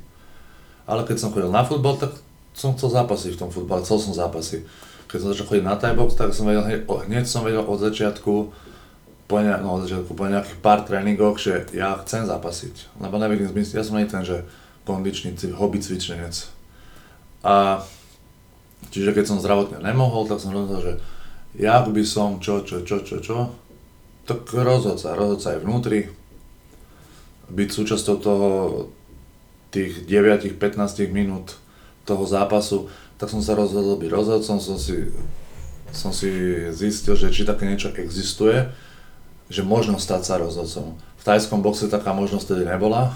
Ale 0.89 1.05
keď 1.05 1.21
som 1.21 1.29
chodil 1.29 1.53
na 1.53 1.61
futbal, 1.61 2.01
tak 2.01 2.17
som 2.57 2.73
chcel 2.73 2.89
zápasiť 2.89 3.37
v 3.37 3.41
tom 3.45 3.51
futbale, 3.53 3.85
chcel 3.85 4.01
som 4.01 4.15
zápasy. 4.15 4.65
Keď 5.09 5.17
som 5.17 5.29
začal 5.33 5.47
chodiť 5.49 5.65
na 5.65 5.75
Thai 5.75 5.97
tak 6.13 6.37
som 6.37 6.45
vedel, 6.45 6.85
hneď, 6.85 7.25
som 7.25 7.41
vedel 7.41 7.65
od 7.65 7.81
začiatku, 7.81 8.33
po, 9.25 9.35
ne, 9.41 9.53
no, 9.57 9.81
od 9.81 9.89
začiatku, 9.89 10.13
po 10.13 10.29
nejakých 10.29 10.61
pár 10.61 10.85
tréningoch, 10.85 11.41
že 11.41 11.65
ja 11.73 11.97
chcem 12.05 12.29
zápasiť. 12.29 13.01
Lebo 13.01 13.17
nevidím 13.17 13.49
zmysel, 13.49 13.81
ja 13.81 13.85
som 13.85 13.97
nie 13.97 14.05
ten, 14.05 14.21
že 14.21 14.45
kondičný 14.85 15.33
hobby 15.57 15.81
cvičenec. 15.81 16.49
A 17.41 17.81
čiže 18.93 19.13
keď 19.13 19.25
som 19.25 19.41
zdravotne 19.41 19.81
nemohol, 19.81 20.29
tak 20.29 20.41
som 20.41 20.53
rozhodol, 20.53 20.81
že 20.81 20.93
jak 21.57 21.89
by 21.89 22.03
som 22.05 22.37
čo, 22.37 22.61
čo, 22.61 22.85
čo, 22.85 23.01
čo, 23.01 23.17
čo, 23.21 23.37
tak 24.29 24.45
rozhod 24.53 25.01
sa 25.01 25.17
aj 25.17 25.65
vnútri, 25.65 26.09
byť 27.49 27.69
súčasťou 27.73 28.15
toho, 28.21 28.49
tých 29.69 30.05
9-15 30.05 30.57
minút 31.13 31.57
toho 32.05 32.25
zápasu, 32.25 32.89
tak 33.19 33.27
som 33.27 33.43
sa 33.43 33.53
rozhodol 33.53 33.99
byť 33.99 34.09
rozhodcom, 34.09 34.57
som 34.63 34.77
si, 34.79 35.11
som 35.91 36.15
si 36.15 36.31
zistil, 36.71 37.19
že 37.19 37.35
či 37.35 37.43
také 37.43 37.67
niečo 37.67 37.91
existuje, 37.91 38.71
že 39.51 39.61
možno 39.61 39.99
stať 39.99 40.21
sa 40.23 40.39
rozhodcom. 40.39 40.95
V 40.95 41.23
tajskom 41.27 41.59
boxe 41.59 41.91
taká 41.91 42.15
možnosť 42.15 42.55
tedy 42.55 42.63
nebola, 42.63 43.11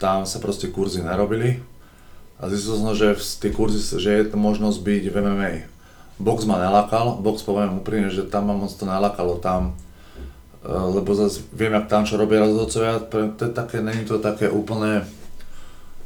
tam 0.00 0.24
sa 0.24 0.40
proste 0.40 0.72
kurzy 0.72 1.04
nerobili, 1.04 1.60
a 2.42 2.50
zistil 2.50 2.74
som, 2.74 2.90
že 2.90 3.14
tie 3.38 3.54
kurzy, 3.54 3.78
že 3.78 4.10
je 4.10 4.24
to 4.26 4.34
možnosť 4.34 4.82
byť 4.82 5.04
v 5.14 5.16
MMA. 5.22 5.52
Box 6.18 6.42
ma 6.42 6.58
nelakal, 6.58 7.22
box 7.22 7.46
poviem 7.46 7.78
úprimne, 7.78 8.10
že 8.10 8.26
tam 8.26 8.50
ma 8.50 8.58
moc 8.58 8.74
to 8.74 8.82
nelakalo, 8.82 9.38
tam, 9.38 9.78
e, 10.66 10.70
lebo 10.70 11.14
zase 11.14 11.46
viem, 11.54 11.70
jak 11.70 11.86
tam 11.86 12.02
čo 12.02 12.18
robia 12.18 12.42
rozhodcovia, 12.42 12.98
to 13.38 13.46
je 13.46 13.52
také, 13.54 13.78
není 13.78 14.02
to 14.02 14.18
také 14.18 14.50
úplne, 14.50 15.06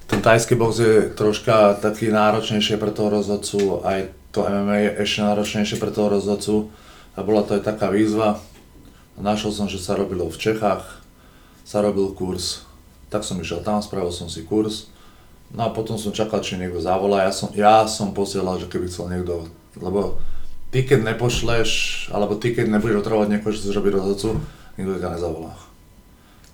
ten 0.06 0.20
tajský 0.22 0.54
box 0.54 0.72
je 0.78 0.94
troška 1.14 1.78
taký 1.82 2.10
náročnejšie 2.14 2.78
pre 2.78 2.94
toho 2.94 3.10
rozhodcu, 3.10 3.82
aj 3.82 4.10
to 4.30 4.46
MMA 4.46 4.76
je 4.76 4.90
ešte 5.02 5.20
náročnejšie 5.26 5.76
pre 5.82 5.90
toho 5.90 6.08
rozhodcu 6.12 6.70
a 7.16 7.22
bola 7.26 7.42
to 7.42 7.58
aj 7.58 7.62
taká 7.66 7.90
výzva. 7.90 8.38
Našiel 9.16 9.52
som, 9.54 9.66
že 9.66 9.80
sa 9.80 9.96
robilo 9.96 10.28
v 10.28 10.36
Čechách, 10.36 10.84
sa 11.64 11.78
robil 11.80 12.12
kurz, 12.12 12.68
tak 13.08 13.24
som 13.24 13.40
išiel 13.40 13.64
tam, 13.64 13.80
spravil 13.80 14.12
som 14.12 14.28
si 14.28 14.44
kurz 14.44 14.92
No 15.54 15.70
a 15.70 15.74
potom 15.74 15.94
som 15.94 16.10
čakal, 16.10 16.42
či 16.42 16.58
niekto 16.58 16.82
zavolá. 16.82 17.30
Ja 17.30 17.32
som, 17.32 17.48
ja 17.54 17.86
som 17.86 18.10
posielal, 18.10 18.58
že 18.58 18.66
keby 18.66 18.90
chcel 18.90 19.12
niekto, 19.14 19.46
lebo 19.78 20.18
ty 20.74 20.82
keď 20.82 21.14
nepošleš, 21.14 21.70
alebo 22.10 22.34
ty 22.34 22.50
keď 22.50 22.66
nebudeš 22.66 23.06
otravovať 23.06 23.28
niekoho, 23.30 23.54
že 23.54 23.62
chceš 23.62 23.78
robiť 23.78 23.92
rozhodcu, 23.94 24.42
nikto 24.74 24.98
ťa 24.98 25.12
nezavolá. 25.14 25.54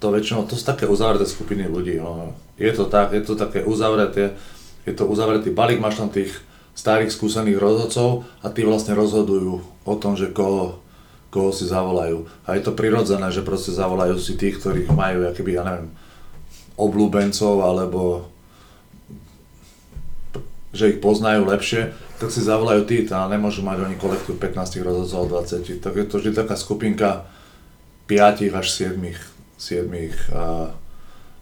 To 0.03 0.11
väčšinou, 0.11 0.51
to 0.51 0.59
sú 0.59 0.67
také 0.67 0.91
uzavreté 0.91 1.23
skupiny 1.31 1.71
ľudí. 1.71 2.03
No. 2.03 2.35
Je 2.59 2.75
to 2.75 2.91
tak, 2.91 3.15
je 3.15 3.23
to 3.23 3.39
také 3.39 3.63
uzavreté, 3.63 4.35
je 4.83 4.91
to 4.99 5.07
uzavretý 5.07 5.55
balík, 5.55 5.79
máš 5.79 6.03
tam 6.03 6.11
tých 6.11 6.43
starých 6.75 7.15
skúsených 7.15 7.63
rozhodcov 7.63 8.27
a 8.43 8.51
tí 8.51 8.67
vlastne 8.67 8.99
rozhodujú 8.99 9.63
o 9.63 9.95
tom, 9.95 10.19
že 10.19 10.35
koho, 10.35 10.83
koho 11.31 11.55
si 11.55 11.71
zavolajú. 11.71 12.27
A 12.51 12.59
je 12.59 12.67
to 12.67 12.75
prirodzené, 12.75 13.31
že 13.31 13.47
proste 13.47 13.71
zavolajú 13.71 14.19
si 14.19 14.35
tých, 14.35 14.59
ktorých 14.59 14.91
majú, 14.91 15.23
akýby, 15.31 15.55
ja 15.55 15.63
neviem, 15.63 15.95
oblúbencov 16.75 17.63
alebo 17.63 18.27
že 20.73 20.97
ich 20.97 20.99
poznajú 21.05 21.47
lepšie, 21.47 21.93
tak 22.17 22.33
si 22.33 22.41
zavolajú 22.41 22.89
tí, 22.89 23.05
a 23.13 23.29
nemôžu 23.29 23.61
mať 23.61 23.87
oni 23.87 23.97
kolektív 24.01 24.41
15 24.41 24.83
rozhodcov 24.83 25.47
20, 25.47 25.85
tak 25.85 25.95
je 25.95 26.07
to 26.09 26.17
vždy 26.17 26.31
taká 26.33 26.57
skupinka 26.57 27.29
5 28.09 28.51
až 28.57 28.67
7, 28.67 28.97
7 29.63 29.87
a, 30.35 30.75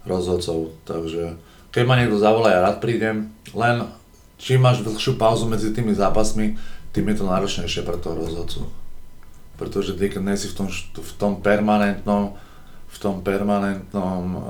rozhodcov, 0.04 0.76
takže 0.84 1.40
keď 1.72 1.82
ma 1.88 1.96
niekto 1.96 2.20
zavolá, 2.20 2.52
ja 2.52 2.60
rád 2.60 2.84
prídem, 2.84 3.32
len 3.56 3.88
čím 4.36 4.60
máš 4.60 4.84
dlhšiu 4.84 5.16
pauzu 5.16 5.48
medzi 5.48 5.72
tými 5.72 5.96
zápasmi, 5.96 6.60
tým 6.92 7.06
je 7.08 7.16
to 7.16 7.24
náročnejšie 7.24 7.80
pre 7.86 7.96
toho 7.96 8.18
rozhodcu. 8.18 8.68
Pretože 9.56 9.96
ty, 9.96 10.12
keď 10.12 10.34
si 10.36 10.50
v 10.50 10.56
tom, 10.56 10.68
v 10.98 11.12
tom 11.16 11.32
permanentnom, 11.38 12.34
v 12.90 12.96
tom 12.98 13.22
permanentnom 13.22 14.22
uh, 14.34 14.40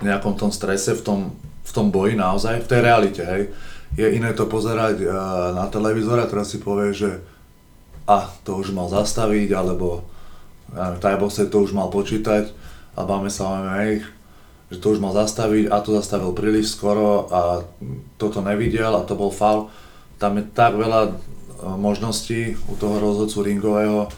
nejakom 0.00 0.38
tom 0.38 0.48
strese, 0.48 0.96
v 0.96 1.02
tom 1.04 1.20
v 1.68 1.72
tom 1.72 1.92
boji 1.92 2.16
naozaj, 2.16 2.64
v 2.64 2.70
tej 2.70 2.80
realite, 2.80 3.22
hej. 3.22 3.52
Je 3.96 4.08
iné 4.08 4.32
to 4.32 4.48
pozerať 4.48 5.04
uh, 5.04 5.12
na 5.52 5.68
a 5.68 6.28
teraz 6.28 6.52
si 6.52 6.60
povie, 6.60 6.96
že 6.96 7.20
a 8.08 8.24
to 8.44 8.56
už 8.56 8.72
mal 8.72 8.88
zastaviť, 8.88 9.52
alebo 9.52 10.08
ja 10.74 10.96
Thai 11.00 11.16
to 11.48 11.56
už 11.60 11.72
mal 11.72 11.88
počítať, 11.88 12.52
a 12.98 13.06
máme 13.06 13.30
sa 13.30 13.46
o 13.46 13.56
MMA, 13.62 14.02
že 14.68 14.82
to 14.82 14.92
už 14.92 14.98
mal 14.98 15.14
zastaviť 15.14 15.70
a 15.70 15.80
to 15.80 15.94
zastavil 15.94 16.34
príliš 16.34 16.74
skoro 16.74 17.30
a 17.30 17.40
toto 18.18 18.42
nevidel 18.42 18.90
a 18.90 19.06
to 19.06 19.14
bol 19.14 19.30
faul. 19.30 19.70
Tam 20.18 20.34
je 20.34 20.44
tak 20.50 20.74
veľa 20.74 21.14
uh, 21.14 21.14
možností 21.78 22.58
u 22.66 22.74
toho 22.74 22.98
rozhodcu 22.98 23.38
ringového, 23.46 24.10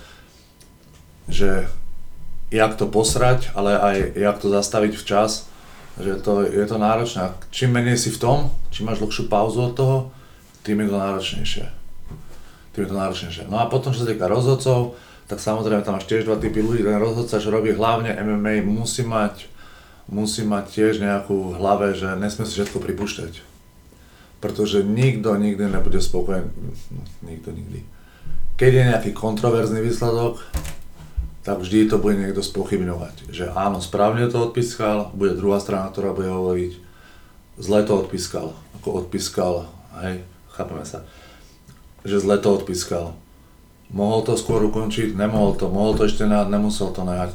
že 1.28 1.68
jak 2.50 2.72
to 2.74 2.88
posrať, 2.88 3.52
ale 3.52 3.76
aj 3.78 3.96
jak 4.16 4.36
to 4.40 4.48
zastaviť 4.48 4.92
včas 4.96 5.50
že 6.00 6.22
to, 6.24 6.48
je 6.48 6.64
to 6.64 6.76
náročné. 6.80 7.34
Čím 7.52 7.76
menej 7.76 8.00
si 8.00 8.08
v 8.08 8.18
tom, 8.18 8.38
čím 8.72 8.88
máš 8.88 9.04
dlhšiu 9.04 9.28
pauzu 9.28 9.68
od 9.70 9.74
toho, 9.76 9.96
tým 10.64 10.80
je 10.80 10.88
to 10.88 10.96
náročnejšie. 10.96 11.64
Tým 12.72 12.82
je 12.84 12.90
to 12.90 12.96
náročnejšie. 12.96 13.44
No 13.52 13.60
a 13.60 13.68
potom, 13.68 13.92
čo 13.92 14.04
sa 14.04 14.08
týka 14.08 14.30
rozhodcov, 14.30 14.96
tak 15.30 15.38
samozrejme 15.38 15.86
tam 15.86 15.94
máš 15.94 16.10
tiež 16.10 16.26
dva 16.26 16.34
typy 16.42 16.58
ľudí. 16.58 16.82
Ten 16.82 16.98
rozhodca, 16.98 17.38
čo 17.38 17.54
robí 17.54 17.70
hlavne 17.70 18.18
MMA, 18.18 18.66
musí 18.66 19.06
mať, 19.06 19.46
musí 20.10 20.42
mať 20.42 20.64
tiež 20.74 20.98
nejakú 20.98 21.54
hlave, 21.54 21.94
že 21.94 22.18
nesmie 22.18 22.50
si 22.50 22.58
všetko 22.58 22.82
pripúšťať. 22.82 23.46
Pretože 24.42 24.82
nikto 24.82 25.30
nikdy 25.38 25.70
nebude 25.70 26.02
spokojný. 26.02 26.50
Nikto 27.22 27.54
nikdy. 27.54 27.86
Keď 28.58 28.70
je 28.74 28.88
nejaký 28.90 29.10
kontroverzný 29.14 29.78
výsledok, 29.78 30.42
tak 31.46 31.62
vždy 31.62 31.86
to 31.86 32.02
bude 32.02 32.18
niekto 32.18 32.42
spochybňovať. 32.42 33.30
Že 33.30 33.54
áno, 33.54 33.78
správne 33.78 34.26
to 34.26 34.50
odpískal, 34.50 35.14
bude 35.14 35.38
druhá 35.38 35.62
strana, 35.62 35.94
ktorá 35.94 36.10
bude 36.10 36.28
hovoriť, 36.28 36.72
zle 37.62 37.80
to 37.86 38.02
odpískal, 38.02 38.52
ako 38.82 39.06
odpískal, 39.06 39.70
hej, 40.02 40.26
chápeme 40.52 40.84
sa, 40.84 41.06
že 42.02 42.18
zle 42.18 42.36
to 42.42 42.50
odpískal. 42.50 43.14
Mohol 43.90 44.20
to 44.22 44.32
skôr 44.38 44.62
ukončiť, 44.70 45.18
nemohol 45.18 45.58
to, 45.58 45.66
mohol 45.66 45.98
to 45.98 46.06
ešte 46.06 46.22
nehať, 46.22 46.46
nemusel 46.46 46.94
to 46.94 47.02
nehať. 47.02 47.34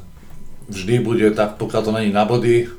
Vždy 0.71 1.03
bude 1.03 1.27
tak, 1.35 1.59
pokiaľ 1.59 1.81
to 1.83 1.91
není 1.91 2.15
na 2.15 2.23
body, 2.23 2.71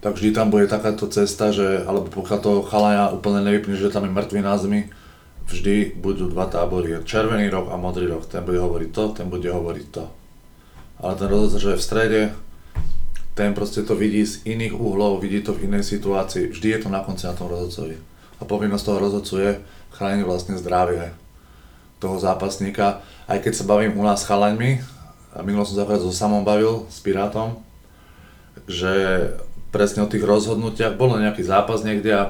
tak 0.00 0.16
vždy 0.16 0.32
tam 0.32 0.48
bude 0.48 0.64
takáto 0.70 1.04
cesta, 1.10 1.52
že, 1.52 1.84
alebo 1.84 2.08
pokiaľ 2.08 2.38
to 2.40 2.52
chalaja 2.64 3.12
úplne 3.12 3.44
nevypne, 3.44 3.76
že 3.76 3.92
tam 3.92 4.08
je 4.08 4.16
mŕtvý 4.16 4.40
na 4.40 4.56
zemi, 4.56 4.80
vždy 5.52 6.00
budú 6.00 6.32
dva 6.32 6.48
tábory, 6.48 6.96
červený 7.04 7.52
roh 7.52 7.68
a 7.68 7.76
modrý 7.76 8.08
roh, 8.08 8.24
ten 8.24 8.40
bude 8.40 8.56
hovoriť 8.56 8.90
to, 8.94 9.04
ten 9.12 9.26
bude 9.28 9.48
hovoriť 9.48 9.86
to. 9.92 10.04
Ale 11.04 11.12
ten 11.14 11.28
rozhodca, 11.28 11.58
že 11.60 11.70
je 11.76 11.80
v 11.80 11.86
strede, 11.86 12.22
ten 13.36 13.54
proste 13.54 13.84
to 13.84 13.94
vidí 13.94 14.24
z 14.24 14.42
iných 14.48 14.74
uhlov, 14.74 15.22
vidí 15.22 15.44
to 15.44 15.54
v 15.54 15.70
inej 15.70 15.86
situácii, 15.86 16.50
vždy 16.50 16.68
je 16.74 16.80
to 16.82 16.88
na 16.90 17.04
konci 17.04 17.28
na 17.28 17.36
tom 17.36 17.52
rozhodcovi. 17.52 18.00
A 18.38 18.42
povinnosť 18.48 18.84
toho 18.86 18.98
rozhodcu 18.98 19.34
je 19.38 19.52
chrániť 19.94 20.24
vlastne 20.26 20.54
zdravie 20.58 21.27
toho 21.98 22.16
zápasníka. 22.18 23.02
Aj 23.26 23.38
keď 23.38 23.52
sa 23.52 23.68
bavím 23.68 23.98
u 23.98 24.02
nás 24.02 24.22
s 24.22 24.28
chalaňmi, 24.28 24.80
a 25.36 25.44
minulo 25.44 25.62
som 25.62 25.76
sa 25.76 25.86
so 26.00 26.10
samom 26.10 26.42
bavil, 26.42 26.88
s 26.88 26.98
Pirátom, 27.04 27.60
že 28.66 28.90
presne 29.70 30.02
o 30.02 30.10
tých 30.10 30.24
rozhodnutiach, 30.24 30.96
bolo 30.96 31.20
nejaký 31.20 31.44
zápas 31.44 31.84
niekde 31.84 32.10
a 32.14 32.24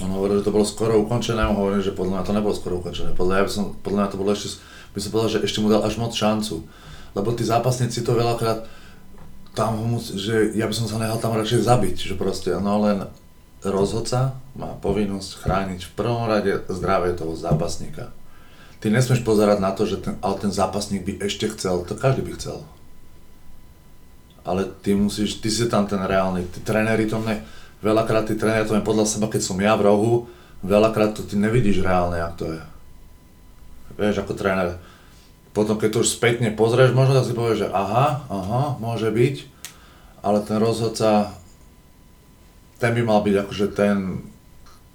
on 0.00 0.08
hovoril, 0.14 0.40
že 0.40 0.46
to 0.48 0.54
bolo 0.54 0.64
skoro 0.64 0.96
ukončené, 1.02 1.42
on 1.44 1.58
hovoril, 1.58 1.84
že 1.84 1.92
podľa 1.92 2.22
mňa 2.22 2.26
to 2.26 2.36
nebolo 2.36 2.54
skoro 2.56 2.80
ukončené, 2.80 3.12
podľa, 3.12 3.42
ja 3.42 3.44
by 3.44 3.52
som, 3.52 3.64
podľa 3.84 3.98
mňa 3.98 4.12
to 4.14 4.20
bolo 4.20 4.30
ešte, 4.32 4.48
by 4.94 5.00
som 5.02 5.10
povedal, 5.12 5.30
že 5.36 5.42
ešte 5.44 5.58
mu 5.60 5.68
dal 5.68 5.84
až 5.84 6.00
moc 6.00 6.16
šancu 6.16 6.64
lebo 7.14 7.32
tí 7.36 7.44
zápasníci 7.44 8.00
to 8.04 8.16
veľakrát 8.16 8.64
tam 9.52 9.76
ho 9.76 9.84
musí, 9.84 10.16
že 10.16 10.56
ja 10.56 10.64
by 10.64 10.72
som 10.72 10.88
sa 10.88 10.96
nehal 10.96 11.20
tam 11.20 11.36
radšej 11.36 11.68
zabiť, 11.68 11.96
že 12.00 12.14
proste, 12.16 12.56
no 12.56 12.80
len 12.88 13.04
rozhodca 13.60 14.40
má 14.56 14.72
povinnosť 14.80 15.44
chrániť 15.44 15.80
v 15.92 15.92
prvom 15.92 16.24
rade 16.24 16.64
zdravie 16.72 17.12
toho 17.12 17.36
zápasníka. 17.36 18.16
Ty 18.82 18.90
nesmieš 18.90 19.22
pozerať 19.22 19.62
na 19.62 19.70
to, 19.70 19.86
že 19.86 20.02
ten, 20.02 20.18
ale 20.18 20.42
ten 20.42 20.50
zápasník 20.50 21.06
by 21.06 21.12
ešte 21.22 21.46
chcel, 21.54 21.86
to 21.86 21.94
každý 21.94 22.26
by 22.26 22.34
chcel. 22.34 22.66
Ale 24.42 24.66
ty 24.82 24.98
musíš, 24.98 25.38
ty 25.38 25.54
si 25.54 25.70
tam 25.70 25.86
ten 25.86 26.02
reálny, 26.02 26.50
tí 26.50 26.58
tréneri 26.66 27.06
to 27.06 27.22
mne, 27.22 27.46
veľakrát 27.78 28.26
tí 28.26 28.34
tréneri 28.34 28.66
to 28.66 28.74
mne 28.74 28.82
podľa 28.82 29.06
seba, 29.06 29.30
keď 29.30 29.42
som 29.46 29.54
ja 29.62 29.78
v 29.78 29.86
rohu, 29.86 30.12
veľakrát 30.66 31.14
to 31.14 31.22
ty 31.22 31.38
nevidíš 31.38 31.86
reálne, 31.86 32.18
jak 32.18 32.34
to 32.34 32.50
je. 32.50 32.62
Vieš, 34.02 34.26
ako 34.26 34.34
tréner. 34.34 34.82
Potom 35.54 35.78
keď 35.78 35.88
to 35.94 36.02
už 36.02 36.18
spätne 36.18 36.50
pozrieš, 36.50 36.90
možno 36.90 37.14
tak 37.14 37.30
si 37.30 37.38
povieš, 37.38 37.58
že 37.62 37.68
aha, 37.70 38.26
aha, 38.26 38.82
môže 38.82 39.14
byť, 39.14 39.46
ale 40.26 40.42
ten 40.42 40.58
rozhodca, 40.58 41.38
ten 42.82 42.90
by 42.98 43.02
mal 43.06 43.22
byť 43.22 43.46
akože 43.46 43.66
ten, 43.78 44.26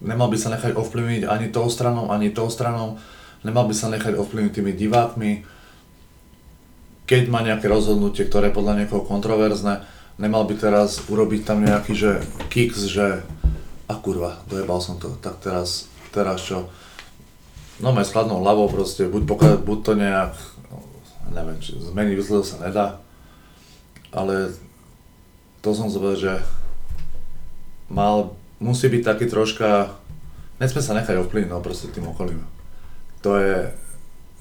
nemal 0.03 0.27
by 0.27 0.35
sa 0.35 0.51
nechať 0.51 0.75
ovplyvniť 0.75 1.23
ani 1.23 1.47
tou 1.55 1.71
stranou, 1.71 2.11
ani 2.11 2.35
tou 2.35 2.51
stranou, 2.51 2.99
nemal 3.45 3.69
by 3.69 3.75
sa 3.75 3.91
nechať 3.93 4.17
ovplyvniť 4.17 4.53
tými 4.53 4.73
divákmi. 4.73 5.31
Keď 7.07 7.23
má 7.31 7.39
nejaké 7.45 7.69
rozhodnutie, 7.69 8.27
ktoré 8.27 8.49
je 8.49 8.57
podľa 8.57 8.83
niekoho 8.83 9.05
kontroverzne, 9.05 9.85
nemal 10.17 10.43
by 10.49 10.57
teraz 10.57 11.05
urobiť 11.07 11.41
tam 11.45 11.61
nejaký, 11.63 11.93
že 11.93 12.11
kicks, 12.49 12.89
že 12.89 13.21
a 13.87 13.93
kurva, 13.95 14.43
dojebal 14.51 14.83
som 14.83 14.99
to, 14.99 15.15
tak 15.23 15.39
teraz, 15.39 15.87
teraz 16.11 16.43
čo? 16.43 16.67
No 17.79 17.93
aj 17.93 18.09
s 18.09 18.11
chladnou 18.11 18.41
hlavou 18.41 18.67
proste, 18.67 19.05
buď, 19.07 19.23
pokiaľ, 19.23 19.53
buď 19.63 19.79
to 19.85 19.93
nejak, 19.95 20.33
neviem, 21.31 21.57
či 21.61 21.77
zmení 21.77 22.17
výsledok 22.17 22.43
sa 22.43 22.57
nedá, 22.59 22.87
ale 24.11 24.51
to 25.63 25.71
som 25.71 25.87
zovedal, 25.87 26.19
že 26.19 26.33
mal, 27.87 28.35
musí 28.59 28.91
byť 28.91 29.03
taký 29.05 29.25
troška, 29.29 29.95
nesme 30.59 30.81
sa 30.83 30.97
nechať 30.97 31.21
ovplyvniť 31.23 31.53
no, 31.53 31.63
proste 31.63 31.87
tým 31.93 32.11
okolím 32.11 32.56
to 33.27 33.35
je, 33.35 33.57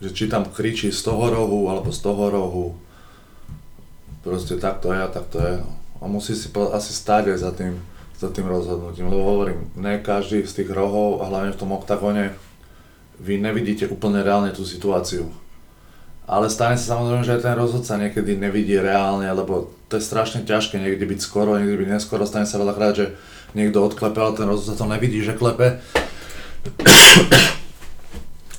že 0.07 0.11
či 0.14 0.24
tam 0.30 0.47
kričí 0.47 0.95
z 0.95 1.03
toho 1.03 1.26
rohu 1.26 1.66
alebo 1.66 1.91
z 1.91 1.99
toho 2.07 2.30
rohu, 2.30 2.66
proste 4.22 4.55
tak 4.62 4.78
to 4.78 4.95
je 4.95 5.01
a 5.03 5.11
tak 5.11 5.26
to 5.26 5.43
je. 5.43 5.59
No. 5.59 5.70
A 5.99 6.05
musí 6.07 6.39
si 6.39 6.47
asi 6.55 6.93
stáť 6.95 7.34
aj 7.34 7.39
za 7.43 7.51
tým, 7.51 7.82
za 8.14 8.30
tým 8.30 8.47
rozhodnutím, 8.47 9.11
lebo 9.11 9.26
hovorím, 9.26 9.66
ne 9.74 9.99
každý 9.99 10.47
z 10.47 10.62
tých 10.62 10.70
rohov 10.70 11.18
a 11.18 11.26
hlavne 11.26 11.51
v 11.51 11.59
tom 11.59 11.74
oktagone 11.74 12.39
vy 13.18 13.43
nevidíte 13.43 13.91
úplne 13.91 14.22
reálne 14.22 14.55
tú 14.55 14.62
situáciu. 14.62 15.26
Ale 16.26 16.47
stane 16.47 16.78
sa 16.78 16.95
samozrejme, 16.95 17.26
že 17.26 17.34
aj 17.39 17.43
ten 17.43 17.55
rozhodca 17.59 17.99
niekedy 17.99 18.39
nevidí 18.39 18.78
reálne, 18.78 19.26
lebo 19.30 19.74
to 19.91 19.99
je 19.99 20.07
strašne 20.07 20.47
ťažké 20.47 20.78
niekedy 20.78 21.07
byť 21.07 21.20
skoro, 21.22 21.59
niekedy 21.59 21.87
byť 21.87 21.91
neskoro. 21.91 22.22
Stane 22.26 22.47
sa 22.47 22.59
veľakrát, 22.59 22.95
že 22.99 23.07
niekto 23.55 23.82
odklepe, 23.82 24.18
ale 24.18 24.39
ten 24.39 24.47
rozhodca 24.47 24.78
to 24.78 24.87
nevidí, 24.91 25.22
že 25.22 25.39
klepe. 25.39 25.82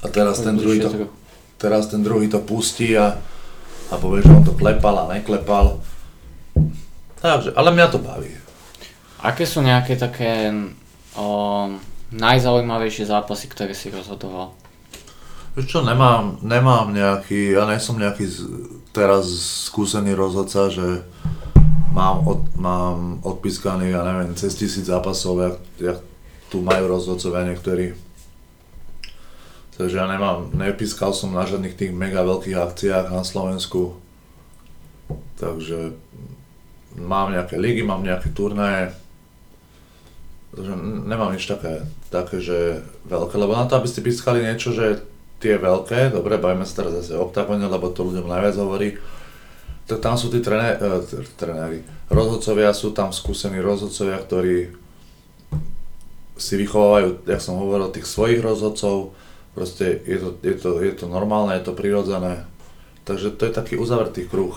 A 0.07 0.15
teraz 0.15 0.39
ten 0.39 0.55
druhý 0.55 0.79
to, 0.79 1.11
teraz 1.59 1.91
ten 1.91 1.99
druhý 1.99 2.31
to 2.31 2.39
pustí 2.39 2.95
a, 2.95 3.19
a 3.91 3.93
povie, 3.99 4.23
že 4.23 4.31
on 4.31 4.47
to 4.47 4.55
klepal 4.55 5.03
a 5.03 5.11
neklepal. 5.11 5.83
Takže, 7.19 7.51
ale 7.51 7.69
mňa 7.75 7.87
to 7.91 7.99
baví. 7.99 8.31
Aké 9.19 9.43
sú 9.43 9.59
nejaké 9.59 9.99
také 9.99 10.53
o, 11.17 11.27
najzaujímavejšie 12.15 13.09
zápasy, 13.09 13.51
ktoré 13.51 13.75
si 13.75 13.91
rozhodoval? 13.91 14.55
čo, 15.57 15.81
nemám, 15.81 16.37
nemám 16.45 16.93
nejaký, 16.93 17.57
ja 17.57 17.65
nie 17.65 17.81
som 17.81 17.97
nejaký 17.97 18.29
teraz 18.93 19.25
skúsený 19.65 20.13
rozhodca, 20.13 20.69
že 20.69 21.01
mám, 21.89 22.21
od, 22.29 22.45
mám 22.53 23.25
odpískaný, 23.25 23.89
ja 23.89 24.05
neviem, 24.05 24.37
cez 24.37 24.53
tisíc 24.53 24.85
zápasov, 24.85 25.41
jak, 25.41 25.57
jak 25.81 25.97
tu 26.53 26.61
majú 26.61 26.85
rozhodcovia 26.85 27.49
niektorí. 27.49 27.97
Takže 29.77 29.93
ja 29.93 30.09
nemám, 30.09 30.57
nepískal 30.57 31.13
som 31.13 31.37
na 31.37 31.45
žiadnych 31.45 31.77
tých 31.77 31.93
mega 31.93 32.25
veľkých 32.25 32.57
akciách 32.57 33.13
na 33.13 33.21
Slovensku. 33.21 33.93
Takže 35.37 35.93
mám 36.97 37.29
nejaké 37.29 37.61
ligy, 37.61 37.85
mám 37.85 38.01
nejaké 38.01 38.33
turnaje. 38.33 38.89
Takže 40.57 40.73
nemám 41.05 41.29
nič 41.37 41.45
také, 41.45 41.85
také, 42.09 42.41
že 42.41 42.81
veľké, 43.05 43.37
lebo 43.37 43.53
na 43.53 43.69
to, 43.69 43.77
aby 43.77 43.85
ste 43.85 44.01
pískali 44.01 44.41
niečo, 44.41 44.73
že 44.73 45.05
tie 45.37 45.61
veľké, 45.61 46.09
dobre, 46.09 46.41
bavíme 46.41 46.65
sa 46.65 46.81
teraz 46.81 46.97
zase 46.97 47.13
o 47.13 47.29
oktagone, 47.29 47.69
lebo 47.69 47.93
to 47.93 48.01
ľuďom 48.01 48.25
najviac 48.25 48.57
hovorí, 48.57 48.97
tak 49.85 50.01
tam 50.01 50.17
sú 50.17 50.33
tí 50.33 50.41
uh, 50.41 51.05
trenéri, 51.37 51.85
rozhodcovia, 52.09 52.73
sú 52.73 52.91
tam 52.91 53.13
skúsení 53.13 53.61
rozhodcovia, 53.61 54.17
ktorí 54.17 54.73
si 56.37 56.53
vychovávajú, 56.57 57.29
jak 57.29 57.41
som 57.41 57.61
hovoril, 57.61 57.93
tých 57.93 58.09
svojich 58.09 58.41
rozhodcov, 58.41 59.13
Proste 59.57 60.05
je 60.05 60.21
to, 60.21 60.29
je 60.45 60.53
to, 60.53 60.69
je 60.85 60.93
to 60.93 61.09
normálne, 61.09 61.57
je 61.57 61.65
to 61.65 61.73
prirodzené. 61.73 62.45
Takže 63.09 63.33
to 63.33 63.49
je 63.49 63.57
taký 63.57 63.73
uzavretý 63.73 64.29
kruh. 64.29 64.53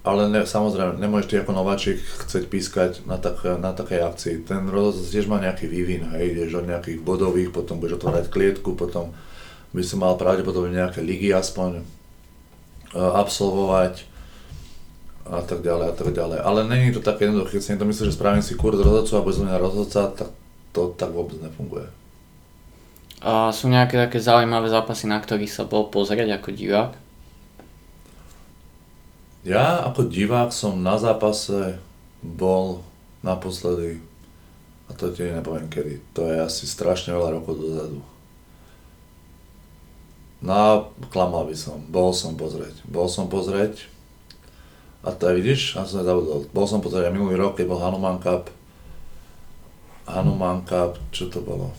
Ale 0.00 0.32
ne, 0.32 0.48
samozrejme, 0.48 0.96
nemôžeš 0.96 1.28
ty 1.28 1.36
ako 1.36 1.52
nováčik 1.52 2.00
chcieť 2.00 2.48
pískať 2.48 2.92
na, 3.04 3.20
tak, 3.20 3.44
na 3.60 3.76
takej 3.76 4.00
akcii. 4.08 4.34
Ten 4.48 4.64
rozhodca 4.72 5.12
tiež 5.12 5.28
má 5.28 5.36
nejaký 5.36 5.68
vývin, 5.68 6.08
hej, 6.16 6.32
ideš 6.32 6.64
od 6.64 6.72
nejakých 6.72 7.04
bodových, 7.04 7.52
potom 7.52 7.76
budeš 7.76 8.00
otvárať 8.00 8.32
klietku, 8.32 8.72
potom 8.72 9.12
by 9.76 9.84
si 9.84 10.00
mal 10.00 10.16
pravdepodobne 10.16 10.72
nejaké 10.72 11.04
ligy 11.04 11.28
aspoň 11.28 11.84
uh, 12.96 13.20
absolvovať 13.20 14.08
a 15.28 15.44
tak 15.44 15.60
ďalej 15.60 15.86
a 15.92 15.94
tak 16.00 16.16
ďalej. 16.16 16.38
Ale 16.40 16.64
není 16.64 16.96
to 16.96 17.04
také 17.04 17.28
jednoduché, 17.28 17.60
keď 17.60 17.60
si 17.60 17.70
niekto 17.76 17.84
myslí, 17.92 18.02
že 18.08 18.16
spravím 18.16 18.40
si 18.40 18.56
kurz 18.56 18.80
rozhodcu 18.80 19.12
a 19.20 19.26
budem 19.26 19.52
rozhodca, 19.60 20.08
tak 20.16 20.32
to 20.72 20.96
tak 20.96 21.12
vôbec 21.12 21.36
nefunguje. 21.44 21.97
A 23.18 23.50
sú 23.50 23.66
nejaké 23.66 23.98
také 23.98 24.22
zaujímavé 24.22 24.70
zápasy, 24.70 25.10
na 25.10 25.18
ktorých 25.18 25.50
sa 25.50 25.66
bol 25.66 25.90
pozrieť 25.90 26.38
ako 26.38 26.54
divák? 26.54 26.92
Ja 29.42 29.82
ako 29.86 30.06
divák 30.06 30.54
som 30.54 30.82
na 30.82 31.00
zápase 31.02 31.82
bol 32.22 32.86
naposledy, 33.26 33.98
a 34.86 34.94
to 34.94 35.10
ti 35.10 35.26
nepoviem 35.26 35.66
kedy, 35.66 35.98
to 36.14 36.30
je 36.30 36.36
asi 36.38 36.64
strašne 36.66 37.10
veľa 37.14 37.38
rokov 37.42 37.58
dozadu. 37.58 37.98
No 40.38 40.86
klamal 41.10 41.50
by 41.50 41.56
som, 41.58 41.82
bol 41.90 42.14
som 42.14 42.38
pozrieť, 42.38 42.86
bol 42.86 43.10
som 43.10 43.26
pozrieť, 43.26 43.90
a 45.02 45.10
to 45.10 45.34
vidíš, 45.34 45.74
ja 45.74 45.82
som 45.82 46.02
nezabudol, 46.02 46.46
bol 46.54 46.66
som 46.70 46.78
pozrieť 46.78 47.10
aj 47.10 47.14
minulý 47.14 47.34
rok, 47.34 47.58
keď 47.58 47.66
bol 47.66 47.82
Hanuman 47.82 48.22
Cup, 48.22 48.50
Hanuman 50.06 50.62
Cup, 50.62 50.98
čo 51.10 51.26
to 51.26 51.42
bolo? 51.42 51.74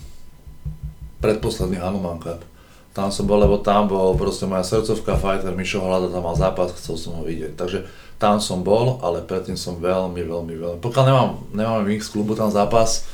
Predposledný 1.20 1.80
Hanuman 1.80 2.20
Cup. 2.20 2.43
Tam 2.89 3.13
som 3.13 3.30
bol, 3.30 3.38
lebo 3.38 3.61
tam 3.61 3.86
bol 3.86 4.17
proste 4.17 4.49
moja 4.49 4.65
srdcovka 4.65 5.15
fighter, 5.22 5.53
Mišo 5.53 5.80
Hlada 5.80 6.09
tam 6.09 6.26
mal 6.26 6.34
zápas, 6.34 6.74
chcel 6.74 6.97
som 6.97 7.22
ho 7.22 7.24
vidieť. 7.24 7.53
Takže 7.53 7.86
tam 8.17 8.41
som 8.41 8.65
bol, 8.65 8.97
ale 9.05 9.24
predtým 9.24 9.55
som 9.55 9.78
veľmi, 9.80 10.20
veľmi, 10.26 10.55
veľmi, 10.57 10.80
pokiaľ 10.84 11.03
nemám, 11.05 11.30
nemám 11.55 11.82
mix 11.88 12.11
klubu 12.11 12.36
tam 12.36 12.51
zápas, 12.51 13.07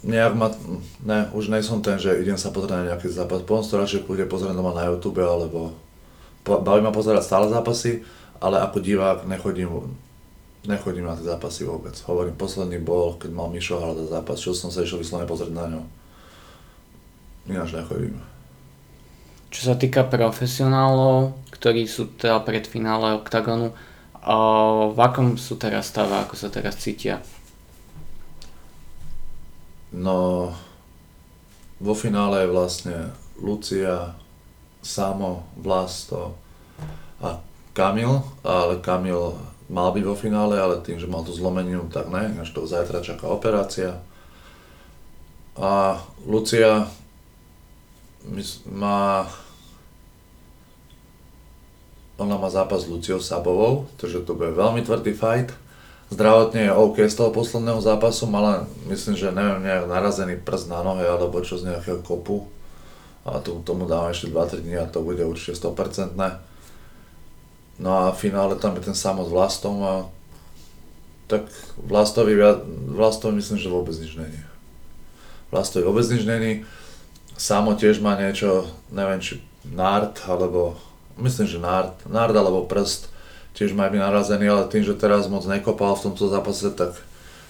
nejak 0.00 0.32
ma, 0.32 0.48
ne, 1.04 1.28
už 1.36 1.52
nie 1.52 1.60
som 1.60 1.84
ten, 1.84 2.00
že 2.00 2.16
idem 2.16 2.40
sa 2.40 2.48
pozrieť 2.48 2.72
na 2.72 2.88
nejaký 2.94 3.12
zápas, 3.12 3.44
potom 3.44 3.60
to 3.60 3.76
radšej 3.76 4.08
kľudia 4.08 4.24
pozrieť 4.30 4.56
doma 4.56 4.72
na 4.72 4.88
YouTube, 4.88 5.20
alebo 5.20 5.76
baví 6.46 6.80
ma 6.80 6.94
pozerať 6.94 7.26
stále 7.26 7.52
zápasy, 7.52 8.00
ale 8.40 8.64
ako 8.64 8.80
divák 8.80 9.28
nechodím, 9.28 9.92
nechodím 10.64 11.04
na 11.04 11.20
tie 11.20 11.28
zápasy 11.28 11.68
vôbec. 11.68 11.92
Hovorím, 12.08 12.40
posledný 12.40 12.80
bol, 12.80 13.20
keď 13.20 13.28
mal 13.28 13.52
Mišo 13.52 13.76
Hlada 13.76 14.08
zápas, 14.08 14.40
čo 14.40 14.56
som 14.56 14.72
sa 14.72 14.80
išiel 14.80 15.04
vyslovene 15.04 15.28
pozrieť 15.28 15.52
na 15.52 15.66
ňo 15.68 15.99
ináč 17.50 17.74
nechodím. 17.74 18.22
Čo 19.50 19.60
sa 19.70 19.74
týka 19.74 20.06
profesionálov, 20.06 21.34
ktorí 21.50 21.90
sú 21.90 22.14
teda 22.14 22.38
pred 22.46 22.62
finále 22.64 23.18
OKTAGONu, 23.18 23.74
v 24.94 24.98
akom 25.00 25.34
sú 25.34 25.58
teraz 25.58 25.90
stave, 25.90 26.14
ako 26.14 26.38
sa 26.38 26.48
teraz 26.52 26.78
cítia? 26.78 27.18
No, 29.90 30.54
vo 31.82 31.94
finále 31.98 32.46
je 32.46 32.52
vlastne 32.54 32.96
Lucia, 33.42 34.14
Samo, 34.84 35.50
Vlasto 35.58 36.38
a 37.18 37.42
Kamil, 37.74 38.22
ale 38.46 38.78
Kamil 38.78 39.34
mal 39.66 39.90
byť 39.90 40.04
vo 40.06 40.14
finále, 40.14 40.62
ale 40.62 40.78
tým, 40.84 41.00
že 41.02 41.10
mal 41.10 41.26
tú 41.26 41.34
zlomeninu, 41.34 41.90
tak 41.90 42.06
ne, 42.06 42.38
až 42.38 42.54
to 42.54 42.70
zajtra 42.70 43.02
čaká 43.02 43.26
operácia. 43.26 43.98
A 45.58 45.98
Lucia 46.22 46.86
má 48.68 49.28
ona 52.20 52.36
má 52.36 52.52
zápas 52.52 52.84
s 52.84 52.90
Luciou 52.92 53.16
Sabovou, 53.16 53.88
takže 53.96 54.20
to 54.28 54.36
bude 54.36 54.52
veľmi 54.52 54.84
tvrdý 54.84 55.16
fight. 55.16 55.56
Zdravotne 56.12 56.68
je 56.68 56.76
OK 56.76 57.00
z 57.08 57.16
toho 57.16 57.32
posledného 57.32 57.80
zápasu, 57.80 58.28
mala 58.28 58.68
myslím, 58.92 59.16
že 59.16 59.32
neviem, 59.32 59.64
nejak 59.64 59.88
narazený 59.88 60.36
prst 60.36 60.68
na 60.68 60.84
nohe 60.84 61.08
alebo 61.08 61.40
čo 61.40 61.56
z 61.56 61.72
nejakého 61.72 62.04
kopu. 62.04 62.44
A 63.24 63.40
tomu, 63.40 63.64
tomu 63.64 63.88
dávam 63.88 64.12
ešte 64.12 64.28
2-3 64.28 64.64
dní 64.64 64.76
a 64.76 64.90
to 64.90 65.00
bude 65.00 65.24
určite 65.24 65.56
100%. 65.56 66.12
No 67.80 67.90
a 67.96 68.12
v 68.12 68.20
finále 68.20 68.60
tam 68.60 68.76
je 68.76 68.92
ten 68.92 68.96
samot 68.96 69.32
vlastom 69.32 69.80
a 69.80 69.94
tak 71.24 71.48
Vlastovi, 71.78 72.36
Vlastovi 72.90 73.38
myslím, 73.38 73.56
že 73.56 73.72
vôbec 73.72 73.96
nič 73.96 74.18
není. 74.18 74.40
Vlastovi 75.48 75.88
vôbec 75.88 76.04
nič 76.04 76.26
není. 76.26 76.68
Samo 77.40 77.72
tiež 77.72 78.04
má 78.04 78.20
niečo, 78.20 78.68
neviem 78.92 79.16
či 79.16 79.40
nard, 79.64 80.20
alebo 80.28 80.76
myslím, 81.16 81.48
že 81.48 81.56
nard, 81.56 81.96
nard 82.04 82.36
alebo 82.36 82.68
prst, 82.68 83.08
tiež 83.56 83.72
má 83.72 83.88
byť 83.88 83.96
narazený, 83.96 84.44
ale 84.52 84.68
tým, 84.68 84.84
že 84.84 84.92
teraz 84.92 85.24
moc 85.24 85.48
nekopal 85.48 85.96
v 85.96 86.12
tomto 86.12 86.28
zápase, 86.28 86.68
tak 86.76 87.00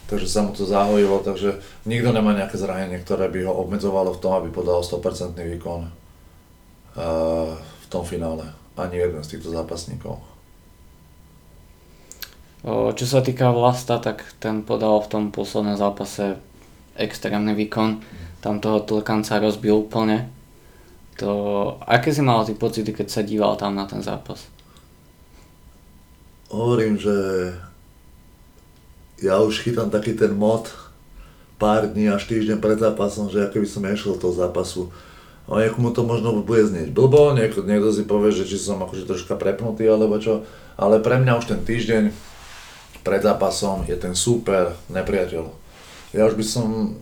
takže 0.07 0.26
sa 0.26 0.43
mu 0.43 0.51
to 0.51 0.66
zahojilo, 0.66 1.22
takže 1.22 1.62
nikto 1.86 2.11
nemá 2.11 2.34
nejaké 2.34 2.59
zranenie, 2.59 2.99
ktoré 2.99 3.30
by 3.30 3.47
ho 3.47 3.53
obmedzovalo 3.62 4.14
v 4.14 4.22
tom, 4.22 4.34
aby 4.38 4.51
podal 4.51 4.82
100% 4.82 5.38
výkon 5.38 5.86
uh, 5.86 7.51
v 7.55 7.86
tom 7.86 8.03
finále. 8.03 8.43
Ani 8.74 8.99
jeden 8.99 9.22
z 9.22 9.38
týchto 9.38 9.55
zápasníkov. 9.55 10.18
Čo 12.66 13.07
sa 13.09 13.24
týka 13.24 13.55
Vlasta, 13.55 13.97
tak 14.03 14.26
ten 14.36 14.61
podal 14.61 15.01
v 15.01 15.09
tom 15.09 15.24
poslednom 15.32 15.80
zápase 15.80 16.36
extrémny 16.93 17.57
výkon. 17.57 18.05
Tam 18.41 18.61
toho 18.61 18.80
Tlkanca 18.80 19.41
rozbil 19.41 19.76
úplne. 19.76 20.28
To, 21.20 21.76
aké 21.84 22.12
si 22.12 22.24
mal 22.24 22.45
ty 22.49 22.57
pocity, 22.57 22.97
keď 22.97 23.09
sa 23.12 23.20
díval 23.20 23.57
tam 23.61 23.76
na 23.76 23.84
ten 23.84 24.01
zápas? 24.01 24.49
Hovorím, 26.49 26.97
že 26.97 27.16
ja 29.20 29.38
už 29.45 29.61
chytám 29.61 29.93
taký 29.93 30.16
ten 30.16 30.32
mod 30.32 30.72
pár 31.61 31.93
dní 31.93 32.09
až 32.09 32.24
týždeň 32.24 32.57
pred 32.57 32.80
zápasom, 32.80 33.28
že 33.28 33.45
ako 33.45 33.61
by 33.61 33.68
som 33.68 33.84
nešiel 33.84 34.16
toho 34.16 34.32
zápasu. 34.32 34.88
A 35.45 35.61
niekomu 35.61 35.93
to 35.93 36.09
možno 36.09 36.41
bude 36.41 36.64
znieť 36.64 36.95
blbo, 36.95 37.36
niekto, 37.36 37.61
niekto 37.66 37.93
si 37.93 38.09
povie, 38.09 38.32
že 38.32 38.49
či 38.49 38.57
som 38.57 38.80
akože 38.80 39.05
troška 39.05 39.36
prepnutý 39.36 39.84
alebo 39.84 40.16
čo, 40.16 40.49
ale 40.80 41.05
pre 41.05 41.20
mňa 41.20 41.36
už 41.36 41.47
ten 41.53 41.61
týždeň 41.61 42.09
pred 43.05 43.20
zápasom 43.20 43.84
je 43.84 43.97
ten 44.01 44.16
super 44.16 44.72
nepriateľ. 44.88 45.45
Ja 46.16 46.24
už 46.24 46.34
by 46.38 46.45
som, 46.47 46.97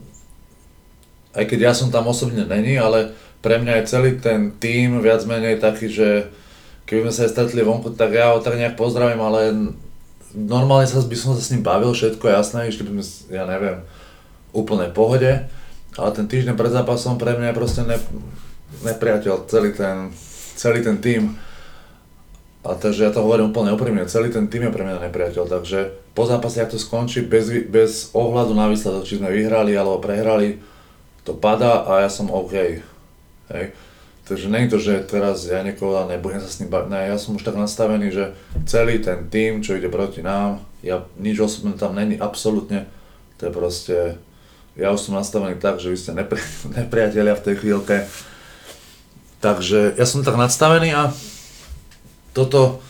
aj 1.38 1.44
keď 1.46 1.70
ja 1.70 1.72
som 1.72 1.94
tam 1.94 2.10
osobne 2.10 2.42
není, 2.42 2.74
ale 2.74 3.14
pre 3.38 3.62
mňa 3.62 3.78
je 3.78 3.90
celý 3.90 4.18
ten 4.18 4.50
tým 4.58 4.98
viac 4.98 5.22
menej 5.22 5.62
taký, 5.62 5.86
že 5.86 6.26
keby 6.90 7.06
sme 7.06 7.12
sa 7.14 7.20
aj 7.28 7.32
stretli 7.38 7.62
vonku, 7.62 7.94
tak 7.94 8.10
ja 8.18 8.34
ho 8.34 8.42
tak 8.42 8.58
nejak 8.58 8.74
pozdravím, 8.74 9.22
ale 9.22 9.54
normálne 10.34 10.90
sa 10.90 10.98
by 10.98 11.14
som 11.14 11.38
sa 11.38 11.42
s 11.46 11.54
ním 11.54 11.62
bavil, 11.62 11.94
všetko 11.94 12.26
jasné, 12.26 12.66
išli 12.66 12.90
by 12.90 12.90
sme, 12.98 13.04
ja 13.30 13.46
neviem, 13.46 13.78
úplne 14.50 14.90
pohode, 14.90 15.46
ale 15.94 16.10
ten 16.10 16.26
týždeň 16.26 16.58
pred 16.58 16.74
zápasom 16.74 17.14
pre 17.14 17.38
mňa 17.38 17.54
je 17.54 17.58
proste 17.58 17.82
ne, 17.86 17.96
nepriateľ, 18.82 19.46
celý 19.46 19.70
ten, 19.70 20.10
celý 20.58 20.82
ten 20.82 20.98
tým. 20.98 21.38
A 22.66 22.74
takže 22.74 23.06
ja 23.06 23.14
to 23.14 23.22
hovorím 23.22 23.54
úplne 23.54 23.70
úprimne, 23.70 24.10
celý 24.10 24.34
ten 24.34 24.50
tým 24.50 24.66
je 24.66 24.74
pre 24.74 24.82
mňa 24.82 25.06
nepriateľ, 25.06 25.46
takže 25.46 25.94
po 26.18 26.26
zápase, 26.26 26.58
ak 26.58 26.74
to 26.74 26.82
skončí, 26.82 27.22
bez, 27.22 27.46
bez 27.70 28.10
ohľadu 28.10 28.58
na 28.58 28.66
výsledok, 28.66 29.06
či 29.06 29.22
sme 29.22 29.30
vyhrali 29.30 29.78
alebo 29.78 30.02
prehrali, 30.02 30.58
to 31.24 31.32
padá 31.34 31.86
a 31.86 32.06
ja 32.06 32.10
som 32.10 32.30
OK. 32.30 32.82
Hej. 33.48 33.66
Takže 34.28 34.52
nie 34.52 34.68
je 34.68 34.72
to, 34.76 34.78
že 34.78 34.94
teraz 35.08 35.48
ja 35.48 35.64
niekoho 35.64 36.04
nebudem 36.04 36.36
sa 36.44 36.52
s 36.52 36.60
ním 36.60 36.68
baviť. 36.68 36.88
Ne, 36.92 37.08
ja 37.08 37.16
som 37.16 37.32
už 37.32 37.48
tak 37.48 37.56
nastavený, 37.56 38.12
že 38.12 38.36
celý 38.68 39.00
ten 39.00 39.24
tým, 39.32 39.64
čo 39.64 39.72
ide 39.72 39.88
proti 39.88 40.20
nám, 40.20 40.60
ja, 40.84 41.08
nič 41.16 41.40
osobné 41.40 41.80
tam 41.80 41.96
není, 41.96 42.20
absolútne. 42.20 42.84
To 43.40 43.48
je 43.48 43.52
proste, 43.52 43.96
ja 44.76 44.92
už 44.92 45.00
som 45.00 45.16
nastavený 45.16 45.56
tak, 45.56 45.80
že 45.80 45.88
vy 45.88 45.96
ste 45.96 46.12
nepri, 46.12 46.44
nepriatelia 46.78 47.40
v 47.40 47.44
tej 47.48 47.54
chvíľke. 47.56 48.04
Takže 49.40 49.96
ja 49.96 50.04
som 50.04 50.20
tak 50.20 50.36
nastavený 50.36 50.92
a 50.92 51.08
toto, 52.36 52.84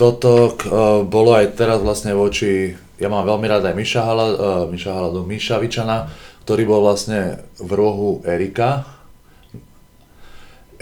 toto 0.00 0.56
uh, 0.56 1.04
bolo 1.04 1.36
aj 1.36 1.60
teraz 1.60 1.84
vlastne 1.84 2.16
voči, 2.16 2.72
ja 2.96 3.10
mám 3.10 3.26
veľmi 3.26 3.46
rád 3.50 3.68
aj 3.68 3.74
Miša, 3.76 4.00
Hala, 4.00 4.26
uh, 4.32 4.36
Miša 4.70 4.96
Haladu, 4.96 5.26
Miša 5.26 5.60
Vičana, 5.60 6.08
ktorý 6.42 6.62
bol 6.66 6.82
vlastne 6.82 7.42
v 7.56 7.70
rohu 7.74 8.10
Erika, 8.26 8.84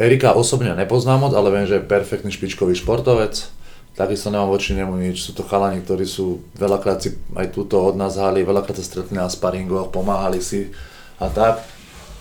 Erika 0.00 0.32
osobne 0.32 0.72
nepoznám 0.72 1.28
moc, 1.28 1.32
ale 1.36 1.52
viem, 1.52 1.68
že 1.68 1.76
je 1.76 1.84
perfektný 1.84 2.32
špičkový 2.32 2.72
športovec. 2.72 3.52
Takisto 3.92 4.32
nemám 4.32 4.48
voči 4.48 4.72
nemu 4.72 4.96
nič. 4.96 5.28
Sú 5.28 5.36
to 5.36 5.44
chalani, 5.44 5.84
ktorí 5.84 6.08
sú 6.08 6.40
veľakrát 6.56 7.04
si 7.04 7.20
aj 7.36 7.52
túto 7.52 7.76
od 7.76 8.00
nás 8.00 8.16
hali, 8.16 8.40
veľakrát 8.40 8.80
sa 8.80 8.86
stretli 8.86 9.12
na 9.12 9.28
sparingoch, 9.28 9.92
pomáhali 9.92 10.40
si 10.40 10.72
a 11.20 11.28
tak. 11.28 11.60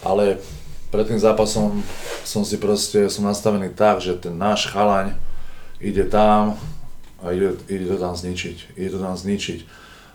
Ale 0.04 0.44
pred 0.92 1.08
tým 1.08 1.24
zápasom 1.24 1.80
som 2.28 2.44
si 2.44 2.60
proste, 2.60 3.08
som 3.08 3.24
nastavený 3.24 3.72
tak, 3.72 4.04
že 4.04 4.20
ten 4.20 4.36
náš 4.36 4.68
chalaň 4.68 5.16
ide 5.80 6.04
tam 6.04 6.60
a 7.24 7.32
ide, 7.32 7.56
ide 7.72 7.88
to 7.88 7.96
tam 7.96 8.12
zničiť. 8.12 8.76
Ide 8.76 8.90
to 8.92 9.00
tam 9.00 9.16
zničiť. 9.16 9.60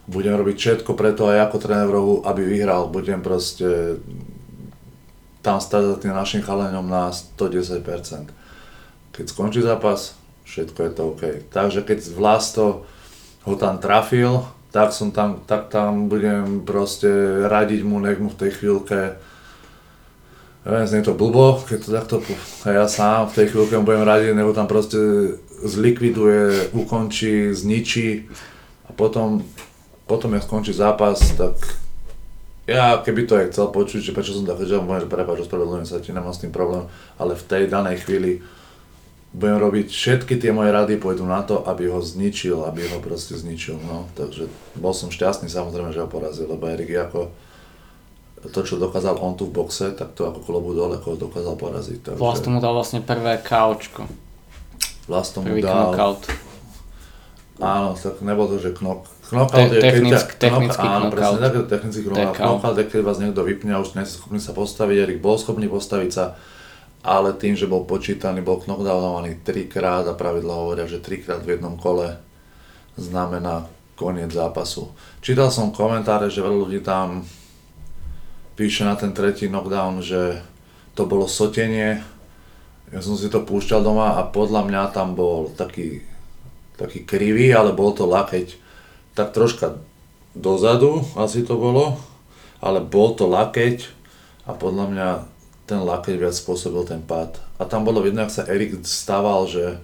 Budem 0.05 0.37
robiť 0.37 0.57
všetko 0.57 0.93
preto 0.93 1.33
aj 1.33 1.49
ako 1.49 1.57
tréner 1.61 1.89
v 1.89 1.97
rohu, 1.97 2.15
aby 2.29 2.45
vyhral. 2.45 2.93
Budem 2.93 3.25
proste 3.25 4.01
tam 5.41 5.61
stať 5.61 5.83
za 5.85 5.97
tým 6.01 6.13
našim 6.13 6.41
chaleňom 6.45 6.85
na 6.85 7.13
110%. 7.13 7.81
Keď 9.13 9.25
skončí 9.29 9.61
zápas, 9.65 10.17
všetko 10.45 10.79
je 10.85 10.91
to 10.93 11.03
OK. 11.13 11.23
Takže 11.49 11.81
keď 11.85 11.99
Vlasto 12.13 12.85
ho 13.45 13.55
tam 13.57 13.81
trafil, 13.81 14.45
tak 14.73 14.91
som 14.91 15.15
tam, 15.15 15.45
tak 15.47 15.71
tam 15.71 16.11
budem 16.11 16.67
proste 16.67 17.09
radiť 17.47 17.81
mu, 17.87 18.03
nech 18.03 18.19
mu 18.19 18.33
v 18.33 18.41
tej 18.41 18.51
chvíľke 18.59 19.17
neviem, 20.65 20.89
znie 20.89 21.05
to 21.05 21.13
blbo, 21.13 21.61
keď 21.61 21.79
to 21.79 21.89
takto, 21.93 22.17
ja 22.65 22.89
sám 22.89 23.29
v 23.29 23.37
tej 23.37 23.47
chvíľke 23.53 23.77
mu 23.77 23.85
budem 23.85 24.05
radiť, 24.09 24.33
nebo 24.33 24.57
tam 24.57 24.65
proste 24.65 24.97
zlikviduje, 25.61 26.73
ukončí, 26.73 27.53
zničí 27.53 28.27
a 28.89 28.91
potom, 28.97 29.45
potom, 30.05 30.33
jak 30.37 30.45
skončí 30.45 30.73
zápas, 30.77 31.21
tak 31.37 31.57
ja 32.65 32.97
keby 33.01 33.29
to 33.29 33.37
aj 33.37 33.53
chcel 33.53 33.69
počuť, 33.69 34.01
že 34.01 34.15
prečo 34.17 34.33
som 34.33 34.49
tak 34.49 34.65
že 34.65 34.81
môžem 34.81 35.09
prepáč, 35.09 35.45
ospravedlňujem 35.45 35.89
sa 35.89 36.01
ti, 36.01 36.17
nemám 36.17 36.33
s 36.33 36.41
tým 36.41 36.53
problém, 36.53 36.89
ale 37.21 37.37
v 37.37 37.45
tej 37.45 37.63
danej 37.69 38.05
chvíli 38.05 38.41
budem 39.35 39.59
robiť 39.59 39.91
všetky 39.91 40.39
tie 40.39 40.55
moje 40.55 40.71
rady 40.71 40.95
pôjdu 40.97 41.27
na 41.27 41.43
to, 41.43 41.67
aby 41.67 41.91
ho 41.91 41.99
zničil, 41.99 42.65
aby 42.65 42.87
ho 42.87 43.03
proste 43.03 43.35
zničil, 43.35 43.77
no. 43.83 44.07
Takže 44.15 44.47
bol 44.79 44.95
som 44.95 45.11
šťastný 45.11 45.51
samozrejme, 45.51 45.91
že 45.91 46.01
ho 46.01 46.09
porazil, 46.09 46.47
lebo 46.47 46.71
Erik 46.71 46.95
ako 46.95 47.35
to, 48.45 48.61
čo 48.63 48.77
dokázal 48.77 49.17
on 49.19 49.35
tu 49.35 49.49
v 49.49 49.57
boxe, 49.57 49.97
tak 49.97 50.13
to 50.13 50.29
ako 50.29 50.45
klobu 50.45 50.77
dole, 50.77 51.01
ako 51.01 51.17
ho 51.17 51.23
dokázal 51.29 51.57
poraziť. 51.57 51.99
Takže... 52.13 52.21
Vlasto 52.21 52.49
mu 52.53 52.61
dal 52.61 52.77
vlastne 52.77 53.01
prvé 53.01 53.41
kaučko. 53.41 54.05
Vlasto 55.09 55.41
mu 55.41 55.53
Prvý 55.53 55.65
dal... 55.65 55.93
knockout. 55.93 56.23
Áno, 57.61 57.95
tak 57.95 58.21
nebol 58.21 58.51
to, 58.51 58.59
že 58.59 58.75
knok, 58.75 59.07
knockout 59.31 59.71
Te- 59.71 59.77
je, 59.77 59.81
keď 59.81 59.93
technick- 59.95 60.35
ťa, 60.37 60.41
technický 60.41 60.87
áno, 60.87 61.09
knockout. 61.09 61.15
presne 61.15 61.39
tak, 61.41 61.55
technický. 61.71 62.01
Knockout 62.09 62.77
je, 62.77 62.85
keď 62.91 63.01
vás 63.05 63.19
niekto 63.21 63.41
vypne 63.45 63.73
a 63.77 63.83
už 63.83 63.97
nie 63.97 64.05
ste 64.05 64.21
schopní 64.21 64.41
sa 64.43 64.53
postaviť, 64.53 64.97
Erik 65.01 65.21
bol 65.25 65.37
schopný 65.41 65.67
postaviť 65.71 66.11
sa, 66.13 66.37
ale 67.05 67.37
tým, 67.37 67.55
že 67.57 67.69
bol 67.69 67.85
počítaný, 67.85 68.41
bol 68.41 68.61
knockdownovaný 68.65 69.45
trikrát 69.45 70.09
a 70.09 70.17
pravidla 70.17 70.55
hovoria, 70.57 70.89
že 70.89 71.05
trikrát 71.05 71.45
v 71.45 71.57
jednom 71.57 71.77
kole 71.77 72.17
znamená 72.97 73.69
koniec 73.95 74.33
zápasu. 74.33 74.91
Čítal 75.23 75.49
som 75.55 75.71
komentáre, 75.71 76.27
že 76.33 76.43
veľa 76.43 76.59
ľudí 76.67 76.81
tam 76.83 77.23
píše 78.55 78.87
na 78.87 78.95
ten 78.99 79.15
tretí 79.15 79.47
knockdown, 79.51 80.03
že 80.03 80.43
to 80.95 81.07
bolo 81.07 81.27
sotenie. 81.27 82.03
Ja 82.95 83.01
som 83.03 83.19
si 83.19 83.27
to 83.27 83.43
púšťal 83.43 83.83
doma 83.83 84.19
a 84.19 84.27
podľa 84.31 84.63
mňa 84.67 84.83
tam 84.95 85.19
bol 85.19 85.51
taký 85.55 86.15
taký 86.75 87.07
krivý, 87.07 87.55
ale 87.55 87.71
bol 87.71 87.95
to 87.95 88.03
lakeť 88.07 88.64
tak 89.15 89.31
troška 89.31 89.79
dozadu, 90.35 91.07
asi 91.15 91.47
to 91.47 91.55
bolo, 91.55 91.99
ale 92.59 92.83
bol 92.83 93.15
to 93.15 93.31
lakeť 93.31 93.87
a 94.45 94.53
podľa 94.53 94.87
mňa 94.91 95.09
ten 95.65 95.81
lakeť 95.81 96.21
viac 96.21 96.35
spôsobil 96.37 96.85
ten 96.85 97.01
pád. 97.01 97.41
A 97.57 97.65
tam 97.65 97.87
bolo 97.87 98.05
vidno, 98.05 98.27
ak 98.27 98.35
sa 98.35 98.45
Erik 98.45 98.85
stával, 98.85 99.49
že, 99.49 99.81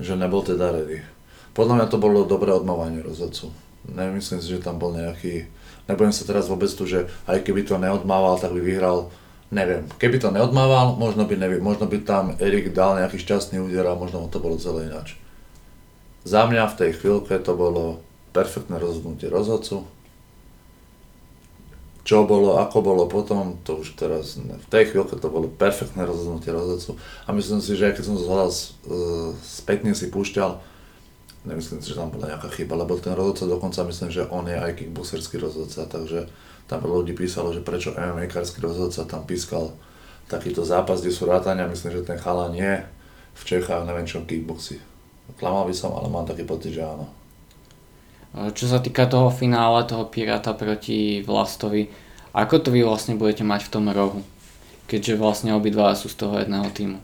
že 0.00 0.16
nebol 0.16 0.40
teda 0.40 0.72
ready. 0.72 1.04
Podľa 1.52 1.82
mňa 1.82 1.86
to 1.92 2.00
bolo 2.00 2.24
dobré 2.24 2.48
odmávanie 2.48 3.04
rozhodcu. 3.04 3.52
Nemyslím 3.84 4.40
si, 4.40 4.48
že 4.56 4.64
tam 4.64 4.80
bol 4.80 4.96
nejaký... 4.96 5.50
Nebudem 5.84 6.14
sa 6.14 6.24
teraz 6.24 6.48
vôbec 6.48 6.70
tu, 6.72 6.88
že 6.88 7.10
aj 7.28 7.44
keby 7.44 7.68
to 7.68 7.76
neodmával, 7.76 8.40
tak 8.40 8.56
by 8.56 8.62
vyhral. 8.62 9.12
Neviem. 9.52 9.84
Keby 10.00 10.16
to 10.16 10.32
neodmával, 10.32 10.96
možno 10.96 11.28
by, 11.28 11.36
neviem, 11.36 11.60
možno 11.60 11.84
by 11.84 12.00
tam 12.08 12.32
Erik 12.40 12.72
dal 12.72 12.96
nejaký 12.96 13.20
šťastný 13.20 13.60
úder 13.60 13.84
a 13.84 13.98
možno 13.98 14.24
to 14.32 14.40
bolo 14.40 14.56
celé 14.56 14.88
ináč. 14.88 15.20
Za 16.24 16.48
mňa 16.48 16.72
v 16.72 16.78
tej 16.78 16.90
chvíľke 16.96 17.36
to 17.42 17.52
bolo 17.52 18.00
perfektné 18.32 18.80
rozhodnutie 18.80 19.28
rozhodcu. 19.28 19.84
Čo 22.02 22.26
bolo, 22.26 22.58
ako 22.58 22.82
bolo 22.82 23.04
potom, 23.06 23.62
to 23.62 23.78
už 23.78 23.94
teraz, 23.94 24.34
ne. 24.34 24.58
v 24.58 24.66
tej 24.66 24.90
chvíľke 24.90 25.14
to 25.22 25.30
bolo 25.30 25.46
perfektné 25.46 26.02
rozhodnutie 26.02 26.50
rozhodcu. 26.50 26.98
A 26.98 27.30
myslím 27.30 27.62
si, 27.62 27.78
že 27.78 27.94
keď 27.94 28.04
som 28.10 28.18
zhľadal 28.18 28.50
uh, 28.50 28.58
spätne 29.38 29.94
si 29.94 30.10
púšťal, 30.10 30.58
nemyslím 31.46 31.78
si, 31.78 31.94
že 31.94 32.02
tam 32.02 32.10
bola 32.10 32.34
nejaká 32.34 32.50
chyba, 32.50 32.74
lebo 32.74 32.98
ten 32.98 33.14
rozhodca 33.14 33.46
dokonca 33.46 33.86
myslím, 33.86 34.10
že 34.10 34.26
on 34.34 34.50
je 34.50 34.58
aj 34.58 34.82
kickboxerský 34.82 35.38
rozhodca, 35.38 35.86
takže 35.86 36.26
tam 36.66 36.82
veľa 36.82 37.06
ľudí 37.06 37.14
písalo, 37.14 37.54
že 37.54 37.62
prečo 37.62 37.94
MMA-karský 37.94 38.58
rozhodca 38.58 39.06
tam 39.06 39.22
pískal 39.22 39.70
takýto 40.26 40.66
zápas, 40.66 41.02
kde 41.02 41.14
sú 41.14 41.30
rátania, 41.30 41.70
myslím, 41.70 42.02
že 42.02 42.08
ten 42.08 42.18
chalan 42.18 42.54
je 42.54 42.82
v 43.32 43.42
Čechách, 43.46 43.86
neviem 43.86 44.10
čo, 44.10 44.26
kickboxy. 44.26 44.82
Klamal 45.38 45.70
by 45.70 45.74
som, 45.74 45.94
ale 45.94 46.10
mám 46.10 46.26
taký 46.26 46.42
pocit, 46.42 46.74
že 46.74 46.82
áno. 46.82 47.21
Čo 48.32 48.64
sa 48.64 48.80
týka 48.80 49.04
toho 49.04 49.28
finále, 49.28 49.84
toho 49.84 50.08
Piráta 50.08 50.56
proti 50.56 51.20
Vlastovi, 51.20 51.92
ako 52.32 52.64
to 52.64 52.68
vy 52.72 52.80
vlastne 52.80 53.20
budete 53.20 53.44
mať 53.44 53.68
v 53.68 53.72
tom 53.72 53.84
rohu? 53.92 54.24
Keďže 54.88 55.20
vlastne 55.20 55.52
obidva 55.52 55.92
sú 55.92 56.08
z 56.08 56.16
toho 56.16 56.40
jedného 56.40 56.64
týmu. 56.72 56.98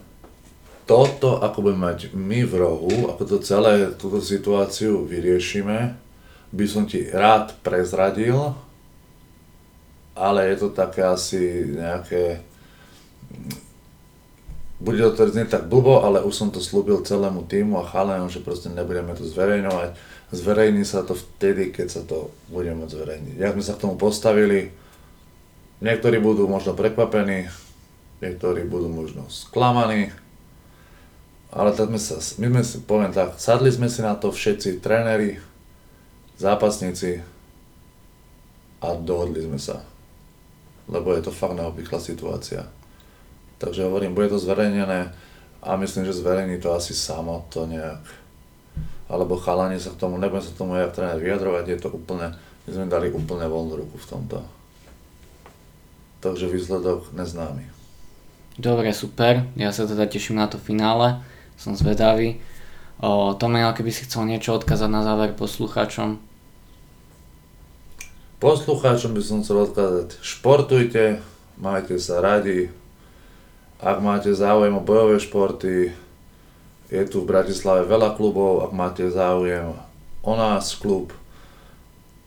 Toto, 0.89 1.45
ako 1.45 1.69
budeme 1.69 1.93
mať 1.93 2.17
my 2.17 2.49
v 2.49 2.53
rohu, 2.57 3.13
ako 3.13 3.23
to 3.29 3.37
celé, 3.45 3.93
túto 3.93 4.25
situáciu 4.25 5.05
vyriešime, 5.05 5.93
by 6.49 6.65
som 6.65 6.89
ti 6.89 7.05
rád 7.13 7.53
prezradil, 7.61 8.57
ale 10.17 10.49
je 10.49 10.57
to 10.65 10.69
také 10.73 11.05
asi 11.05 11.77
nejaké 11.77 12.41
bude 14.79 15.03
to 15.03 15.11
teraz 15.11 15.35
tak 15.51 15.67
blbo, 15.67 16.07
ale 16.07 16.23
už 16.23 16.35
som 16.35 16.49
to 16.55 16.63
slúbil 16.63 17.03
celému 17.03 17.43
týmu 17.51 17.83
a 17.83 17.85
chalenom, 17.85 18.31
že 18.31 18.39
proste 18.39 18.71
nebudeme 18.71 19.11
to 19.11 19.27
zverejňovať. 19.27 19.99
Zverejní 20.29 20.85
sa 20.85 21.01
to 21.05 21.17
vtedy, 21.17 21.73
keď 21.73 21.87
sa 21.89 22.03
to 22.05 22.29
bude 22.53 22.69
môcť 22.69 22.93
zverejniť. 22.93 23.35
Jak 23.41 23.57
sme 23.57 23.65
sa 23.65 23.75
k 23.77 23.83
tomu 23.89 23.97
postavili, 23.97 24.69
niektorí 25.81 26.21
budú 26.21 26.45
možno 26.45 26.77
prekvapení, 26.77 27.49
niektorí 28.21 28.69
budú 28.69 28.93
možno 28.93 29.25
sklamaní, 29.33 30.13
ale 31.49 31.73
tak 31.73 31.89
sme 31.89 32.01
sa, 32.01 32.21
my 32.21 32.47
sme 32.53 32.63
si, 32.63 32.77
poviem 32.85 33.13
tak, 33.17 33.41
sadli 33.41 33.73
sme 33.73 33.89
si 33.89 34.05
na 34.05 34.13
to 34.21 34.29
všetci 34.29 34.85
tréneri, 34.85 35.41
zápasníci 36.37 37.25
a 38.85 38.89
dohodli 38.95 39.49
sme 39.49 39.57
sa. 39.57 39.81
Lebo 40.93 41.17
je 41.17 41.25
to 41.25 41.33
fakt 41.33 41.57
neobvyklá 41.57 42.01
situácia. 42.01 42.69
Takže 43.59 43.89
hovorím, 43.89 44.13
bude 44.13 44.29
to 44.29 44.39
zverejnené 44.39 45.13
a 45.65 45.71
myslím, 45.77 46.05
že 46.05 46.21
zverejní 46.21 46.61
to 46.61 46.73
asi 46.77 46.95
samo 46.95 47.49
to 47.49 47.67
nejak. 47.67 48.28
Alebo 49.09 49.41
chalani 49.41 49.81
sa 49.81 49.91
k 49.91 50.01
tomu, 50.01 50.21
nebudem 50.21 50.45
sa 50.45 50.53
tomu 50.53 50.77
jak 50.77 50.93
tréner 50.93 51.17
vyjadrovať, 51.17 51.65
je 51.65 51.79
to 51.81 51.89
úplne, 51.89 52.37
my 52.37 52.69
sme 52.69 52.93
dali 52.93 53.09
úplne 53.09 53.49
voľnú 53.49 53.81
ruku 53.81 53.97
v 53.97 54.09
tomto. 54.09 54.39
Takže 56.21 56.53
výsledok 56.53 57.17
neznámy. 57.17 57.65
Dobre, 58.59 58.91
super. 58.91 59.47
Ja 59.55 59.71
sa 59.71 59.87
teda 59.87 60.11
teším 60.11 60.43
na 60.43 60.51
to 60.51 60.59
finále. 60.59 61.23
Som 61.55 61.79
zvedavý. 61.79 62.43
O, 62.99 63.39
Tomej, 63.39 63.71
keby 63.79 63.91
si 63.95 64.03
chcel 64.03 64.27
niečo 64.27 64.59
odkázať 64.59 64.91
na 64.91 65.07
záver 65.07 65.31
poslucháčom. 65.39 66.19
Poslucháčom 68.43 69.15
by 69.15 69.23
som 69.23 69.43
chcel 69.43 69.67
odkázať, 69.67 70.23
športujte, 70.23 71.19
majte 71.59 71.99
sa 71.99 72.23
radi, 72.23 72.71
ak 73.83 73.99
máte 73.99 74.31
záujem 74.31 74.75
o 74.79 74.83
bojové 74.83 75.19
športy, 75.19 75.91
je 76.89 77.05
tu 77.05 77.25
v 77.25 77.29
Bratislave 77.29 77.85
veľa 77.85 78.17
klubov, 78.17 78.65
ak 78.65 78.73
máte 78.73 79.05
záujem 79.13 79.77
o 80.25 80.33
nás 80.37 80.73
klub, 80.77 81.13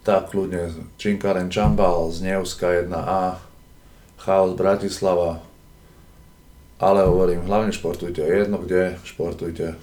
tak 0.05 0.33
kľudne 0.33 0.73
Činkaren 0.97 1.49
Čambal 1.49 2.09
z 2.13 2.25
Neuska 2.29 2.85
1A, 2.85 3.41
Chaos 4.21 4.53
Bratislava, 4.53 5.41
ale 6.81 7.05
hovorím, 7.05 7.45
hlavne 7.45 7.73
športujte, 7.73 8.21
jedno 8.21 8.61
kde, 8.61 8.97
športujte. 9.05 9.77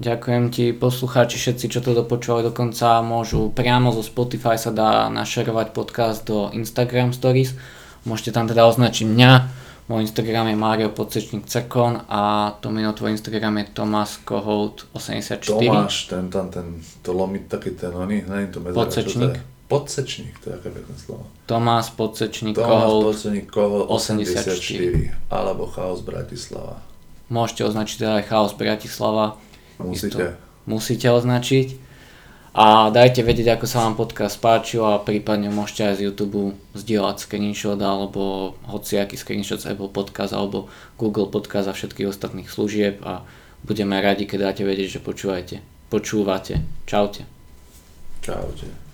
Ďakujem 0.00 0.44
ti, 0.48 0.72
poslucháči 0.72 1.36
všetci, 1.36 1.66
čo 1.68 1.84
to 1.84 1.92
dopočúvali 1.92 2.48
dokonca, 2.48 3.04
môžu 3.04 3.52
priamo 3.52 3.92
zo 3.92 4.00
Spotify 4.00 4.56
sa 4.56 4.72
dá 4.72 5.12
našerovať 5.12 5.76
podcast 5.76 6.24
do 6.24 6.48
Instagram 6.56 7.12
Stories. 7.12 7.52
Môžete 8.08 8.32
tam 8.32 8.48
teda 8.48 8.64
označiť 8.64 9.04
mňa, 9.04 9.59
môj 9.90 10.06
Instagram 10.06 10.46
je 10.46 10.56
Mario 10.56 10.88
Podsečník 10.94 11.50
Cekon 11.50 12.06
a 12.06 12.54
Tomino 12.62 12.94
tvoj 12.94 13.18
Instagram 13.18 13.58
je 13.58 13.64
Tomas 13.74 14.22
Kohout 14.22 14.86
84. 14.94 15.42
Tomáš, 15.42 16.06
ten 16.06 16.30
tam, 16.30 16.46
ten, 16.46 16.78
to 17.02 17.10
lomí 17.10 17.42
taký 17.50 17.74
ten, 17.74 17.90
oný, 17.90 18.22
není 18.22 18.46
to 18.54 18.62
medzera, 18.62 18.86
Podsečník. 18.86 19.34
To? 19.34 19.42
Podsečník, 19.66 20.34
to 20.38 20.50
je 20.50 20.54
aké 20.58 20.70
pekné 20.70 20.94
slovo. 20.94 21.26
Tomás 21.50 21.90
Podsečník 21.90 22.54
Tomás 22.54 22.70
Kohout. 22.70 23.02
Podsečník 23.10 23.46
Kohout 23.50 23.90
84. 23.90 25.10
84, 25.10 25.30
alebo 25.30 25.66
Chaos 25.66 26.00
Bratislava. 26.06 26.78
Môžete 27.26 27.66
označiť 27.66 27.96
teda 27.98 28.12
aj 28.22 28.24
Chaos 28.30 28.52
Bratislava. 28.54 29.42
Musíte. 29.82 30.06
Isto, 30.06 30.22
musíte 30.70 31.06
označiť. 31.10 31.89
A 32.50 32.90
dajte 32.90 33.22
vedieť, 33.22 33.54
ako 33.54 33.66
sa 33.70 33.86
vám 33.86 33.94
podcast 33.94 34.42
páčil 34.42 34.82
a 34.82 34.98
prípadne 34.98 35.54
môžete 35.54 35.86
aj 35.86 35.94
z 36.02 36.04
YouTube 36.10 36.58
zdieľať 36.74 37.22
screenshot 37.22 37.78
alebo 37.78 38.52
hociaký 38.66 39.14
screenshot 39.14 39.62
z 39.62 39.70
Apple 39.70 39.94
Podcast 39.94 40.34
alebo 40.34 40.66
Google 40.98 41.30
Podcast 41.30 41.70
a 41.70 41.76
všetkých 41.78 42.10
ostatných 42.10 42.50
služieb 42.50 43.06
a 43.06 43.22
budeme 43.62 43.94
radi, 44.02 44.26
keď 44.26 44.50
dáte 44.50 44.62
vedieť, 44.66 44.98
že 44.98 45.00
počúvate. 45.00 45.62
Počúvate. 45.94 46.58
Čaute. 46.90 47.22
Čaute. 48.18 48.89